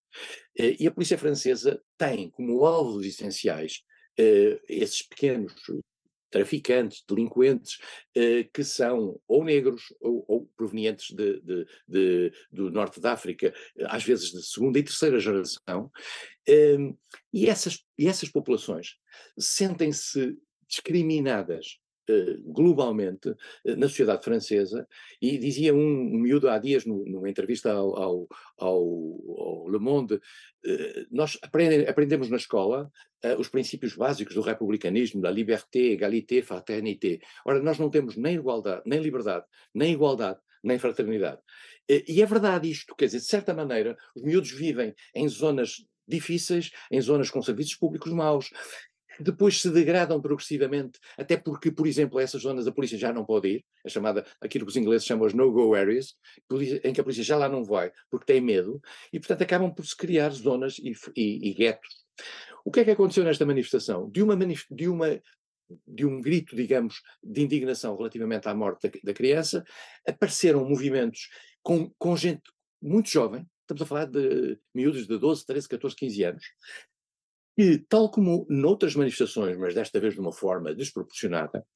Uh, 0.59 0.77
e 0.79 0.87
a 0.87 0.91
polícia 0.91 1.19
francesa 1.19 1.81
tem 1.99 2.31
como 2.31 2.65
alvos 2.65 3.05
essenciais 3.05 3.83
uh, 4.19 4.61
esses 4.69 5.03
pequenos 5.03 5.53
traficantes, 6.31 7.03
delinquentes, 7.09 7.79
eh, 8.15 8.45
que 8.53 8.65
são 8.65 9.19
ou 9.27 9.45
negros 9.45 9.95
ou, 10.01 10.25
ou 10.29 10.47
provenientes 10.57 11.15
de, 11.15 11.41
de, 11.41 11.67
de, 11.89 12.33
do 12.51 12.71
norte 12.71 13.01
da 13.01 13.13
África, 13.13 13.55
às 13.85 14.05
vezes 14.05 14.31
de 14.33 14.45
segunda 14.45 14.79
e 14.79 14.83
terceira 14.83 15.19
geração, 15.21 15.91
eh, 16.47 16.77
e, 17.33 17.49
essas, 17.49 17.85
e 17.99 18.09
essas 18.09 18.29
populações 18.29 18.97
sentem-se 19.39 20.37
discriminadas 20.69 21.67
eh, 21.67 21.86
globalmente 22.45 23.35
eh, 23.65 23.77
na 23.77 23.89
sociedade 23.89 24.25
francesa, 24.25 24.87
e 25.21 25.39
dizia 25.39 25.75
um, 25.75 25.79
um 25.79 26.19
miúdo 26.19 26.49
há 26.49 26.59
dias 26.59 26.85
no, 26.85 27.05
numa 27.05 27.29
entrevista 27.29 27.73
ao, 27.73 27.97
ao, 27.97 28.29
ao, 28.59 28.79
ao 29.39 29.69
Le 29.69 29.79
Monde, 29.79 30.21
eh, 30.65 31.07
nós 31.11 31.39
aprendem, 31.43 31.87
aprendemos 31.89 32.29
na 32.31 32.37
escola 32.37 32.91
os 33.39 33.49
princípios 33.49 33.97
básicos 33.97 34.35
do 34.37 34.41
republicanismo, 34.41 35.21
da 35.21 35.31
liberté, 35.31 35.95
égalité, 35.95 36.43
fraternité. 36.43 37.19
Ora, 37.45 37.61
nós 37.61 37.77
não 37.77 37.91
temos 37.91 38.17
nem 38.17 38.37
igualdade, 38.37 38.83
nem 38.87 39.01
liberdade, 39.01 39.45
nem 39.75 39.93
igualdade, 39.93 40.39
nem 40.63 40.79
fraternidade. 40.79 41.41
E 41.89 42.23
é 42.23 42.27
verdade 42.27 42.71
isto, 42.71 42.95
quer 42.95 43.07
dizer, 43.07 43.19
de 43.19 43.25
certa 43.25 43.53
maneira, 43.53 43.97
os 44.15 44.23
miúdos 44.23 44.53
vivem 44.53 44.95
em 45.13 45.29
zonas 45.29 45.85
difíceis, 46.07 46.71
em 46.91 47.01
zonas 47.01 47.31
com 47.31 47.43
serviços 47.43 47.75
públicos 47.75 48.13
maus, 48.13 48.51
depois 49.21 49.61
se 49.61 49.71
degradam 49.71 50.21
progressivamente, 50.21 50.99
até 51.17 51.37
porque, 51.37 51.71
por 51.71 51.87
exemplo, 51.87 52.21
essas 52.21 52.43
zonas 52.43 52.67
a 52.67 52.73
polícia 52.73 52.99
já 52.99 53.13
não 53.13 53.25
pode 53.25 53.49
ir, 53.49 53.65
a 53.85 53.89
chamada, 53.89 54.25
aquilo 54.41 54.65
que 54.65 54.71
os 54.71 54.77
ingleses 54.77 55.07
chamam 55.07 55.27
as 55.27 55.35
no-go 55.35 55.75
areas, 55.75 56.15
em 56.85 56.93
que 56.93 57.01
a 57.01 57.05
polícia 57.05 57.25
já 57.25 57.37
lá 57.37 57.49
não 57.49 57.65
vai, 57.65 57.93
porque 58.11 58.27
tem 58.27 58.41
medo, 58.41 58.81
e 59.13 59.19
portanto 59.19 59.43
acabam 59.43 59.73
por 59.73 59.87
se 59.87 59.97
criar 59.97 60.31
zonas 60.31 60.79
e, 60.79 60.93
e, 61.17 61.51
e 61.51 61.55
guetos. 61.55 62.07
O 62.65 62.71
que 62.71 62.81
é 62.81 62.85
que 62.85 62.91
aconteceu 62.91 63.25
nesta 63.25 63.47
manifestação? 63.47 64.11
De 64.11 64.23
uma, 64.23 64.37
de 64.71 64.89
uma 64.89 65.21
de 65.87 66.07
um 66.07 66.21
grito, 66.21 66.55
digamos, 66.55 67.03
de 67.23 67.43
indignação 67.43 67.97
relativamente 67.97 68.49
à 68.49 68.55
morte 68.55 68.89
da, 68.89 68.99
da 69.03 69.15
criança, 69.15 69.65
apareceram 70.07 70.69
movimentos 70.69 71.29
com, 71.63 71.91
com 71.99 72.17
gente 72.17 72.43
muito 72.81 73.11
jovem, 73.11 73.45
estamos 73.63 73.83
a 73.83 73.87
falar 73.87 74.07
de 74.07 74.59
miúdos 74.73 75.07
de 75.07 75.19
12, 75.19 75.45
13, 75.45 75.69
14, 75.69 75.97
15 75.97 76.25
anos, 76.25 76.45
que, 77.57 77.79
tal 77.89 78.11
como 78.11 78.47
noutras 78.51 78.95
manifestações, 78.95 79.57
mas 79.57 79.75
desta 79.75 79.99
vez 79.99 80.13
de 80.13 80.21
uma 80.21 80.33
forma 80.33 80.75
desproporcionada, 80.75 81.67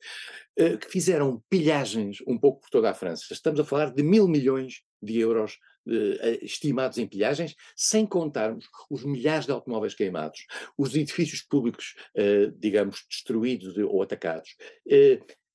eh, 0.56 0.76
que 0.76 0.86
fizeram 0.90 1.42
pilhagens 1.48 2.18
um 2.26 2.38
pouco 2.38 2.60
por 2.60 2.68
toda 2.68 2.90
a 2.90 2.94
França. 2.94 3.32
Estamos 3.32 3.58
a 3.58 3.64
falar 3.64 3.90
de 3.90 4.02
mil 4.02 4.28
milhões 4.28 4.82
de 5.02 5.18
euros 5.18 5.58
eh, 5.88 6.38
estimados 6.42 6.98
em 6.98 7.06
pilhagens, 7.06 7.56
sem 7.74 8.06
contarmos 8.06 8.66
os 8.90 9.04
milhares 9.04 9.46
de 9.46 9.52
automóveis 9.52 9.94
queimados, 9.94 10.44
os 10.76 10.94
edifícios 10.94 11.40
públicos, 11.40 11.94
eh, 12.14 12.52
digamos, 12.58 13.02
destruídos 13.08 13.74
ou 13.78 14.02
atacados. 14.02 14.56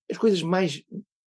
as 0.09 0.17
coisas 0.17 0.41
mais 0.41 0.83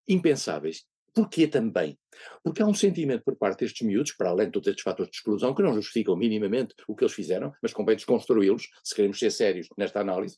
impensáveis. 0.07 0.83
Porquê 1.19 1.47
também? 1.47 1.99
Porque 2.41 2.61
há 2.61 2.65
um 2.65 2.73
sentimento 2.73 3.25
por 3.25 3.35
parte 3.35 3.59
destes 3.59 3.85
miúdos, 3.85 4.13
para 4.13 4.29
além 4.29 4.45
de 4.45 4.53
todos 4.53 4.69
estes 4.69 4.83
fatores 4.83 5.11
de 5.11 5.17
exclusão, 5.17 5.53
que 5.53 5.61
não 5.61 5.73
justificam 5.73 6.15
minimamente 6.15 6.73
o 6.87 6.95
que 6.95 7.03
eles 7.03 7.13
fizeram, 7.13 7.51
mas 7.61 7.73
convém 7.73 7.97
desconstruí-los, 7.97 8.69
se 8.81 8.95
queremos 8.95 9.19
ser 9.19 9.29
sérios 9.29 9.67
nesta 9.77 9.99
análise. 9.99 10.37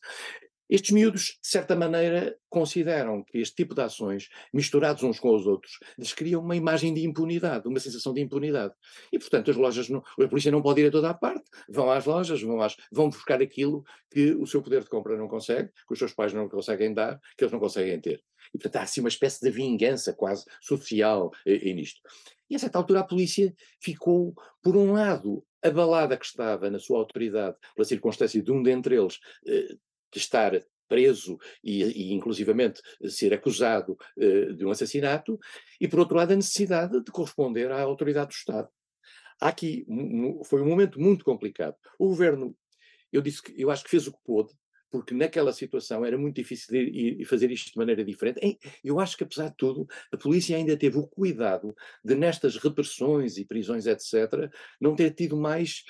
Estes 0.71 0.91
miúdos, 0.91 1.37
de 1.41 1.49
certa 1.49 1.75
maneira, 1.75 2.37
consideram 2.49 3.25
que 3.25 3.39
este 3.39 3.57
tipo 3.57 3.75
de 3.75 3.81
ações, 3.81 4.29
misturados 4.53 5.03
uns 5.03 5.19
com 5.19 5.35
os 5.35 5.45
outros, 5.45 5.77
lhes 5.99 6.13
criam 6.13 6.41
uma 6.41 6.55
imagem 6.55 6.93
de 6.93 7.03
impunidade, 7.05 7.67
uma 7.67 7.77
sensação 7.77 8.13
de 8.13 8.21
impunidade. 8.21 8.73
E, 9.11 9.19
portanto, 9.19 9.51
as 9.51 9.57
lojas, 9.57 9.89
não, 9.89 10.01
a 10.17 10.27
polícia 10.29 10.49
não 10.49 10.61
pode 10.61 10.79
ir 10.79 10.87
a 10.87 10.91
toda 10.91 11.09
a 11.09 11.13
parte. 11.13 11.43
Vão 11.67 11.91
às 11.91 12.05
lojas, 12.05 12.41
vão, 12.41 12.61
às, 12.61 12.77
vão 12.89 13.09
buscar 13.09 13.41
aquilo 13.41 13.83
que 14.09 14.33
o 14.35 14.47
seu 14.47 14.61
poder 14.61 14.81
de 14.81 14.89
compra 14.89 15.17
não 15.17 15.27
consegue, 15.27 15.67
que 15.85 15.91
os 15.91 15.99
seus 15.99 16.13
pais 16.13 16.31
não 16.31 16.47
conseguem 16.47 16.93
dar, 16.93 17.19
que 17.37 17.43
eles 17.43 17.51
não 17.51 17.59
conseguem 17.59 17.99
ter. 17.99 18.23
E, 18.53 18.57
portanto, 18.57 18.77
há 18.77 18.83
assim 18.83 19.01
uma 19.01 19.09
espécie 19.09 19.41
de 19.41 19.51
vingança 19.51 20.13
quase 20.13 20.45
social 20.61 21.31
eh, 21.45 21.73
nisto. 21.73 21.99
E 22.49 22.55
a 22.55 22.59
certa 22.59 22.77
altura 22.77 23.01
a 23.01 23.03
polícia 23.03 23.53
ficou, 23.81 24.33
por 24.63 24.77
um 24.77 24.93
lado, 24.93 25.43
abalada 25.61 26.17
que 26.17 26.25
estava 26.25 26.69
na 26.69 26.79
sua 26.79 26.97
autoridade 26.97 27.57
pela 27.75 27.85
circunstância 27.85 28.41
de 28.41 28.51
um 28.51 28.63
dentre 28.63 28.95
eles 28.95 29.19
eh, 29.45 29.75
de 30.11 30.19
estar 30.19 30.51
preso 30.87 31.39
e, 31.63 31.83
e 31.83 32.13
inclusivamente 32.13 32.81
ser 33.05 33.33
acusado 33.33 33.97
eh, 34.17 34.51
de 34.51 34.65
um 34.65 34.71
assassinato, 34.71 35.39
e 35.79 35.87
por 35.87 35.99
outro 35.99 36.17
lado 36.17 36.33
a 36.33 36.35
necessidade 36.35 37.01
de 37.01 37.11
corresponder 37.11 37.71
à 37.71 37.81
autoridade 37.81 38.31
do 38.31 38.33
Estado. 38.33 38.67
Aqui 39.39 39.85
foi 40.45 40.61
um 40.61 40.67
momento 40.67 40.99
muito 40.99 41.23
complicado. 41.23 41.75
O 41.97 42.09
governo, 42.09 42.55
eu 43.11 43.21
disse 43.21 43.41
que 43.41 43.59
eu 43.59 43.71
acho 43.71 43.85
que 43.85 43.89
fez 43.89 44.05
o 44.05 44.11
que 44.11 44.19
pôde, 44.23 44.53
porque 44.91 45.15
naquela 45.15 45.53
situação 45.53 46.05
era 46.05 46.17
muito 46.17 46.35
difícil 46.35 46.75
ir, 46.75 47.21
ir 47.21 47.25
fazer 47.25 47.49
isto 47.49 47.71
de 47.71 47.77
maneira 47.77 48.03
diferente. 48.03 48.59
Eu 48.83 48.99
acho 48.99 49.15
que, 49.17 49.23
apesar 49.23 49.49
de 49.49 49.55
tudo, 49.55 49.87
a 50.11 50.17
polícia 50.17 50.57
ainda 50.57 50.75
teve 50.75 50.97
o 50.97 51.07
cuidado 51.07 51.73
de, 52.03 52.13
nestas 52.13 52.57
repressões 52.57 53.37
e 53.37 53.45
prisões, 53.45 53.87
etc., 53.87 54.51
não 54.79 54.93
ter 54.93 55.11
tido 55.11 55.37
mais 55.37 55.85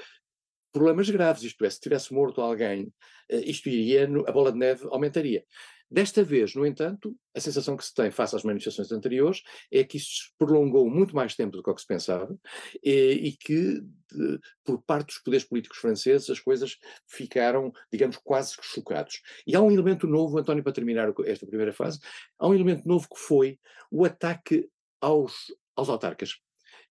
problemas 0.72 1.10
graves. 1.10 1.44
Isto 1.44 1.66
é, 1.66 1.70
se 1.70 1.80
tivesse 1.80 2.14
morto 2.14 2.42
alguém, 2.42 2.94
eh, 3.30 3.42
isto 3.42 3.70
iria, 3.70 4.10
a 4.28 4.32
bola 4.32 4.52
de 4.52 4.58
neve 4.58 4.88
aumentaria. 4.90 5.44
Desta 5.92 6.24
vez, 6.24 6.56
no 6.56 6.66
entanto, 6.66 7.14
a 7.36 7.40
sensação 7.42 7.76
que 7.76 7.84
se 7.84 7.94
tem 7.94 8.10
face 8.10 8.34
às 8.34 8.44
manifestações 8.44 8.94
anteriores 8.94 9.44
é 9.70 9.84
que 9.84 9.98
isso 9.98 10.32
prolongou 10.40 10.90
muito 10.90 11.14
mais 11.14 11.36
tempo 11.36 11.58
do 11.58 11.62
que 11.62 11.74
que 11.74 11.82
se 11.82 11.88
pensava 11.88 12.34
e, 12.82 12.92
e 13.28 13.32
que, 13.34 13.82
de, 14.10 14.40
por 14.64 14.82
parte 14.84 15.08
dos 15.08 15.18
poderes 15.18 15.46
políticos 15.46 15.80
franceses, 15.80 16.30
as 16.30 16.40
coisas 16.40 16.78
ficaram, 17.06 17.74
digamos, 17.92 18.16
quase 18.24 18.56
chocados. 18.62 19.22
E 19.46 19.54
há 19.54 19.60
um 19.60 19.70
elemento 19.70 20.08
novo, 20.08 20.38
António, 20.40 20.64
para 20.64 20.72
terminar 20.72 21.14
esta 21.26 21.46
primeira 21.46 21.74
fase, 21.74 22.00
há 22.40 22.48
um 22.48 22.54
elemento 22.54 22.88
novo 22.88 23.10
que 23.14 23.20
foi 23.20 23.60
o 23.92 24.06
ataque 24.06 24.70
aos, 25.02 25.54
aos 25.76 25.90
autarcas 25.90 26.38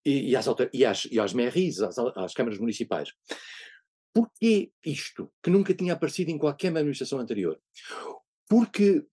e, 0.05 0.31
e, 0.31 0.37
às, 0.37 0.47
e, 0.75 0.85
às, 0.85 1.05
e 1.07 1.19
às 1.19 1.33
mairies, 1.33 1.81
às, 1.81 1.99
às 1.99 2.35
câmaras 2.35 2.59
municipais. 2.59 3.11
Porquê 4.12 4.73
isto, 4.85 5.31
que 5.42 5.51
nunca 5.51 5.75
tinha 5.75 5.92
aparecido 5.92 6.31
em 6.31 6.38
qualquer 6.38 6.70
manifestação 6.70 7.18
anterior? 7.20 7.61
Porque, 8.49 9.05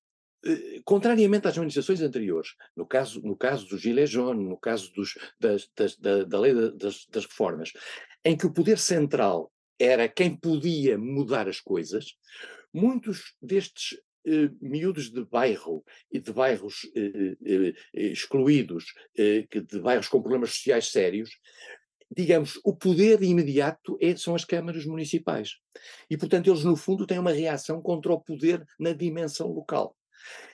eh, 0.44 0.82
contrariamente 0.84 1.48
às 1.48 1.58
manifestações 1.58 2.02
anteriores, 2.02 2.56
no 2.76 2.86
caso, 2.86 3.22
no 3.22 3.36
caso 3.36 3.68
do 3.68 3.78
Gilets 3.78 4.10
jaunes, 4.10 4.48
no 4.48 4.58
caso 4.58 4.92
dos, 4.94 5.18
das, 5.40 5.70
das, 5.76 5.96
da, 5.98 6.24
da, 6.24 6.40
lei 6.40 6.54
das, 6.72 7.06
das 7.08 7.26
reformas, 7.26 7.72
em 8.26 8.36
que 8.36 8.48
o 8.48 8.54
poder 8.54 8.80
central 8.80 9.52
era 9.80 10.10
quem 10.10 10.36
podia 10.36 10.98
mudar 10.98 11.48
as 11.48 11.60
coisas, 11.60 12.18
muitos 12.74 13.36
destes 13.40 14.00
eh, 14.26 14.50
miúdos 14.60 15.10
de 15.10 15.24
bairro 15.24 15.86
e 16.12 16.20
de 16.20 16.34
bairros 16.34 16.90
eh, 16.96 17.38
eh, 17.46 17.74
eh 17.94 18.08
excluídos, 18.12 18.94
eh, 19.18 19.48
de 19.50 19.80
bairros 19.80 20.10
com 20.10 20.22
problemas 20.22 20.50
sociais 20.50 20.92
sérios, 20.92 21.30
digamos, 22.16 22.60
o 22.64 22.76
poder 22.76 23.22
imediato 23.22 23.98
é, 24.02 24.16
são 24.16 24.36
as 24.36 24.46
câmaras 24.46 24.86
municipais. 24.86 25.58
E, 26.10 26.18
portanto, 26.18 26.50
eles, 26.50 26.64
no 26.64 26.76
fundo, 26.76 27.06
têm 27.06 27.20
uma 27.20 27.32
reação 27.32 27.82
contra 27.82 28.14
o 28.14 28.20
poder 28.20 28.66
na 28.80 28.94
dimensão 28.94 29.48
local. 29.48 29.96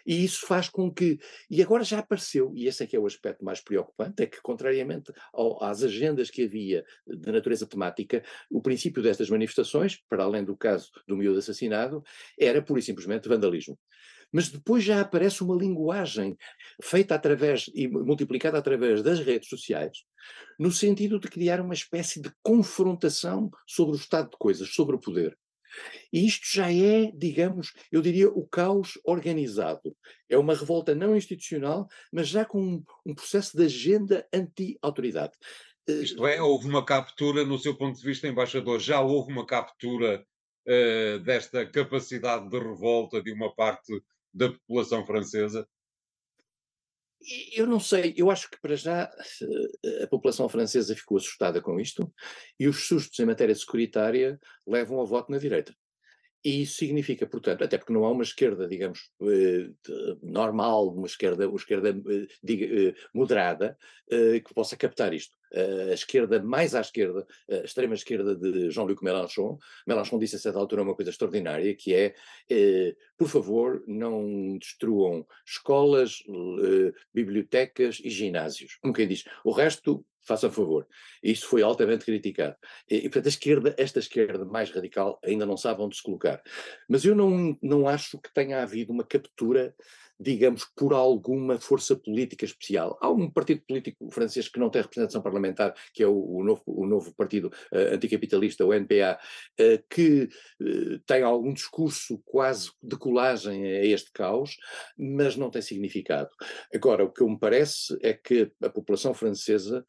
E 0.06 0.24
isso 0.24 0.46
faz 0.46 0.70
com 0.70 0.92
que. 0.92 1.18
E 1.50 1.62
agora 1.62 1.84
já 1.84 2.00
apareceu, 2.00 2.52
e 2.56 2.68
esse 2.68 2.84
é 2.84 2.88
que 2.88 2.96
é 2.96 3.00
o 3.00 3.06
aspecto 3.06 3.44
mais 3.44 3.62
preocupante, 3.62 4.24
é 4.24 4.26
que, 4.28 4.42
contrariamente 4.42 5.12
ao, 5.32 5.64
às 5.64 5.84
agendas 5.84 6.30
que 6.30 6.44
havia 6.44 6.84
de 7.08 7.32
natureza 7.32 7.66
temática, 7.66 8.24
o 8.52 8.62
princípio 8.62 9.02
destas 9.02 9.30
manifestações, 9.30 10.00
para 10.10 10.24
além 10.24 10.44
do 10.44 10.56
caso 10.56 10.92
do 11.08 11.16
miúdo 11.16 11.40
assassinado, 11.40 12.04
era 12.38 12.62
pura 12.62 12.80
e 12.80 12.84
simplesmente 12.84 13.30
vandalismo 13.30 13.78
mas 14.34 14.50
depois 14.50 14.84
já 14.84 15.00
aparece 15.00 15.44
uma 15.44 15.56
linguagem 15.56 16.36
feita 16.82 17.14
através 17.14 17.70
e 17.74 17.88
multiplicada 17.88 18.58
através 18.58 19.04
das 19.04 19.20
redes 19.20 19.48
sociais, 19.48 20.00
no 20.60 20.72
sentido 20.72 21.20
de 21.20 21.28
criar 21.28 21.62
uma 21.62 21.74
espécie 21.74 22.20
de 22.20 22.32
confrontação 22.42 23.52
sobre 23.68 23.94
o 23.94 24.00
estado 24.00 24.32
de 24.32 24.38
coisas, 24.38 24.74
sobre 24.74 24.96
o 24.96 25.00
poder. 25.00 25.38
E 26.12 26.26
isto 26.26 26.46
já 26.52 26.72
é, 26.72 27.12
digamos, 27.16 27.74
eu 27.92 28.02
diria, 28.02 28.30
o 28.30 28.48
caos 28.48 29.00
organizado. 29.04 29.96
É 30.30 30.38
uma 30.38 30.54
revolta 30.54 30.94
não 30.94 31.16
institucional, 31.16 31.88
mas 32.12 32.28
já 32.28 32.46
com 32.46 32.62
um, 32.62 32.84
um 33.06 33.16
processo 33.16 33.58
de 33.58 33.66
agenda 33.66 34.28
anti-autoridade. 34.32 35.34
Eh, 35.88 35.94
isto 35.94 36.26
é, 36.28 36.42
houve 36.42 36.68
uma 36.68 36.86
captura, 36.86 37.44
no 37.44 37.58
seu 37.58 37.76
ponto 37.76 37.98
de 37.98 38.06
vista, 38.06 38.28
embaixador, 38.28 38.80
já 38.80 39.02
houve 39.02 39.32
uma 39.32 39.46
captura 39.46 40.24
uh, 40.68 41.20
desta 41.20 41.66
capacidade 41.66 42.50
de 42.50 42.60
revolta 42.60 43.22
de 43.22 43.32
uma 43.32 43.54
parte 43.54 43.94
da 44.34 44.50
população 44.50 45.06
francesa? 45.06 45.68
Eu 47.56 47.66
não 47.66 47.80
sei, 47.80 48.14
eu 48.18 48.30
acho 48.30 48.50
que 48.50 48.60
para 48.60 48.76
já 48.76 49.10
a 50.02 50.08
população 50.08 50.50
francesa 50.50 50.96
ficou 50.96 51.18
assustada 51.18 51.62
com 51.62 51.80
isto 51.80 52.14
e 52.60 52.68
os 52.68 52.86
sustos 52.86 53.18
em 53.20 53.26
matéria 53.26 53.56
securitária 53.56 54.38
levam 54.68 55.00
ao 55.00 55.08
voto 55.08 55.32
na 55.32 55.38
direita. 55.38 55.74
E 56.44 56.64
isso 56.64 56.76
significa, 56.76 57.26
portanto, 57.26 57.64
até 57.64 57.78
porque 57.78 57.94
não 57.94 58.04
há 58.04 58.12
uma 58.12 58.24
esquerda, 58.24 58.68
digamos, 58.68 59.10
eh, 59.22 59.70
normal, 60.22 60.90
uma 60.90 61.08
esquerda, 61.08 61.48
uma 61.48 61.56
esquerda 61.56 61.90
eh, 61.90 62.28
diga, 62.44 62.66
eh, 62.66 62.96
moderada, 63.14 63.78
que 64.46 64.54
possa 64.54 64.78
captar 64.78 65.12
isto. 65.12 65.36
A 65.90 65.94
esquerda 65.94 66.44
mais 66.44 66.76
à 66.76 66.82
esquerda, 66.82 67.26
a 67.50 67.56
extrema 67.64 67.96
esquerda 67.96 68.36
de 68.36 68.70
Jean-Luc 68.70 69.04
Mélenchon, 69.04 69.58
Mélenchon 69.88 70.20
disse 70.20 70.36
a 70.36 70.40
certa 70.40 70.60
altura 70.60 70.84
uma 70.84 70.94
coisa 70.94 71.10
extraordinária, 71.10 71.74
que 71.74 71.96
é, 71.96 72.14
por 73.18 73.28
favor, 73.28 73.84
não 73.88 74.56
destruam 74.60 75.26
escolas, 75.44 76.22
bibliotecas 77.12 78.00
e 78.04 78.10
ginásios. 78.12 78.76
Como 78.76 78.94
quem 78.94 79.08
diz, 79.08 79.24
o 79.44 79.52
resto 79.52 80.06
faça 80.26 80.50
favor. 80.50 80.88
Isso 81.22 81.48
foi 81.48 81.62
altamente 81.62 82.06
criticado. 82.06 82.56
E, 82.90 82.98
e, 82.98 83.02
portanto, 83.04 83.26
a 83.26 83.30
esquerda, 83.30 83.76
esta 83.78 84.00
esquerda 84.00 84.46
mais 84.46 84.70
radical 84.72 85.20
ainda 85.24 85.46
não 85.46 85.58
sabe 85.58 85.82
onde 85.82 85.96
se 85.96 86.04
colocar. 86.04 86.42
Mas 86.88 87.06
eu 87.06 87.16
não, 87.16 87.58
não 87.62 87.88
acho 87.88 88.20
que 88.20 88.34
tenha 88.34 88.62
havido 88.62 88.92
uma 88.92 89.04
captura 89.04 89.76
digamos, 90.20 90.66
por 90.76 90.94
alguma 90.94 91.60
força 91.60 91.96
política 91.96 92.46
especial. 92.46 92.98
Há 93.02 93.10
um 93.10 93.30
partido 93.30 93.62
político 93.68 94.10
francês 94.12 94.48
que 94.48 94.60
não 94.60 94.70
tem 94.70 94.82
representação 94.82 95.22
parlamentar, 95.22 95.74
que 95.94 96.04
é 96.04 96.08
o, 96.08 96.38
o 96.38 96.44
novo, 96.44 96.64
o 96.66 96.86
novo 96.86 97.14
partido 97.14 97.48
uh, 97.72 97.94
anticapitalista, 97.94 98.66
o 98.66 98.74
NPA, 98.74 99.20
uh, 99.60 99.84
que 99.90 100.30
uh, 100.62 101.00
tem 101.06 101.24
algum 101.24 101.54
discurso 101.54 102.22
quase 102.26 102.72
de 102.82 102.96
colagem 102.96 103.66
a 103.66 103.86
este 103.86 104.12
caos, 104.12 104.58
mas 104.98 105.36
não 105.36 105.50
tem 105.50 105.62
significado. 105.62 106.30
Agora, 106.74 107.04
o 107.04 107.12
que 107.12 107.24
me 107.24 107.38
parece 107.38 107.98
é 108.02 108.14
que 108.14 108.52
a 108.62 108.70
população 108.70 109.14
francesa 109.14 109.86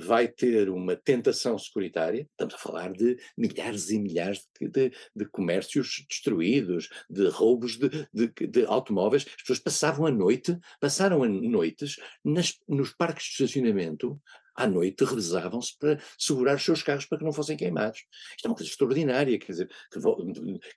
vai 0.00 0.26
ter 0.28 0.70
uma 0.70 0.96
tentação 0.96 1.58
securitária, 1.58 2.26
estamos 2.30 2.54
a 2.54 2.58
falar 2.58 2.92
de 2.92 3.16
milhares 3.36 3.90
e 3.90 3.98
milhares 3.98 4.46
de, 4.60 4.68
de, 4.68 4.92
de 5.14 5.24
comércios 5.26 6.04
destruídos, 6.08 6.88
de 7.08 7.28
roubos 7.28 7.76
de, 7.76 8.08
de 8.12 8.64
automóveis, 8.66 9.26
as 9.28 9.42
pessoas 9.42 9.57
passavam 9.58 10.06
a 10.06 10.10
noite, 10.10 10.58
passaram 10.80 11.22
a 11.22 11.28
noites 11.28 11.96
nas, 12.24 12.58
nos 12.68 12.92
parques 12.92 13.26
de 13.26 13.44
estacionamento, 13.44 14.20
à 14.58 14.66
noite 14.66 15.04
revezavam-se 15.04 15.78
para 15.78 16.00
segurar 16.18 16.56
os 16.56 16.64
seus 16.64 16.82
carros 16.82 17.06
para 17.06 17.18
que 17.18 17.24
não 17.24 17.32
fossem 17.32 17.56
queimados. 17.56 18.04
Isto 18.36 18.46
é 18.46 18.48
uma 18.48 18.56
coisa 18.56 18.68
extraordinária, 18.68 19.38
quer 19.38 19.52
dizer, 19.52 19.70
que, 19.92 20.00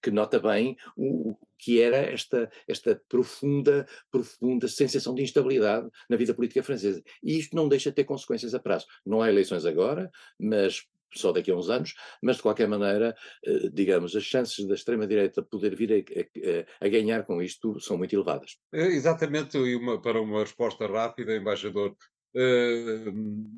que 0.03 0.11
nota 0.11 0.39
bem 0.39 0.77
o, 0.95 1.31
o, 1.31 1.37
que 1.57 1.81
era 1.81 1.97
esta, 1.97 2.49
esta 2.67 3.01
profunda, 3.09 3.87
profunda 4.11 4.67
sensação 4.67 5.15
de 5.15 5.23
instabilidade 5.23 5.89
na 6.07 6.15
vida 6.15 6.31
política 6.31 6.61
francesa. 6.61 7.01
E 7.23 7.39
isto 7.39 7.55
não 7.55 7.67
deixa 7.67 7.89
de 7.89 7.95
ter 7.95 8.03
consequências 8.03 8.53
a 8.53 8.59
prazo. 8.59 8.85
Não 9.03 9.19
há 9.19 9.29
eleições 9.29 9.65
agora, 9.65 10.11
mas 10.39 10.85
só 11.13 11.31
daqui 11.31 11.51
a 11.51 11.55
uns 11.55 11.69
anos, 11.69 11.93
mas 12.21 12.37
de 12.37 12.41
qualquer 12.41 12.67
maneira, 12.67 13.15
eh, 13.45 13.69
digamos, 13.71 14.15
as 14.15 14.23
chances 14.23 14.65
da 14.67 14.75
extrema-direita 14.75 15.43
poder 15.43 15.75
vir 15.75 15.91
a, 15.93 16.83
a, 16.83 16.85
a, 16.85 16.89
ganhar 16.89 17.23
com 17.23 17.41
isto 17.41 17.79
são 17.79 17.97
muito 17.97 18.15
elevadas. 18.15 18.57
É, 18.73 18.85
exatamente, 18.87 19.57
e 19.57 19.75
uma, 19.75 20.01
para 20.01 20.21
uma 20.21 20.41
resposta 20.41 20.87
rápida, 20.87 21.35
embaixador, 21.35 21.91
uh, 21.91 23.11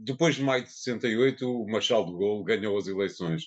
depois 0.04 0.36
de 0.36 0.44
maio 0.44 0.63
de 0.63 0.72
68, 0.72 1.48
o 1.48 1.68
Marshal 1.70 2.06
de 2.06 2.12
Gaulle 2.12 2.44
ganhou 2.44 2.78
as 2.78 2.88
eleições. 2.88 3.44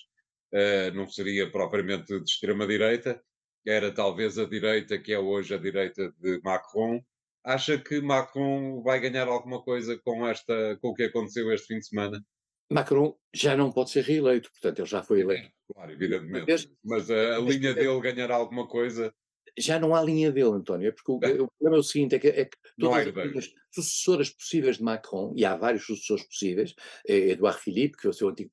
Uh, 0.53 0.95
não 0.95 1.07
seria 1.07 1.51
propriamente 1.51 2.17
de 2.17 2.23
extrema-direita, 2.23 3.21
era 3.65 3.93
talvez 3.93 4.37
a 4.37 4.45
direita 4.45 4.97
que 4.97 5.11
é 5.11 5.19
hoje 5.19 5.53
a 5.53 5.57
direita 5.57 6.13
de 6.19 6.39
Macron. 6.43 7.01
Acha 7.43 7.77
que 7.77 8.01
Macron 8.01 8.81
vai 8.81 8.99
ganhar 8.99 9.27
alguma 9.27 9.61
coisa 9.61 9.97
com, 10.03 10.25
esta, 10.27 10.77
com 10.81 10.89
o 10.89 10.93
que 10.93 11.03
aconteceu 11.03 11.51
este 11.51 11.67
fim 11.67 11.79
de 11.79 11.87
semana? 11.87 12.25
Macron 12.69 13.17
já 13.33 13.55
não 13.55 13.71
pode 13.71 13.89
ser 13.91 14.03
reeleito, 14.03 14.51
portanto 14.51 14.79
ele 14.79 14.87
já 14.87 15.01
foi 15.03 15.21
eleito. 15.21 15.49
Claro, 15.73 15.91
evidentemente. 15.91 16.51
Mas, 16.51 16.69
mas 16.83 17.11
a, 17.11 17.37
a 17.37 17.39
linha 17.39 17.73
dele 17.73 17.99
ganhar 18.01 18.31
alguma 18.31 18.67
coisa. 18.67 19.13
Já 19.57 19.79
não 19.79 19.95
há 19.95 20.03
linha 20.03 20.31
dele, 20.31 20.49
António, 20.49 20.87
é 20.87 20.91
porque 20.91 21.11
o, 21.11 21.15
o 21.15 21.19
problema 21.19 21.77
é 21.77 21.79
o 21.79 21.83
seguinte: 21.83 22.15
é 22.15 22.19
que, 22.19 22.27
é 22.27 22.45
que 22.45 22.57
todas 22.77 23.35
as 23.35 23.53
sucessoras 23.73 24.29
possíveis 24.29 24.77
de 24.77 24.83
Macron, 24.83 25.33
e 25.35 25.45
há 25.45 25.55
vários 25.55 25.85
sucessores 25.85 26.23
possíveis, 26.25 26.75
é 27.07 27.31
Edouard 27.31 27.59
Philippe, 27.59 27.97
que 27.97 28.07
é 28.07 28.09
o 28.09 28.13
seu 28.13 28.29
antigo 28.29 28.51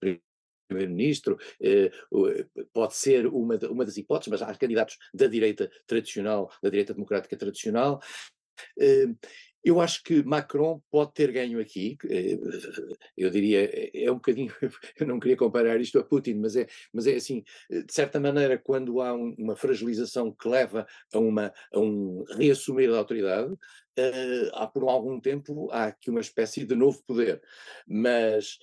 primeiro-ministro, 0.69 1.39
eh, 1.63 1.91
pode 2.73 2.95
ser 2.95 3.27
uma, 3.27 3.57
uma 3.69 3.85
das 3.85 3.97
hipóteses, 3.97 4.31
mas 4.31 4.43
há 4.43 4.55
candidatos 4.55 4.97
da 5.13 5.27
direita 5.27 5.71
tradicional, 5.87 6.51
da 6.63 6.71
direita 6.71 6.95
democrática 6.95 7.37
tradicional, 7.37 8.01
eh, 8.79 9.07
eu 9.65 9.81
acho 9.81 10.03
que 10.03 10.23
Macron 10.23 10.81
pode 10.91 11.15
ter 11.15 11.33
ganho 11.33 11.59
aqui, 11.59 11.97
eh, 12.11 12.39
eu 13.17 13.31
diria, 13.31 13.91
é 13.95 14.11
um 14.11 14.17
bocadinho, 14.17 14.53
eu 15.01 15.07
não 15.07 15.19
queria 15.19 15.37
comparar 15.37 15.81
isto 15.81 15.99
a 15.99 16.05
Putin, 16.05 16.35
mas 16.35 16.55
é, 16.55 16.67
mas 16.93 17.07
é 17.07 17.15
assim, 17.17 17.43
de 17.71 17.93
certa 17.93 18.21
maneira, 18.21 18.59
quando 18.59 19.01
há 19.01 19.15
um, 19.15 19.35
uma 19.39 19.57
fragilização 19.57 20.31
que 20.31 20.49
leva 20.49 20.87
a, 21.13 21.19
uma, 21.19 21.53
a 21.73 21.81
um 21.81 22.25
reassumir 22.37 22.91
da 22.91 22.99
autoridade, 22.99 23.53
uh, 23.53 24.51
há 24.53 24.67
por 24.67 24.83
algum 24.85 25.19
tempo 25.19 25.71
há 25.73 25.87
aqui 25.87 26.11
uma 26.11 26.21
espécie 26.21 26.67
de 26.67 26.75
novo 26.75 27.03
poder, 27.07 27.41
mas 27.87 28.59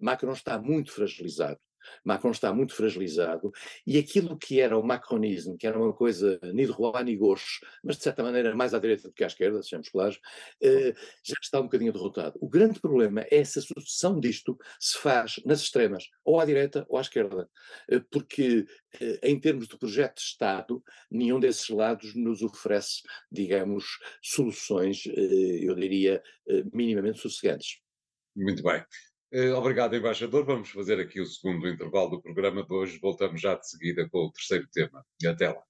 Macron 0.00 0.32
está 0.32 0.58
muito 0.58 0.90
fragilizado. 0.90 1.60
Macron 2.04 2.30
está 2.30 2.52
muito 2.52 2.74
fragilizado 2.74 3.52
e 3.86 3.98
aquilo 3.98 4.36
que 4.36 4.60
era 4.60 4.76
o 4.76 4.82
macronismo, 4.82 5.56
que 5.56 5.66
era 5.66 5.78
uma 5.78 5.92
coisa 5.92 6.38
ni 6.42 6.66
de 6.66 6.72
roi 6.72 7.02
ni 7.04 7.16
gauche, 7.16 7.60
mas 7.82 7.96
de 7.96 8.02
certa 8.02 8.22
maneira 8.22 8.54
mais 8.54 8.74
à 8.74 8.78
direita 8.78 9.08
do 9.08 9.14
que 9.14 9.24
à 9.24 9.26
esquerda, 9.26 9.62
sejamos 9.62 9.88
claros, 9.88 10.20
eh, 10.62 10.94
já 11.22 11.34
está 11.40 11.60
um 11.60 11.64
bocadinho 11.64 11.92
derrotado. 11.92 12.38
O 12.40 12.48
grande 12.48 12.80
problema 12.80 13.24
é 13.30 13.44
se 13.44 13.58
a 13.58 13.62
sucessão 13.62 14.18
disto 14.18 14.58
se 14.78 14.98
faz 14.98 15.40
nas 15.44 15.60
extremas, 15.60 16.08
ou 16.24 16.40
à 16.40 16.44
direita 16.44 16.84
ou 16.88 16.98
à 16.98 17.00
esquerda, 17.00 17.48
eh, 17.90 18.00
porque 18.10 18.66
eh, 19.00 19.20
em 19.22 19.38
termos 19.38 19.68
de 19.68 19.78
projeto 19.78 20.16
de 20.16 20.22
Estado, 20.22 20.82
nenhum 21.10 21.40
desses 21.40 21.68
lados 21.68 22.14
nos 22.14 22.42
oferece, 22.42 23.02
digamos, 23.30 23.98
soluções, 24.22 25.04
eu 25.06 25.74
diria, 25.74 26.22
minimamente 26.72 27.20
sossegantes. 27.20 27.80
Muito 28.36 28.62
bem. 28.62 28.84
Eh, 29.32 29.52
obrigado, 29.52 29.94
embaixador. 29.94 30.44
Vamos 30.44 30.70
fazer 30.70 30.98
aqui 30.98 31.20
o 31.20 31.26
segundo 31.26 31.68
intervalo 31.68 32.10
do 32.10 32.22
programa 32.22 32.64
de 32.64 32.72
hoje. 32.72 32.98
Voltamos 32.98 33.40
já 33.40 33.54
de 33.54 33.68
seguida 33.68 34.08
com 34.08 34.26
o 34.26 34.32
terceiro 34.32 34.66
tema. 34.72 35.06
Até 35.24 35.48
lá. 35.50 35.62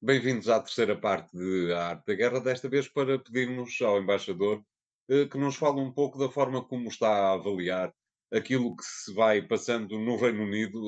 Bem-vindos 0.00 0.48
à 0.48 0.58
terceira 0.58 0.96
parte 0.98 1.36
de 1.36 1.72
A 1.74 1.88
Arte 1.90 2.06
da 2.06 2.14
Guerra, 2.14 2.40
desta 2.40 2.68
vez 2.68 2.88
para 2.88 3.18
pedirmos 3.18 3.80
ao 3.82 4.00
embaixador 4.00 4.64
eh, 5.08 5.26
que 5.26 5.36
nos 5.38 5.56
fale 5.56 5.80
um 5.80 5.92
pouco 5.92 6.18
da 6.18 6.30
forma 6.30 6.64
como 6.64 6.88
está 6.88 7.08
a 7.08 7.32
avaliar 7.34 7.94
aquilo 8.32 8.74
que 8.74 8.84
se 8.84 9.12
vai 9.12 9.42
passando 9.42 9.98
no 9.98 10.16
Reino 10.16 10.42
Unido 10.44 10.78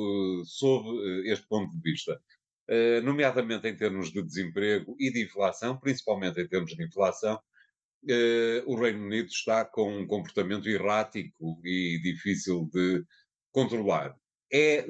eh, 0.41 0.45
sob 0.47 0.89
este 1.31 1.47
ponto 1.47 1.71
de 1.77 1.83
vista. 1.83 2.19
Eh, 2.67 3.01
nomeadamente 3.03 3.69
em 3.69 3.77
termos 3.77 4.11
de 4.11 4.23
desemprego 4.23 4.97
e 4.99 5.11
de 5.13 5.23
inflação, 5.23 5.79
principalmente 5.79 6.41
em 6.41 6.49
termos 6.49 6.75
de 6.75 6.83
inflação, 6.83 7.39
eh, 8.09 8.63
o 8.67 8.75
Reino 8.77 9.05
Unido 9.05 9.29
está 9.29 9.65
com 9.67 9.99
um 9.99 10.07
comportamento 10.07 10.69
errático 10.69 11.61
e 11.65 12.01
difícil 12.03 12.69
de 12.73 13.05
controlar. 13.53 14.17
É 14.51 14.79
eh, 14.79 14.87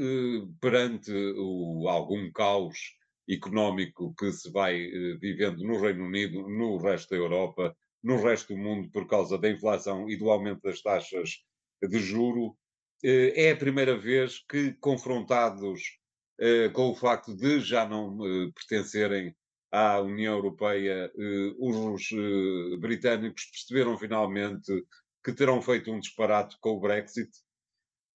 perante 0.61 1.13
o, 1.37 1.89
algum 1.89 2.31
caos 2.33 2.79
económico 3.29 4.15
que 4.19 4.31
se 4.33 4.51
vai 4.53 4.77
vivendo 5.19 5.65
no 5.65 5.81
Reino 5.81 6.05
Unido, 6.05 6.49
no 6.49 6.77
resto 6.79 7.11
da 7.11 7.17
Europa, 7.17 7.77
no 8.03 8.23
resto 8.23 8.55
do 8.55 8.61
mundo, 8.61 8.91
por 8.91 9.07
causa 9.09 9.39
da 9.39 9.51
inflação 9.51 10.09
e 10.11 10.17
do 10.17 10.31
aumento 10.31 10.61
das 10.63 10.83
taxas 10.83 11.43
de 11.83 11.99
juro, 11.99 12.57
é 13.03 13.51
a 13.51 13.57
primeira 13.57 13.97
vez 13.97 14.45
que, 14.47 14.75
confrontados 14.75 15.81
com 16.73 16.91
o 16.91 16.95
facto 16.95 17.35
de 17.35 17.61
já 17.61 17.89
não 17.89 18.19
eh, 18.25 18.51
pertencerem 18.55 19.35
à 19.71 20.01
União 20.01 20.35
Europeia, 20.35 21.11
eh, 21.17 21.55
os 21.59 22.09
britânicos 22.79 23.45
perceberam 23.47 23.97
finalmente 23.99 24.73
que 25.25 25.33
terão 25.33 25.63
feito 25.63 25.91
um 25.91 26.01
disparate 26.01 26.57
com 26.61 26.71
o 26.71 26.81
Brexit? 26.81 27.31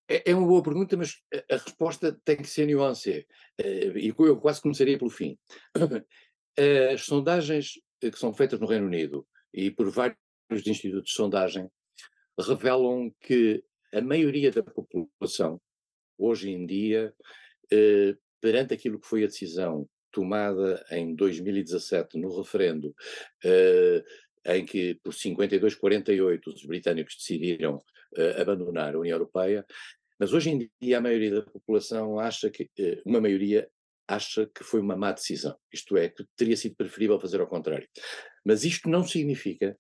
É, 0.09 0.31
é 0.31 0.35
uma 0.35 0.47
boa 0.47 0.63
pergunta, 0.63 0.97
mas 0.97 1.17
a 1.51 1.57
resposta 1.57 2.19
tem 2.25 2.37
que 2.37 2.49
ser 2.49 2.67
nuance. 2.67 3.27
E 3.59 4.15
eu 4.19 4.37
quase 4.41 4.61
começaria 4.61 4.99
pelo 4.99 5.11
fim. 5.11 5.39
As 6.93 7.03
sondagens 7.03 7.73
que 8.01 8.19
são 8.19 8.33
feitas 8.33 8.59
no 8.61 8.67
Reino 8.67 8.87
Unido 8.87 9.27
e 9.53 9.71
por 9.71 9.91
vários 9.91 10.19
institutos 10.67 11.11
de 11.11 11.17
sondagem 11.17 11.69
revelam 12.39 13.13
que 13.21 13.63
a 13.93 14.01
maioria 14.01 14.51
da 14.51 14.63
população, 14.63 15.61
hoje 16.17 16.51
em 16.51 16.67
dia, 16.67 17.15
eh, 17.73 18.15
perante 18.41 18.75
aquilo 18.75 19.01
que 19.01 19.07
foi 19.07 19.25
a 19.25 19.27
decisão 19.27 19.89
tomada 20.11 20.85
em 20.91 21.15
2017 21.15 22.19
no 22.19 22.37
referendo, 22.37 22.95
eh, 23.45 24.03
em 24.47 24.65
que 24.65 24.95
por 25.03 25.13
52-48 25.13 26.47
os 26.47 26.65
britânicos 26.65 27.17
decidiram 27.17 27.83
eh, 28.17 28.41
abandonar 28.41 28.95
a 28.95 28.99
União 28.99 29.17
Europeia, 29.17 29.65
mas 30.19 30.33
hoje 30.33 30.51
em 30.51 30.71
dia 30.81 30.99
a 30.99 31.01
maioria 31.01 31.31
da 31.31 31.43
população 31.43 32.19
acha 32.19 32.51
que, 32.51 32.69
uma 33.05 33.21
maioria 33.21 33.69
acha 34.09 34.47
que 34.47 34.65
foi 34.65 34.81
uma 34.81 34.97
má 34.97 35.13
decisão, 35.13 35.55
isto 35.73 35.97
é, 35.97 36.09
que 36.09 36.25
teria 36.35 36.57
sido 36.57 36.75
preferível 36.75 37.21
fazer 37.21 37.41
ao 37.41 37.47
contrário. 37.47 37.87
Mas 38.45 38.65
isto 38.65 38.89
não 38.89 39.05
significa 39.05 39.77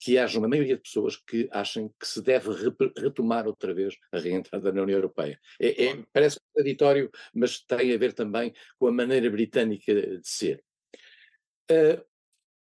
que 0.00 0.16
haja 0.16 0.38
uma 0.38 0.48
maioria 0.48 0.76
de 0.76 0.82
pessoas 0.82 1.16
que 1.16 1.46
achem 1.52 1.92
que 2.00 2.08
se 2.08 2.22
deve 2.22 2.48
retomar 2.96 3.46
outra 3.46 3.74
vez 3.74 3.94
a 4.10 4.18
reentrada 4.18 4.72
na 4.72 4.82
União 4.82 4.96
Europeia. 4.96 5.38
É, 5.60 5.84
é, 5.84 6.04
parece 6.10 6.40
contraditório, 6.40 7.10
mas 7.34 7.60
tem 7.60 7.92
a 7.92 7.98
ver 7.98 8.14
também 8.14 8.54
com 8.78 8.86
a 8.86 8.92
maneira 8.92 9.28
britânica 9.30 9.92
de 9.94 10.26
ser. 10.26 10.64
Uh, 11.70 12.02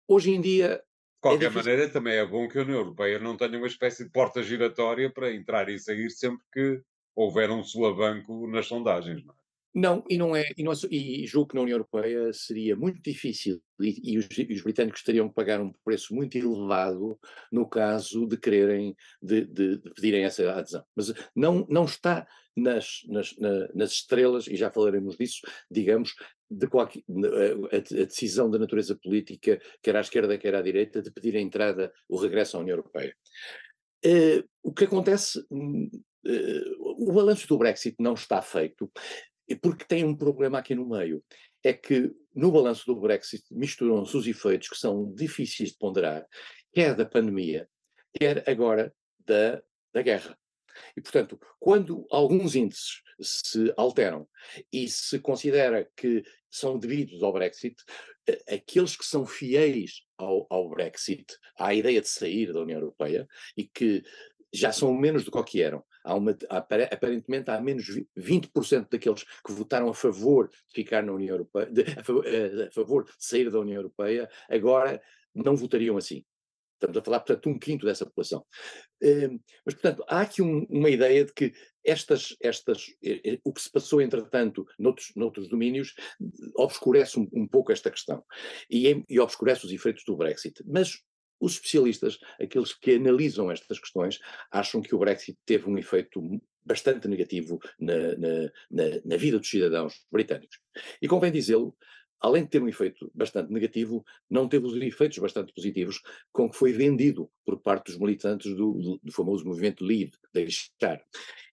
hoje 0.08 0.32
em 0.32 0.42
dia. 0.42 0.76
De 0.76 1.22
qualquer 1.22 1.46
é 1.46 1.50
maneira, 1.50 1.90
também 1.90 2.16
é 2.16 2.26
bom 2.26 2.50
que 2.50 2.60
a 2.60 2.64
União 2.64 2.80
Europeia 2.80 3.18
não 3.18 3.38
tenha 3.38 3.58
uma 3.58 3.68
espécie 3.68 4.04
de 4.04 4.12
porta 4.12 4.44
giratória 4.44 5.10
para 5.10 5.34
entrar 5.34 5.70
e 5.70 5.80
sair 5.80 6.10
sempre 6.10 6.44
que 6.52 6.82
houver 7.16 7.50
um 7.50 7.64
solavanco 7.64 8.46
nas 8.48 8.68
sondagens. 8.68 9.24
Não 9.24 9.34
é? 9.34 9.41
Não, 9.74 10.04
e 10.10 10.18
não 10.18 10.36
é, 10.36 10.44
e, 10.58 10.68
é, 10.68 10.88
e 10.92 11.26
julgo 11.26 11.50
que 11.50 11.56
na 11.56 11.62
União 11.62 11.76
Europeia 11.76 12.34
seria 12.34 12.76
muito 12.76 13.02
difícil 13.02 13.62
e, 13.80 14.14
e, 14.14 14.18
os, 14.18 14.28
e, 14.38 14.54
os, 14.54 14.62
britânicos 14.62 15.02
teriam 15.02 15.30
que 15.30 15.36
pagar 15.36 15.62
um 15.62 15.72
preço 15.86 16.14
muito 16.14 16.38
elevado 16.38 17.18
no 17.50 17.66
caso 17.68 18.28
de 18.28 18.38
quererem, 18.38 18.94
de, 19.22 19.46
de, 19.46 19.78
de 19.78 19.94
pedirem 19.94 20.26
essa 20.26 20.52
adesão. 20.52 20.84
Mas 20.94 21.14
não, 21.34 21.66
não 21.70 21.86
está 21.86 22.28
nas, 22.56 23.02
nas, 23.08 23.36
na, 23.38 23.70
nas 23.74 23.92
estrelas, 23.92 24.48
e 24.48 24.56
já 24.56 24.70
falaremos 24.70 25.16
disso, 25.16 25.40
digamos, 25.70 26.14
de 26.50 26.68
qualquer, 26.68 27.02
a, 27.72 27.78
a, 27.78 28.06
decisão 28.06 28.50
da 28.50 28.60
natureza 28.60 28.96
política, 29.02 29.60
quer 29.82 29.96
à 29.96 30.02
esquerda, 30.02 30.38
quer 30.38 30.54
à 30.54 30.62
direita, 30.62 31.02
de 31.02 31.12
pedir 31.12 31.36
a 31.38 31.42
entrada, 31.42 31.94
o 32.10 32.18
regresso 32.18 32.58
à 32.58 32.60
União 32.60 32.76
Europeia. 32.76 33.16
Uh, 34.06 34.44
o 34.64 34.74
que 34.74 34.86
acontece, 34.86 35.40
uh, 35.40 35.90
o 36.80 37.14
balanço 37.14 37.48
do 37.48 37.58
Brexit 37.58 37.96
não 38.00 38.16
está 38.16 38.42
feito, 38.42 38.92
porque 39.62 39.86
tem 39.86 40.04
um 40.04 40.16
problema 40.16 40.60
aqui 40.60 40.76
no 40.76 40.88
meio. 40.88 41.24
É 41.64 41.74
que 41.74 42.12
no 42.34 42.52
balanço 42.52 42.86
do 42.86 43.00
Brexit 43.00 43.44
misturam-se 43.52 44.16
os 44.16 44.26
efeitos 44.26 44.70
que 44.70 44.78
são 44.78 45.14
difíceis 45.14 45.70
de 45.72 45.78
ponderar, 45.78 46.26
quer 46.74 46.96
da 46.96 47.06
pandemia, 47.06 47.68
quer 48.18 48.48
agora 48.50 48.94
da, 49.20 49.62
da 49.94 50.02
guerra. 50.02 50.38
E, 50.96 51.02
portanto, 51.02 51.40
quando 51.60 52.08
alguns 52.10 52.56
índices 52.56 53.02
se 53.22 53.74
alteram 53.78 54.28
e 54.72 54.88
se 54.88 55.20
considera 55.20 55.88
que 55.96 56.24
são 56.50 56.80
devidos 56.80 57.22
ao 57.22 57.34
Brexit, 57.34 57.76
aqueles 58.48 58.96
que 58.96 59.06
são 59.06 59.26
fiéis 59.26 60.04
ao, 60.18 60.48
ao 60.50 60.70
Brexit, 60.70 61.26
à 61.58 61.74
ideia 61.74 62.02
de 62.02 62.08
sair 62.08 62.52
da 62.52 62.62
União 62.62 62.80
Europeia 62.80 63.28
e 63.56 63.66
que 63.66 64.04
já 64.54 64.72
são 64.72 64.94
menos 64.94 65.24
do 65.24 65.44
que 65.44 65.62
eram, 65.62 65.84
há 66.04 66.16
uma, 66.16 66.38
aparentemente 66.50 67.50
há 67.50 67.60
menos 67.60 67.86
20% 68.18 68.88
daqueles 68.90 69.24
que 69.46 69.52
votaram 69.52 69.90
a 69.90 69.94
favor 69.94 70.50
de 70.50 70.74
ficar 70.74 71.04
na 71.04 71.14
União 71.14 71.36
Europeia, 71.36 71.68
de, 71.68 71.82
a, 71.82 72.28
eh, 72.28 72.68
a, 72.68 72.72
favor, 72.72 73.06
de 73.06 73.12
sair 73.18 73.50
da 73.50 73.60
União 73.60 73.78
Europeia, 73.78 74.30
agora 74.50 75.02
não 75.34 75.56
votariam 75.56 75.98
assim. 75.98 76.24
Estamos 76.82 76.98
a 76.98 77.04
falar, 77.04 77.20
portanto, 77.20 77.48
um 77.48 77.60
quinto 77.60 77.86
dessa 77.86 78.08
população. 78.08 78.44
Uh, 79.04 79.40
mas, 79.64 79.76
portanto, 79.76 80.04
há 80.08 80.22
aqui 80.22 80.42
um, 80.42 80.66
uma 80.68 80.90
ideia 80.90 81.24
de 81.24 81.32
que 81.32 81.54
estas, 81.86 82.36
estas, 82.42 82.88
uh, 82.88 83.40
o 83.44 83.54
que 83.54 83.62
se 83.62 83.72
passou, 83.72 84.02
entretanto, 84.02 84.66
noutros, 84.80 85.12
noutros 85.16 85.48
domínios, 85.48 85.94
obscurece 86.56 87.20
um, 87.20 87.30
um 87.34 87.48
pouco 87.48 87.72
esta 87.72 87.92
questão 87.92 88.24
e, 88.68 89.04
e 89.08 89.20
obscurece 89.20 89.64
os 89.64 89.72
efeitos 89.72 90.04
do 90.06 90.18
Brexit. 90.18 90.64
Mas 90.66 91.04
os 91.42 91.54
especialistas, 91.54 92.20
aqueles 92.40 92.74
que 92.74 92.96
analisam 92.96 93.52
estas 93.52 93.80
questões, 93.80 94.20
acham 94.52 94.82
que 94.82 94.94
o 94.96 95.00
Brexit 95.00 95.38
teve 95.46 95.68
um 95.68 95.78
efeito 95.78 96.22
bastante 96.64 97.08
negativo 97.08 97.60
na, 97.80 98.16
na, 98.16 98.52
na, 98.70 98.84
na 99.04 99.18
vida 99.18 99.40
dos 99.40 99.50
cidadãos 99.50 100.06
britânicos. 100.12 100.60
E 101.02 101.08
convém 101.08 101.32
dizê-lo, 101.32 101.76
além 102.22 102.44
de 102.44 102.50
ter 102.52 102.62
um 102.62 102.70
efeito 102.70 103.12
bastante 103.16 103.52
negativo, 103.52 104.06
não 104.30 104.48
teve 104.48 104.68
os 104.68 104.76
efeitos 104.76 105.18
bastante 105.18 105.52
positivos 105.52 106.00
com 106.32 106.50
que 106.50 106.56
foi 106.56 106.72
vendido 106.72 107.30
por 107.44 107.60
parte 107.60 107.88
dos 107.88 107.98
militantes 107.98 108.56
do, 108.56 109.00
do, 109.02 109.12
famoso 109.12 109.44
movimento 109.44 109.84
Leave, 109.84 110.12
deixar. 110.32 111.02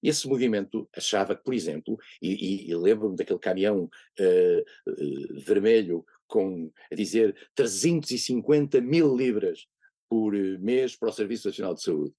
Esse 0.02 0.28
movimento 0.28 0.86
achava 0.94 1.34
que, 1.34 1.42
por 1.42 1.54
exemplo, 1.54 1.96
e, 2.20 2.66
e, 2.66 2.70
e 2.70 2.76
lembro-me 2.76 3.16
daquele 3.16 3.38
caminhão 3.38 3.84
uh, 3.84 4.90
uh, 4.90 5.40
vermelho 5.40 6.04
com, 6.26 6.70
a 6.92 6.94
dizer, 6.94 7.34
350 7.54 8.80
mil 8.82 9.16
libras 9.16 9.66
por 10.08 10.34
eh, 10.34 10.58
mês 10.58 10.96
para 10.96 11.08
o 11.08 11.12
Serviço 11.12 11.48
Nacional 11.48 11.74
de 11.74 11.82
Saúde. 11.82 12.14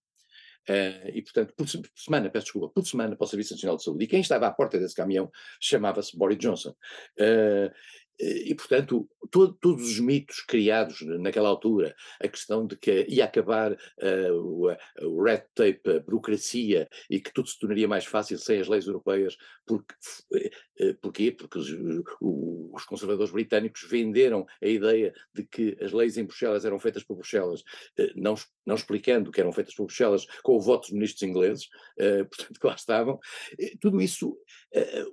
Uh, 0.69 1.09
e, 1.13 1.21
portanto, 1.23 1.53
por, 1.55 1.67
semana, 1.67 2.29
peço 2.29 2.45
desculpa, 2.45 2.69
por 2.69 2.85
semana 2.85 3.15
para 3.15 3.25
o 3.25 3.27
Serviço 3.27 3.53
Nacional 3.53 3.77
de 3.77 3.83
Saúde. 3.83 4.03
E 4.03 4.07
quem 4.07 4.21
estava 4.21 4.45
à 4.45 4.51
porta 4.51 4.77
desse 4.77 4.93
caminhão 4.93 5.31
chamava-se 5.59 6.15
Boris 6.15 6.37
Johnson. 6.37 6.75
Uh, 7.17 7.71
e, 8.19 8.53
portanto, 8.53 9.09
todo, 9.31 9.53
todos 9.53 9.91
os 9.91 9.99
mitos 9.99 10.41
criados 10.41 11.01
naquela 11.01 11.49
altura, 11.49 11.95
a 12.19 12.27
questão 12.27 12.65
de 12.65 12.75
que 12.75 13.05
ia 13.07 13.25
acabar 13.25 13.71
uh, 13.73 14.33
o, 14.33 14.67
o, 15.03 15.23
red 15.23 15.43
tape, 15.55 15.81
a 15.89 15.99
burocracia, 15.99 16.89
e 17.09 17.19
que 17.19 17.33
tudo 17.33 17.47
se 17.47 17.57
tornaria 17.57 17.87
mais 17.87 18.05
fácil 18.05 18.37
sem 18.37 18.59
as 18.59 18.67
leis 18.67 18.87
europeias, 18.87 19.37
porque, 19.65 19.93
uh? 20.33 20.95
Porque 21.01 21.57
os, 21.57 21.69
os, 22.21 22.85
conservadores 22.85 23.31
britânicos 23.31 23.85
venderam 23.89 24.45
a 24.61 24.67
ideia 24.67 25.13
de 25.33 25.43
que 25.43 25.77
as 25.81 25.91
leis 25.91 26.17
em 26.17 26.23
Bruxelas 26.23 26.63
eram 26.63 26.79
feitas 26.79 27.03
por 27.03 27.15
Bruxelas, 27.15 27.61
uh, 27.61 28.11
não, 28.15 28.35
não 28.65 28.75
explicando 28.75 29.31
que 29.31 29.39
eram 29.39 29.53
feitas 29.53 29.75
por 29.75 29.85
Bruxelas 29.85 30.25
com 30.43 30.55
o 30.55 30.61
voto 30.61 30.83
dos 30.83 30.91
ministros 30.91 31.23
ingleses, 31.23 31.67
portanto, 31.97 32.59
que 32.59 32.67
lá 32.67 32.75
estavam. 32.75 33.19
tudo 33.79 34.01
isso, 34.01 34.37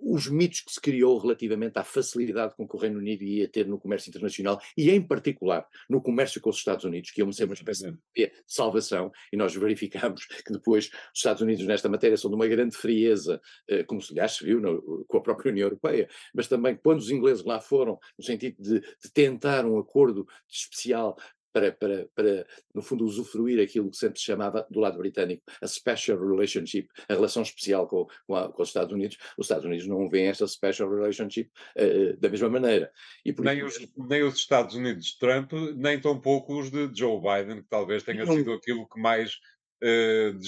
os 0.02 0.28
mitos 0.28 0.60
que 0.60 0.72
se 0.72 0.80
criou 0.80 1.18
relativamente 1.18 1.78
à 1.78 1.84
facilidade 1.84 2.54
o 2.76 2.78
Reino 2.78 2.95
Reino 2.96 3.00
Unido 3.00 3.22
ia 3.22 3.48
ter 3.48 3.66
no 3.66 3.78
comércio 3.78 4.10
internacional 4.10 4.60
e, 4.76 4.90
em 4.90 5.00
particular, 5.00 5.66
no 5.88 6.00
comércio 6.00 6.40
com 6.40 6.50
os 6.50 6.56
Estados 6.56 6.84
Unidos, 6.84 7.10
que 7.10 7.22
ia 7.22 7.32
ser 7.32 7.44
uma 7.44 7.54
espécie 7.54 7.92
de 8.14 8.32
salvação, 8.46 9.10
e 9.32 9.36
nós 9.36 9.54
verificamos 9.54 10.26
que 10.44 10.52
depois 10.52 10.86
os 10.86 11.18
Estados 11.18 11.42
Unidos, 11.42 11.66
nesta 11.66 11.88
matéria, 11.88 12.16
são 12.16 12.30
de 12.30 12.36
uma 12.36 12.46
grande 12.46 12.76
frieza, 12.76 13.40
eh, 13.68 13.84
como 13.84 14.00
se 14.00 14.12
aliás 14.12 14.32
se 14.32 14.44
viu 14.44 14.60
no, 14.60 15.04
com 15.06 15.18
a 15.18 15.22
própria 15.22 15.50
União 15.50 15.66
Europeia, 15.66 16.08
mas 16.34 16.48
também 16.48 16.76
quando 16.76 16.98
os 16.98 17.10
ingleses 17.10 17.44
lá 17.44 17.60
foram, 17.60 17.98
no 18.18 18.24
sentido 18.24 18.56
de, 18.58 18.80
de 18.80 19.12
tentar 19.12 19.64
um 19.64 19.78
acordo 19.78 20.26
especial 20.48 21.16
para, 21.56 21.72
para, 21.72 22.08
para, 22.14 22.46
no 22.74 22.82
fundo, 22.82 23.06
usufruir 23.06 23.62
aquilo 23.62 23.90
que 23.90 23.96
sempre 23.96 24.18
se 24.18 24.26
chamava, 24.26 24.66
do 24.70 24.78
lado 24.78 24.98
britânico, 24.98 25.42
a 25.62 25.66
special 25.66 26.18
relationship, 26.18 26.86
a 27.08 27.14
relação 27.14 27.42
especial 27.42 27.86
com, 27.88 28.06
com, 28.26 28.34
a, 28.34 28.52
com 28.52 28.62
os 28.62 28.68
Estados 28.68 28.92
Unidos. 28.92 29.16
Os 29.38 29.46
Estados 29.46 29.64
Unidos 29.64 29.86
não 29.86 30.06
veem 30.06 30.26
esta 30.26 30.46
special 30.46 30.90
relationship 30.90 31.50
uh, 31.78 32.14
da 32.18 32.28
mesma 32.28 32.50
maneira. 32.50 32.92
nem, 33.24 33.64
os, 33.64 33.88
nem 33.96 34.22
os 34.22 34.34
Estados 34.34 34.74
Unidos 34.74 35.06
de 35.06 35.18
Trump, 35.18 35.52
nem 35.74 35.98
tampouco 35.98 36.60
os 36.60 36.70
de 36.70 36.90
Joe 36.94 37.18
Biden, 37.18 37.62
que 37.62 37.68
talvez 37.70 38.02
tenha 38.02 38.26
não, 38.26 38.34
sido 38.34 38.52
aquilo 38.52 38.86
que 38.86 39.00
mais 39.00 39.36
uh, 39.82 40.38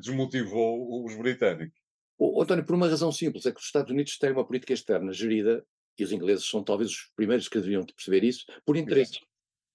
desmotivou 0.00 1.04
os 1.04 1.14
britânicos. 1.14 1.80
Oh, 2.18 2.42
António, 2.42 2.64
por 2.64 2.74
uma 2.74 2.88
razão 2.88 3.12
simples, 3.12 3.46
é 3.46 3.52
que 3.52 3.60
os 3.60 3.66
Estados 3.66 3.92
Unidos 3.92 4.18
têm 4.18 4.32
uma 4.32 4.44
política 4.44 4.72
externa 4.72 5.12
gerida, 5.12 5.64
e 5.96 6.02
os 6.02 6.10
ingleses 6.10 6.48
são 6.48 6.64
talvez 6.64 6.90
os 6.90 7.12
primeiros 7.14 7.48
que 7.48 7.58
deveriam 7.58 7.84
perceber 7.84 8.24
isso, 8.24 8.44
por 8.64 8.76
interesses. 8.76 9.20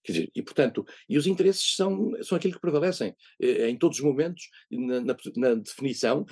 Quer 0.08 0.14
dizer, 0.14 0.32
e 0.34 0.42
portanto, 0.42 0.86
e 1.10 1.18
os 1.18 1.28
interesses 1.28 1.76
são, 1.76 2.14
são 2.24 2.38
aquilo 2.38 2.54
que 2.54 2.62
prevalecem 2.62 3.14
eh, 3.42 3.68
em 3.68 3.78
todos 3.78 3.98
os 3.98 4.04
momentos, 4.06 4.50
na, 4.72 5.02
na, 5.02 5.18
na 5.36 5.54
definição, 5.56 6.26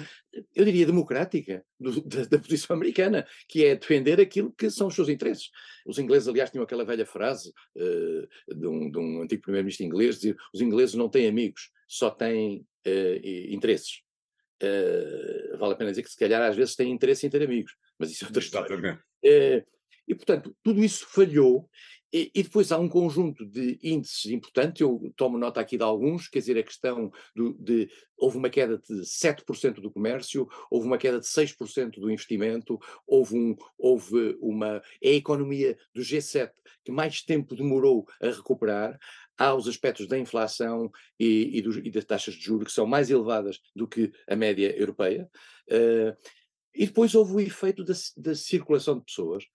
eu 0.55 0.63
diria 0.63 0.85
democrática, 0.85 1.61
do, 1.77 1.99
da, 2.07 2.23
da, 2.23 2.39
posição 2.39 2.73
americana, 2.73 3.27
que 3.49 3.65
é 3.65 3.75
defender 3.75 4.21
aquilo 4.21 4.53
que 4.53 4.69
são 4.69 4.87
os 4.87 4.95
seus 4.95 5.09
interesses. 5.09 5.49
Os 5.85 5.99
ingleses, 5.99 6.29
aliás, 6.29 6.49
tinham 6.49 6.63
aquela 6.63 6.85
velha 6.85 7.05
frase 7.05 7.51
uh, 7.75 8.55
de, 8.55 8.65
um, 8.65 8.89
de, 8.89 8.97
um, 8.97 9.21
antigo 9.23 9.41
primeiro-ministro 9.41 9.85
inglês, 9.85 10.15
dizer, 10.15 10.37
os 10.53 10.61
ingleses 10.61 10.95
não 10.95 11.09
têm 11.09 11.27
amigos, 11.27 11.69
só 11.85 12.09
têm 12.09 12.65
uh, 12.87 13.27
interesses. 13.53 14.03
Uh, 14.63 15.57
vale 15.57 15.73
a 15.73 15.75
pena 15.75 15.89
dizer 15.89 16.03
que 16.03 16.11
se 16.11 16.17
calhar 16.17 16.41
às 16.41 16.55
vezes 16.55 16.77
têm 16.77 16.93
interesse 16.93 17.27
em 17.27 17.29
ter 17.29 17.43
amigos, 17.43 17.73
mas 17.99 18.09
isso 18.09 18.23
é 18.23 18.27
outra 18.27 18.41
história. 18.41 19.03
e 20.07 20.15
portanto, 20.15 20.55
tudo 20.63 20.81
isso 20.81 21.05
falhou 21.09 21.69
e, 22.15 22.31
e, 22.33 22.43
depois 22.43 22.71
há 22.71 22.79
um 22.79 22.87
conjunto 22.87 23.45
de 23.45 23.77
índices 23.83 24.31
importantes, 24.31 24.79
eu 24.79 25.11
tomo 25.17 25.37
nota 25.37 25.59
aqui 25.59 25.75
de 25.75 25.83
alguns, 25.83 26.29
quer 26.29 26.39
dizer, 26.39 26.57
a 26.57 26.63
questão 26.63 27.11
do, 27.35 27.53
de. 27.55 27.89
Houve 28.17 28.37
uma 28.37 28.49
queda 28.49 28.77
de 28.77 29.01
7% 29.01 29.81
do 29.81 29.91
comércio, 29.91 30.47
houve 30.71 30.87
uma 30.87 30.97
queda 30.97 31.19
de 31.19 31.25
6% 31.25 31.99
do 31.99 32.09
investimento, 32.09 32.79
houve, 33.05 33.35
um, 33.35 33.53
houve 33.77 34.37
uma. 34.39 34.81
É 35.03 35.09
a 35.09 35.15
economia 35.15 35.77
do 35.93 36.01
G7 36.01 36.51
que 36.85 36.91
mais 36.91 37.21
tempo 37.21 37.53
demorou 37.53 38.07
a 38.21 38.27
recuperar. 38.27 38.97
Há 39.37 39.53
os 39.53 39.67
aspectos 39.67 40.07
da 40.07 40.17
inflação 40.17 40.89
e, 41.19 41.57
e, 41.57 41.61
dos, 41.61 41.75
e 41.75 41.91
das 41.91 42.05
taxas 42.05 42.35
de 42.35 42.41
juros 42.41 42.67
que 42.67 42.73
são 42.73 42.87
mais 42.87 43.09
elevadas 43.09 43.59
do 43.75 43.89
que 43.89 44.09
a 44.25 44.37
média 44.37 44.73
europeia. 44.79 45.29
Uh, 45.69 46.15
e 46.73 46.85
depois 46.85 47.13
houve 47.13 47.33
o 47.33 47.39
efeito 47.41 47.83
da, 47.83 47.93
da 48.15 48.35
circulação 48.35 48.99
de 48.99 49.03
pessoas 49.03 49.45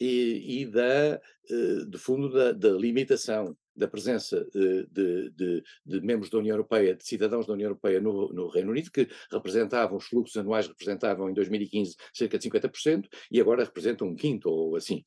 e, 0.00 0.62
e 0.62 0.66
da, 0.66 1.20
uh, 1.50 1.86
de 1.86 1.98
fundo, 1.98 2.30
da, 2.30 2.52
da, 2.52 2.70
limitação 2.70 3.56
da 3.76 3.86
presença 3.86 4.46
uh, 4.54 4.86
de, 4.90 5.30
de, 5.30 5.62
de, 5.84 6.00
membros 6.00 6.30
da 6.30 6.38
União 6.38 6.54
Europeia, 6.54 6.94
de 6.94 7.06
cidadãos 7.06 7.46
da 7.46 7.52
União 7.52 7.66
Europeia 7.66 8.00
no, 8.00 8.32
no, 8.32 8.48
Reino 8.48 8.70
Unido, 8.70 8.90
que 8.90 9.08
representavam, 9.30 9.98
os 9.98 10.06
fluxos 10.06 10.36
anuais 10.36 10.66
representavam 10.66 11.28
em 11.28 11.34
2015 11.34 11.96
cerca 12.14 12.38
de 12.38 12.48
50% 12.48 13.06
e 13.30 13.40
agora 13.40 13.64
representam 13.64 14.08
um 14.08 14.16
quinto 14.16 14.48
ou 14.48 14.76
assim. 14.76 15.04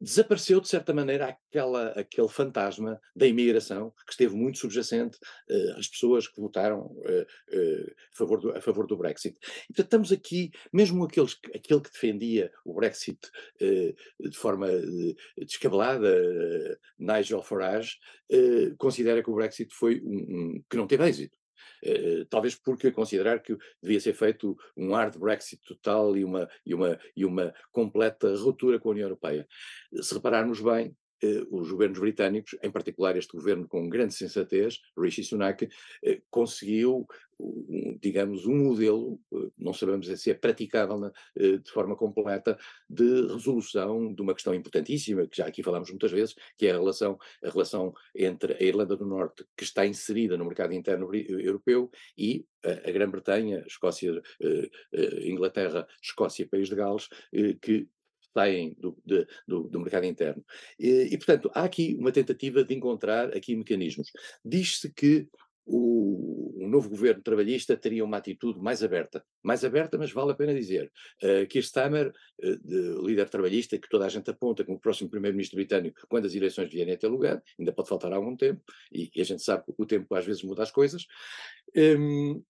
Desapareceu 0.00 0.60
de 0.60 0.68
certa 0.68 0.94
maneira 0.94 1.26
aquela, 1.26 1.88
aquele 1.88 2.28
fantasma 2.28 2.98
da 3.14 3.26
imigração 3.26 3.92
que 4.06 4.12
esteve 4.12 4.34
muito 4.34 4.58
subjacente 4.58 5.18
uh, 5.50 5.78
às 5.78 5.88
pessoas 5.88 6.26
que 6.26 6.40
votaram 6.40 6.86
uh, 6.86 7.22
uh, 7.22 7.94
a, 8.12 8.16
favor 8.16 8.40
do, 8.40 8.56
a 8.56 8.60
favor 8.62 8.86
do 8.86 8.96
Brexit. 8.96 9.36
E, 9.36 9.74
portanto, 9.74 9.86
estamos 9.86 10.12
aqui, 10.12 10.50
mesmo 10.72 11.04
aqueles, 11.04 11.36
aquele 11.54 11.80
que 11.80 11.90
defendia 11.90 12.50
o 12.64 12.74
Brexit 12.74 13.18
de 13.60 14.36
forma 14.36 14.68
descabelada, 15.36 16.10
Nigel 16.98 17.42
Farage, 17.42 17.96
considera 18.78 19.22
que 19.22 19.30
o 19.30 19.34
Brexit 19.34 19.74
foi 19.74 20.00
um, 20.02 20.16
um, 20.18 20.64
que 20.68 20.76
não 20.76 20.86
teve 20.86 21.06
êxito. 21.08 21.39
Uh, 21.84 22.24
talvez 22.26 22.54
porque 22.54 22.90
considerar 22.90 23.40
que 23.40 23.56
devia 23.82 24.00
ser 24.00 24.12
feito 24.12 24.56
um 24.76 24.92
hard 24.92 25.16
Brexit 25.18 25.62
total 25.64 26.16
e 26.16 26.24
uma, 26.24 26.48
e 26.64 26.74
uma, 26.74 26.98
e 27.16 27.24
uma 27.24 27.54
completa 27.72 28.34
ruptura 28.36 28.78
com 28.78 28.88
a 28.88 28.92
União 28.92 29.06
Europeia. 29.06 29.46
Se 30.02 30.14
repararmos 30.14 30.60
bem, 30.60 30.88
eh, 30.88 30.94
os 31.50 31.70
governos 31.70 31.98
britânicos, 31.98 32.56
em 32.62 32.70
particular 32.70 33.16
este 33.16 33.36
governo 33.36 33.68
com 33.68 33.88
grande 33.88 34.14
sensatez, 34.14 34.80
Rishi 34.98 35.22
Sunak, 35.22 35.68
eh, 36.02 36.22
conseguiu, 36.30 37.06
digamos, 38.00 38.46
um 38.46 38.56
modelo, 38.56 39.20
eh, 39.32 39.50
não 39.58 39.72
sabemos 39.72 40.06
se 40.06 40.30
é 40.30 40.34
praticável 40.34 41.10
de 41.36 41.70
forma 41.70 41.96
completa, 41.96 42.58
de 42.88 43.26
resolução 43.26 44.12
de 44.14 44.22
uma 44.22 44.34
questão 44.34 44.54
importantíssima, 44.54 45.26
que 45.26 45.36
já 45.36 45.46
aqui 45.46 45.62
falámos 45.62 45.90
muitas 45.90 46.10
vezes, 46.10 46.34
que 46.56 46.66
é 46.66 46.70
a 46.70 46.78
relação, 46.78 47.18
a 47.42 47.50
relação 47.50 47.92
entre 48.14 48.54
a 48.54 48.62
Irlanda 48.62 48.96
do 48.96 49.06
Norte, 49.06 49.44
que 49.56 49.64
está 49.64 49.86
inserida 49.86 50.36
no 50.36 50.44
mercado 50.44 50.72
interno 50.72 51.14
europeu, 51.14 51.90
e 52.16 52.44
a 52.62 52.90
Grã-Bretanha, 52.90 53.64
Escócia, 53.66 54.20
Inglaterra, 55.22 55.86
Escócia 56.02 56.42
e 56.42 56.46
País 56.46 56.68
de 56.68 56.74
Gales, 56.74 57.08
que 57.62 57.88
saem 58.32 58.74
do, 58.78 58.96
de, 59.04 59.26
do, 59.46 59.68
do, 59.68 59.80
mercado 59.80 60.04
interno. 60.04 60.44
E, 60.78 61.08
e, 61.12 61.16
portanto, 61.16 61.50
há 61.54 61.64
aqui 61.64 61.96
uma 61.98 62.12
tentativa 62.12 62.64
de 62.64 62.74
encontrar 62.74 63.36
aqui 63.36 63.54
mecanismos. 63.56 64.10
Diz-se 64.44 64.92
que 64.92 65.28
o, 65.66 66.64
o, 66.64 66.68
novo 66.68 66.88
governo 66.88 67.22
trabalhista 67.22 67.76
teria 67.76 68.04
uma 68.04 68.16
atitude 68.16 68.60
mais 68.60 68.82
aberta. 68.82 69.24
Mais 69.42 69.64
aberta, 69.64 69.96
mas 69.96 70.10
vale 70.10 70.32
a 70.32 70.34
pena 70.34 70.54
dizer. 70.54 70.90
Uh, 71.22 71.46
Keir 71.46 71.62
Starmer, 71.62 72.12
uh, 72.42 73.06
líder 73.06 73.28
trabalhista, 73.28 73.78
que 73.78 73.88
toda 73.88 74.06
a 74.06 74.08
gente 74.08 74.30
aponta 74.30 74.64
como 74.64 74.78
o 74.78 74.80
próximo 74.80 75.10
primeiro-ministro 75.10 75.56
britânico, 75.56 76.00
quando 76.08 76.26
as 76.26 76.34
eleições 76.34 76.70
vierem 76.70 76.94
a 76.94 76.96
ter 76.96 77.08
lugar, 77.08 77.42
ainda 77.58 77.72
pode 77.72 77.88
faltar 77.88 78.12
algum 78.12 78.36
tempo, 78.36 78.62
e, 78.90 79.10
e 79.14 79.20
a 79.20 79.24
gente 79.24 79.42
sabe 79.42 79.64
que 79.64 79.74
o 79.76 79.86
tempo 79.86 80.12
às 80.14 80.24
vezes 80.24 80.42
muda 80.42 80.62
as 80.62 80.70
coisas, 80.70 81.06
um, 81.76 82.42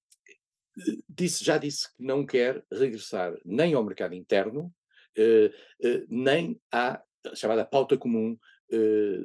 disse, 1.08 1.44
já 1.44 1.58
disse 1.58 1.88
que 1.94 2.02
não 2.02 2.24
quer 2.24 2.64
regressar 2.72 3.36
nem 3.44 3.74
ao 3.74 3.84
mercado 3.84 4.14
interno, 4.14 4.62
eh, 4.62 4.68
eh, 4.70 4.79
nem 6.08 6.60
à 6.72 7.02
chamada 7.34 7.64
pauta 7.64 7.96
comum 7.96 8.36
eh, 8.72 9.18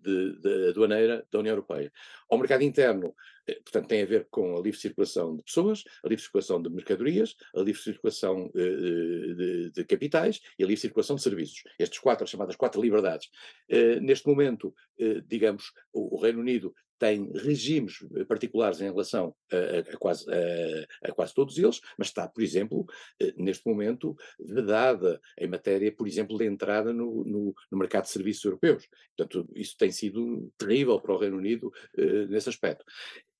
de, 0.00 0.68
aduaneira 0.70 1.26
da 1.30 1.38
União 1.38 1.52
Europeia. 1.52 1.92
Ao 2.30 2.38
mercado 2.38 2.62
interno, 2.62 3.14
portanto, 3.46 3.88
tem 3.88 4.02
a 4.02 4.06
ver 4.06 4.26
com 4.30 4.56
a 4.56 4.60
livre 4.60 4.80
circulação 4.80 5.36
de 5.36 5.42
pessoas, 5.42 5.84
a 6.02 6.08
livre 6.08 6.22
circulação 6.22 6.62
de 6.62 6.70
mercadorias, 6.70 7.36
a 7.54 7.60
livre 7.60 7.80
circulação 7.80 8.50
de, 8.54 9.70
de 9.70 9.84
capitais 9.84 10.40
e 10.58 10.64
a 10.64 10.66
livre 10.66 10.80
circulação 10.80 11.14
de 11.14 11.22
serviços. 11.22 11.62
Estes 11.78 11.98
quatro, 11.98 12.24
as 12.24 12.30
chamadas 12.30 12.56
quatro 12.56 12.80
liberdades. 12.80 13.28
Neste 14.00 14.26
momento, 14.26 14.74
digamos, 15.26 15.72
o 15.92 16.18
Reino 16.18 16.40
Unido 16.40 16.74
tem 16.98 17.30
regimes 17.32 18.04
eh, 18.14 18.24
particulares 18.24 18.80
em 18.80 18.90
relação 18.90 19.34
a, 19.52 19.94
a, 19.94 19.96
quase, 19.98 20.26
a, 20.30 21.08
a, 21.08 21.12
quase 21.12 21.34
todos 21.34 21.58
eles, 21.58 21.80
mas 21.98 22.08
está, 22.08 22.28
por 22.28 22.42
exemplo, 22.42 22.86
eh, 23.20 23.32
neste 23.36 23.66
momento, 23.66 24.16
vedada 24.38 25.20
em 25.38 25.46
matéria, 25.48 25.92
por 25.92 26.06
exemplo, 26.06 26.38
de 26.38 26.46
entrada 26.46 26.92
no, 26.92 27.24
no, 27.24 27.54
no, 27.70 27.78
mercado 27.78 28.04
de 28.04 28.10
serviços 28.10 28.44
europeus. 28.44 28.88
Portanto, 29.16 29.48
isso 29.54 29.76
tem 29.76 29.90
sido 29.90 30.52
terrível 30.58 31.00
para 31.00 31.14
o 31.14 31.18
Reino 31.18 31.36
Unido 31.36 31.72
uh, 31.98 32.26
nesse 32.28 32.48
aspecto. 32.48 32.84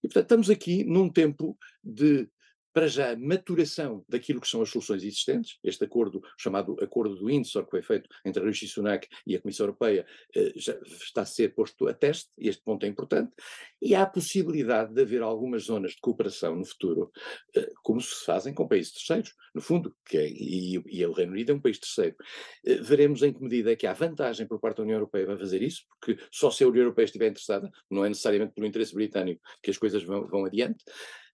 E, 0.03 0.09
portanto, 0.09 0.25
estamos 0.25 0.51
aqui 0.51 0.85
num 0.85 1.11
tempo 1.11 1.59
de 1.83 2.29
para 2.77 2.89
já, 2.89 3.17
maturação 3.17 4.05
daquilo 4.07 4.39
que 4.39 4.47
são 4.47 4.61
as 4.61 4.69
soluções 4.69 5.03
existentes. 5.03 5.57
Este 5.65 5.83
acordo, 5.87 6.23
chamado 6.37 6.77
Acordo 6.83 7.17
do 7.17 7.25
Windsor, 7.25 7.65
que 7.65 7.71
foi 7.71 7.81
feito 7.81 8.07
entre 8.23 8.43
a 8.43 8.47
Rishi 8.47 8.69
Sunak 8.69 9.09
e 9.27 9.35
a 9.35 9.41
Comissão 9.41 9.65
Europeia, 9.65 10.05
eh, 10.37 10.53
já 10.55 10.79
está 10.85 11.23
a 11.23 11.25
ser 11.25 11.55
posto 11.55 11.89
a 11.89 11.95
teste, 11.95 12.29
e 12.37 12.51
este 12.51 12.63
ponto 12.63 12.85
é 12.85 12.89
importante. 12.91 13.33
E 13.81 13.95
há 13.95 14.03
a 14.03 14.07
possibilidade 14.07 14.93
de 14.93 15.01
haver 15.01 15.23
algumas 15.23 15.63
zonas 15.65 15.93
de 15.93 16.03
cooperação 16.03 16.55
no 16.55 16.67
futuro, 16.67 17.11
eh, 17.57 17.73
como 17.83 17.99
se 17.99 18.27
fazem 18.27 18.53
com 18.53 18.69
países 18.69 18.93
terceiros, 18.93 19.33
no 19.55 19.63
fundo, 19.63 19.97
que 20.05 20.19
é, 20.19 20.29
e, 20.29 20.75
e 20.87 21.07
o 21.07 21.13
Reino 21.13 21.33
Unido 21.33 21.53
é 21.53 21.55
um 21.55 21.61
país 21.63 21.79
terceiro. 21.79 22.15
Eh, 22.63 22.75
veremos 22.75 23.23
em 23.23 23.33
que 23.33 23.43
medida 23.43 23.73
é 23.73 23.77
que 23.77 23.87
há 23.87 23.95
vantagem 23.95 24.47
por 24.47 24.61
parte 24.61 24.77
da 24.77 24.83
União 24.83 24.97
Europeia 24.97 25.25
para 25.25 25.39
fazer 25.39 25.63
isso, 25.63 25.83
porque 25.99 26.23
só 26.31 26.51
se 26.51 26.63
a 26.63 26.69
União 26.69 26.83
Europeia 26.83 27.07
estiver 27.07 27.29
interessada, 27.29 27.71
não 27.91 28.05
é 28.05 28.11
necessariamente 28.11 28.53
pelo 28.53 28.67
interesse 28.67 28.93
britânico 28.93 29.41
que 29.63 29.71
as 29.71 29.79
coisas 29.79 30.03
vão, 30.03 30.27
vão 30.27 30.45
adiante. 30.45 30.85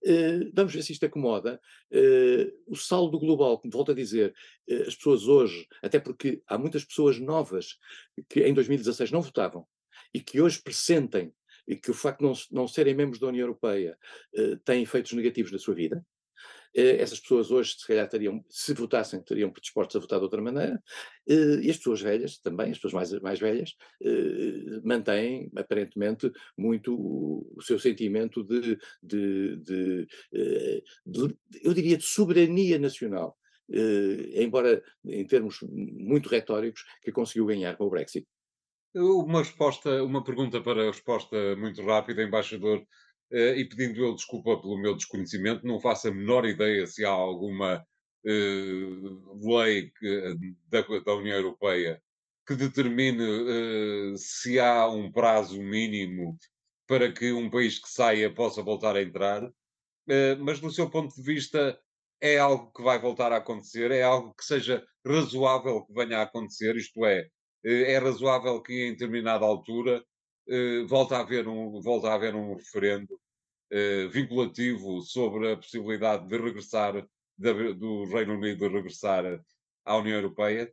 Uh, 0.04 0.50
vamos 0.52 0.74
ver 0.74 0.82
se 0.82 0.92
isto 0.92 1.06
acomoda. 1.06 1.60
Uh, 1.90 2.50
o 2.66 2.76
saldo 2.76 3.18
global, 3.18 3.58
como 3.58 3.72
volto 3.72 3.92
a 3.92 3.94
dizer, 3.94 4.34
uh, 4.68 4.82
as 4.82 4.96
pessoas 4.96 5.28
hoje, 5.28 5.66
até 5.82 6.00
porque 6.00 6.42
há 6.46 6.58
muitas 6.58 6.84
pessoas 6.84 7.18
novas 7.18 7.78
que 8.28 8.40
em 8.40 8.52
2016 8.52 9.10
não 9.10 9.22
votavam 9.22 9.66
e 10.12 10.20
que 10.20 10.40
hoje 10.40 10.60
pressentem 10.60 11.32
e 11.66 11.76
que 11.76 11.90
o 11.90 11.94
facto 11.94 12.18
de 12.18 12.24
não, 12.24 12.62
não 12.62 12.68
serem 12.68 12.94
membros 12.94 13.20
da 13.20 13.28
União 13.28 13.44
Europeia 13.44 13.96
tem 14.64 14.82
efeitos 14.82 15.12
negativos 15.12 15.52
na 15.52 15.58
sua 15.58 15.74
vida, 15.74 16.04
eh, 16.04 16.11
essas 16.74 17.20
pessoas 17.20 17.50
hoje, 17.50 17.74
se 17.78 17.86
calhar, 17.86 18.08
teriam, 18.08 18.44
se 18.48 18.72
votassem, 18.74 19.22
teriam 19.22 19.50
predispostos 19.50 19.96
a 19.96 20.00
votar 20.00 20.18
de 20.18 20.24
outra 20.24 20.40
maneira, 20.42 20.82
eh, 21.28 21.60
e 21.62 21.70
as 21.70 21.76
pessoas 21.76 22.00
velhas 22.00 22.38
também, 22.38 22.70
as 22.70 22.78
pessoas 22.78 22.92
mais, 22.94 23.20
mais 23.20 23.40
velhas, 23.40 23.74
eh, 24.02 24.80
mantêm, 24.84 25.50
aparentemente, 25.56 26.30
muito 26.56 26.94
o 26.96 27.62
seu 27.62 27.78
sentimento 27.78 28.42
de, 28.44 28.78
de, 29.02 29.56
de, 29.56 30.06
de 31.06 31.36
eu 31.62 31.74
diria, 31.74 31.96
de 31.96 32.04
soberania 32.04 32.78
nacional. 32.78 33.36
embora 34.34 34.82
em 35.04 35.26
termos 35.26 35.58
muito 35.70 36.28
retóricos, 36.28 36.84
que 37.02 37.12
conseguiu 37.12 37.46
ganhar 37.46 37.76
com 37.76 37.84
o 37.84 37.90
Brexit. 37.90 38.26
Uma 38.94 39.38
resposta, 39.38 40.02
uma 40.02 40.22
pergunta 40.22 40.60
para 40.60 40.82
a 40.82 40.86
resposta 40.86 41.56
muito 41.56 41.82
rápida, 41.82 42.22
embaixador. 42.22 42.86
Uh, 43.32 43.56
e 43.56 43.64
pedindo 43.64 44.04
eu 44.04 44.14
desculpa 44.14 44.60
pelo 44.60 44.76
meu 44.76 44.94
desconhecimento, 44.94 45.66
não 45.66 45.80
faço 45.80 46.08
a 46.08 46.10
menor 46.10 46.44
ideia 46.44 46.86
se 46.86 47.02
há 47.02 47.08
alguma 47.08 47.82
uh, 48.26 49.58
lei 49.58 49.90
que, 49.90 50.36
da, 50.68 50.82
da, 50.82 51.14
União 51.14 51.38
Europeia 51.38 52.02
que 52.46 52.54
determine 52.54 53.22
uh, 53.22 54.18
se 54.18 54.60
há 54.60 54.86
um 54.86 55.10
prazo 55.10 55.62
mínimo 55.62 56.36
para 56.86 57.10
que 57.10 57.32
um 57.32 57.48
país 57.48 57.78
que 57.78 57.88
saia 57.88 58.30
possa 58.30 58.62
voltar 58.62 58.96
a 58.96 59.02
entrar, 59.02 59.50
mas 60.40 60.60
do 60.60 60.70
seu 60.70 60.90
ponto 60.90 61.14
de 61.14 61.22
vista 61.22 61.80
é 62.20 62.36
algo 62.36 62.70
que 62.72 62.82
vai 62.82 62.98
voltar 62.98 63.32
a 63.32 63.38
acontecer, 63.38 63.90
é 63.92 64.02
algo 64.02 64.34
que 64.34 64.44
seja 64.44 64.84
razoável 65.06 65.86
que 65.86 65.94
venha 65.94 66.18
a 66.18 66.22
acontecer, 66.22 66.76
isto 66.76 67.06
é, 67.06 67.26
é 67.64 67.96
razoável 67.98 68.60
que 68.60 68.88
em 68.88 68.92
determinada 68.92 69.46
altura 69.46 70.04
volta, 70.86 71.16
a 71.16 71.20
haver 71.20 71.48
um, 71.48 71.80
volta 71.80 72.08
a 72.08 72.14
haver 72.14 72.34
um 72.34 72.54
referendo 72.56 73.21
uh, 73.72 74.08
vinculativo 74.10 75.00
sobre 75.02 75.52
a 75.52 75.56
possibilidade 75.56 76.28
de 76.28 76.36
regressar, 76.36 77.06
do 77.38 78.04
Reino 78.04 78.34
Unido 78.34 78.68
regressar 78.68 79.42
à 79.84 79.96
União 79.96 80.16
Europeia? 80.16 80.72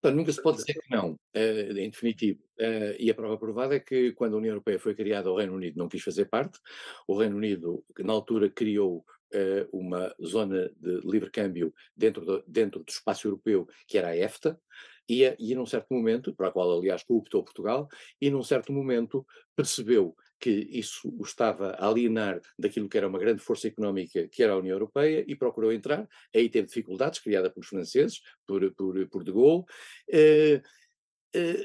Portanto, 0.00 0.16
nunca 0.16 0.32
se 0.32 0.40
pode 0.40 0.58
dizer 0.58 0.74
que 0.74 0.90
não, 0.94 1.12
uh, 1.12 1.78
em 1.78 1.90
definitivo. 1.90 2.40
Uh, 2.58 2.94
e 2.98 3.10
a 3.10 3.14
prova 3.14 3.36
provada 3.36 3.74
é 3.74 3.80
que 3.80 4.12
quando 4.12 4.34
a 4.34 4.38
União 4.38 4.52
Europeia 4.52 4.78
foi 4.78 4.94
criada, 4.94 5.30
o 5.30 5.36
Reino 5.36 5.54
Unido 5.54 5.76
não 5.76 5.88
quis 5.88 6.02
fazer 6.02 6.26
parte. 6.26 6.58
O 7.06 7.18
Reino 7.18 7.36
Unido, 7.36 7.84
na 7.98 8.12
altura 8.12 8.48
criou 8.48 9.04
uh, 9.34 9.68
uma 9.76 10.14
zona 10.24 10.70
de 10.76 11.00
livre 11.04 11.30
câmbio 11.30 11.74
dentro 11.96 12.24
do, 12.24 12.44
dentro 12.46 12.84
do 12.84 12.88
espaço 12.88 13.26
europeu, 13.26 13.66
que 13.86 13.98
era 13.98 14.08
a 14.08 14.16
EFTA, 14.16 14.60
e, 15.08 15.24
e 15.38 15.54
num 15.54 15.66
certo 15.66 15.92
momento, 15.92 16.34
para 16.34 16.48
a 16.48 16.52
qual 16.52 16.78
aliás 16.78 17.02
cooptou 17.02 17.42
Portugal, 17.42 17.88
e 18.20 18.30
num 18.30 18.42
certo 18.42 18.72
momento 18.72 19.26
percebeu 19.56 20.14
que 20.38 20.50
isso 20.70 21.08
o 21.18 21.22
estava 21.22 21.70
a 21.72 21.88
alienar 21.88 22.40
daquilo 22.58 22.88
que 22.88 22.96
era 22.96 23.08
uma 23.08 23.18
grande 23.18 23.40
força 23.40 23.68
económica, 23.68 24.28
que 24.28 24.42
era 24.42 24.52
a 24.52 24.58
União 24.58 24.74
Europeia, 24.74 25.24
e 25.26 25.34
procurou 25.34 25.72
entrar. 25.72 26.08
Aí 26.34 26.48
teve 26.48 26.68
dificuldades, 26.68 27.20
criada 27.20 27.50
pelos 27.50 27.68
franceses, 27.68 28.20
por, 28.46 28.70
por, 28.74 29.08
por 29.08 29.24
De 29.24 29.32
Gaulle. 29.32 29.64
Eh, 30.10 30.62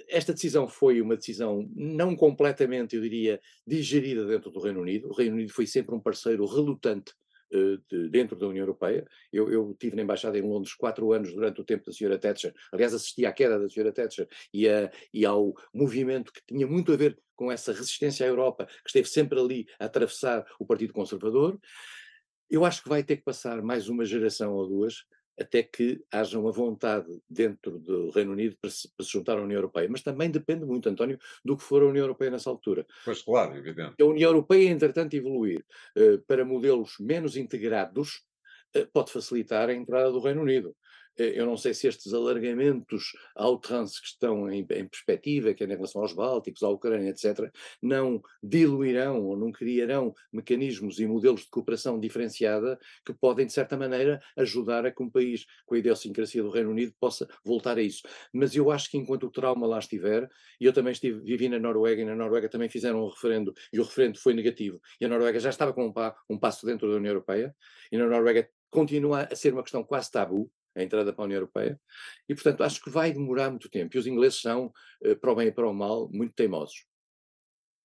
esta 0.10 0.34
decisão 0.34 0.68
foi 0.68 1.02
uma 1.02 1.16
decisão 1.16 1.70
não 1.74 2.16
completamente, 2.16 2.96
eu 2.96 3.02
diria, 3.02 3.40
digerida 3.66 4.26
dentro 4.26 4.52
do 4.52 4.60
Reino 4.60 4.82
Unido. 4.82 5.10
O 5.10 5.14
Reino 5.14 5.36
Unido 5.36 5.54
foi 5.54 5.66
sempre 5.66 5.96
um 5.96 6.00
parceiro 6.00 6.46
relutante 6.46 7.14
de, 7.90 8.10
dentro 8.10 8.36
da 8.36 8.48
União 8.48 8.64
Europeia. 8.64 9.06
Eu, 9.32 9.52
eu 9.52 9.76
tive 9.80 9.96
na 9.96 10.02
Embaixada 10.02 10.38
em 10.38 10.42
Londres 10.42 10.74
quatro 10.74 11.12
anos 11.12 11.34
durante 11.34 11.62
o 11.62 11.64
tempo 11.64 11.86
da 11.86 11.92
Sra. 11.92 12.18
Thatcher. 12.18 12.54
Aliás, 12.72 12.94
assisti 12.94 13.26
à 13.26 13.32
queda 13.32 13.60
da 13.60 13.66
Sra. 13.66 13.92
Thatcher 13.92 14.28
e, 14.54 14.68
a, 14.68 14.92
e 15.14 15.26
ao 15.26 15.54
movimento 15.74 16.32
que 16.32 16.42
tinha 16.46 16.68
muito 16.68 16.92
a 16.92 16.96
ver 16.96 17.18
com 17.36 17.52
essa 17.52 17.72
resistência 17.72 18.26
à 18.26 18.30
Europa, 18.30 18.66
que 18.66 18.88
esteve 18.88 19.08
sempre 19.08 19.40
ali 19.40 19.68
a 19.80 19.86
atravessar 19.86 20.46
o 20.60 20.66
Partido 20.66 20.94
Conservador. 20.94 21.60
Eu 22.50 22.64
acho 22.64 22.84
que 22.84 22.90
vai 22.90 23.04
ter 23.04 23.18
que 23.18 23.24
passar 23.24 23.62
mais 23.62 23.90
uma 23.90 24.06
geração 24.06 24.54
ou 24.54 24.68
duas 24.68 25.06
até 25.40 25.64
que 25.64 26.04
haja 26.12 26.40
uma 26.40 26.52
vontade 26.52 27.08
dentro 27.30 27.80
do 27.80 28.12
Reino 28.12 28.32
Unido 28.32 28.56
para 28.62 28.70
se, 28.70 28.90
para 28.96 29.06
se, 29.06 29.12
juntar 29.12 29.38
à 29.38 29.42
União 29.42 29.58
Europeia. 29.58 29.88
Mas 29.90 30.02
também 30.02 30.30
depende 30.30 30.66
muito, 30.66 30.88
António, 30.88 31.20
do 31.44 31.58
que 31.58 31.64
for 31.64 31.82
a 31.82 31.88
União 31.88 32.04
Europeia 32.04 32.32
nessa 32.32 32.50
altura. 32.50 32.86
Pois 33.04 33.22
claro, 33.22 33.56
evidente. 33.58 33.96
A 34.02 34.06
União 34.06 34.30
Europeia, 34.30 34.70
entretanto, 34.70 35.16
evoluir 35.16 35.66
uh, 35.98 36.20
para 36.28 36.46
modelos 36.46 36.96
menos 37.00 37.36
integrados, 37.36 38.22
uh, 38.76 38.88
pode 38.94 39.12
facilitar 39.12 39.70
a 39.70 39.74
entrada 39.74 40.12
do 40.12 40.20
Reino 40.20 40.42
Unido. 40.42 40.76
Eh, 41.18 41.34
eu 41.40 41.46
não 41.46 41.58
sei 41.58 41.74
se 41.74 41.88
estes 41.88 42.14
alargamentos 42.14 43.12
ao 43.36 43.58
trans 43.60 44.00
que 44.00 44.08
estão 44.08 44.50
em, 44.52 44.60
em 44.62 44.88
perspectiva, 44.88 45.54
que 45.54 45.64
é 45.64 45.68
em 45.68 45.70
relação 45.70 46.02
aos 46.02 46.14
Bálticos, 46.14 46.64
à 46.64 46.70
Ucrânia, 46.70 47.10
etc., 47.10 47.52
não 47.82 48.22
diluirão 48.42 49.24
ou 49.24 49.38
não 49.38 49.52
criarão 49.52 50.14
mecanismos 50.32 51.00
e 51.00 51.08
modelos 51.08 51.42
de 51.42 51.50
cooperação 51.50 52.00
diferenciada 52.00 52.80
que 53.06 53.14
podem, 53.14 53.46
de 53.46 53.54
certa 53.54 53.78
maneira, 53.78 54.22
ajudar 54.38 54.86
a 54.86 54.92
que 54.92 55.04
um 55.04 55.10
país 55.10 55.46
com 55.66 55.76
a 55.76 55.78
idiosincrasia 55.78 56.42
do 56.42 56.50
Reino 56.50 56.72
Unido 56.72 56.94
possa 57.00 57.28
voltar 57.44 57.78
a 57.78 57.82
isso. 57.82 58.04
Mas 58.34 58.56
eu 58.56 58.72
acho 58.72 58.90
que 58.90 58.98
enquanto 58.98 59.28
o 59.28 59.32
trauma 59.32 59.68
lá 59.68 59.80
estiver, 59.80 60.30
e 60.60 60.66
eu 60.66 60.74
também 60.74 60.94
estive, 60.94 61.20
vivi 61.22 61.50
na 61.50 61.60
Noruega, 61.60 62.02
e 62.02 62.06
na 62.06 62.16
Noruega 62.16 62.50
também 62.50 62.70
fizeram 62.70 63.04
um 63.04 63.10
referendo, 63.10 63.54
e 63.72 63.80
o 63.80 63.84
referendo 63.84 64.20
foi 64.20 64.34
negativo, 64.34 64.82
e 65.00 65.06
a 65.06 65.08
Noruega 65.08 65.40
já 65.40 65.50
estava 65.50 65.74
com 65.74 65.86
um, 65.86 65.94
pa, 65.94 66.16
um 66.30 66.38
passo 66.38 66.66
dentro 66.66 66.90
da 66.90 66.98
União 66.98 67.12
Europeia, 67.12 67.56
e 67.92 67.98
na 67.98 68.08
Noruega 68.08 68.50
continua 68.70 69.28
a 69.32 69.36
ser 69.36 69.54
uma 69.54 69.62
questão 69.62 69.84
quase 69.84 70.10
tabu, 70.10 70.52
a 70.76 70.84
entrada 70.84 71.14
para 71.14 71.24
a 71.24 71.26
União 71.26 71.38
Europeia, 71.38 71.80
e 72.28 72.34
portanto 72.34 72.64
acho 72.64 72.82
que 72.82 72.90
vai 72.90 73.12
demorar 73.12 73.50
muito 73.50 73.70
tempo. 73.70 73.96
E 73.96 74.00
os 74.00 74.08
ingleses 74.08 74.42
são, 74.42 74.72
eh, 75.04 75.16
para 75.16 75.32
o 75.32 75.36
bem 75.36 75.48
e 75.48 75.52
para 75.52 75.70
o 75.70 75.74
mal, 75.74 76.10
muito 76.12 76.34
teimosos. 76.34 76.86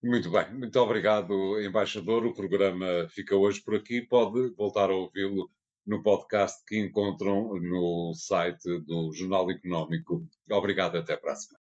Muito 0.02 0.30
bem, 0.30 0.54
muito 0.54 0.78
obrigado, 0.78 1.60
embaixador. 1.60 2.24
O 2.24 2.34
programa 2.34 3.08
fica 3.10 3.34
hoje 3.34 3.60
por 3.60 3.74
aqui. 3.74 4.00
Pode 4.02 4.54
voltar 4.54 4.90
a 4.90 4.94
ouvi-lo 4.94 5.50
no 5.84 6.02
podcast 6.02 6.62
que 6.66 6.78
encontram 6.78 7.54
no 7.60 8.12
site 8.14 8.78
do 8.86 9.12
Jornal 9.12 9.50
Económico. 9.50 10.24
Obrigado, 10.50 10.98
até 10.98 11.14
a 11.14 11.18
próxima. 11.18 11.58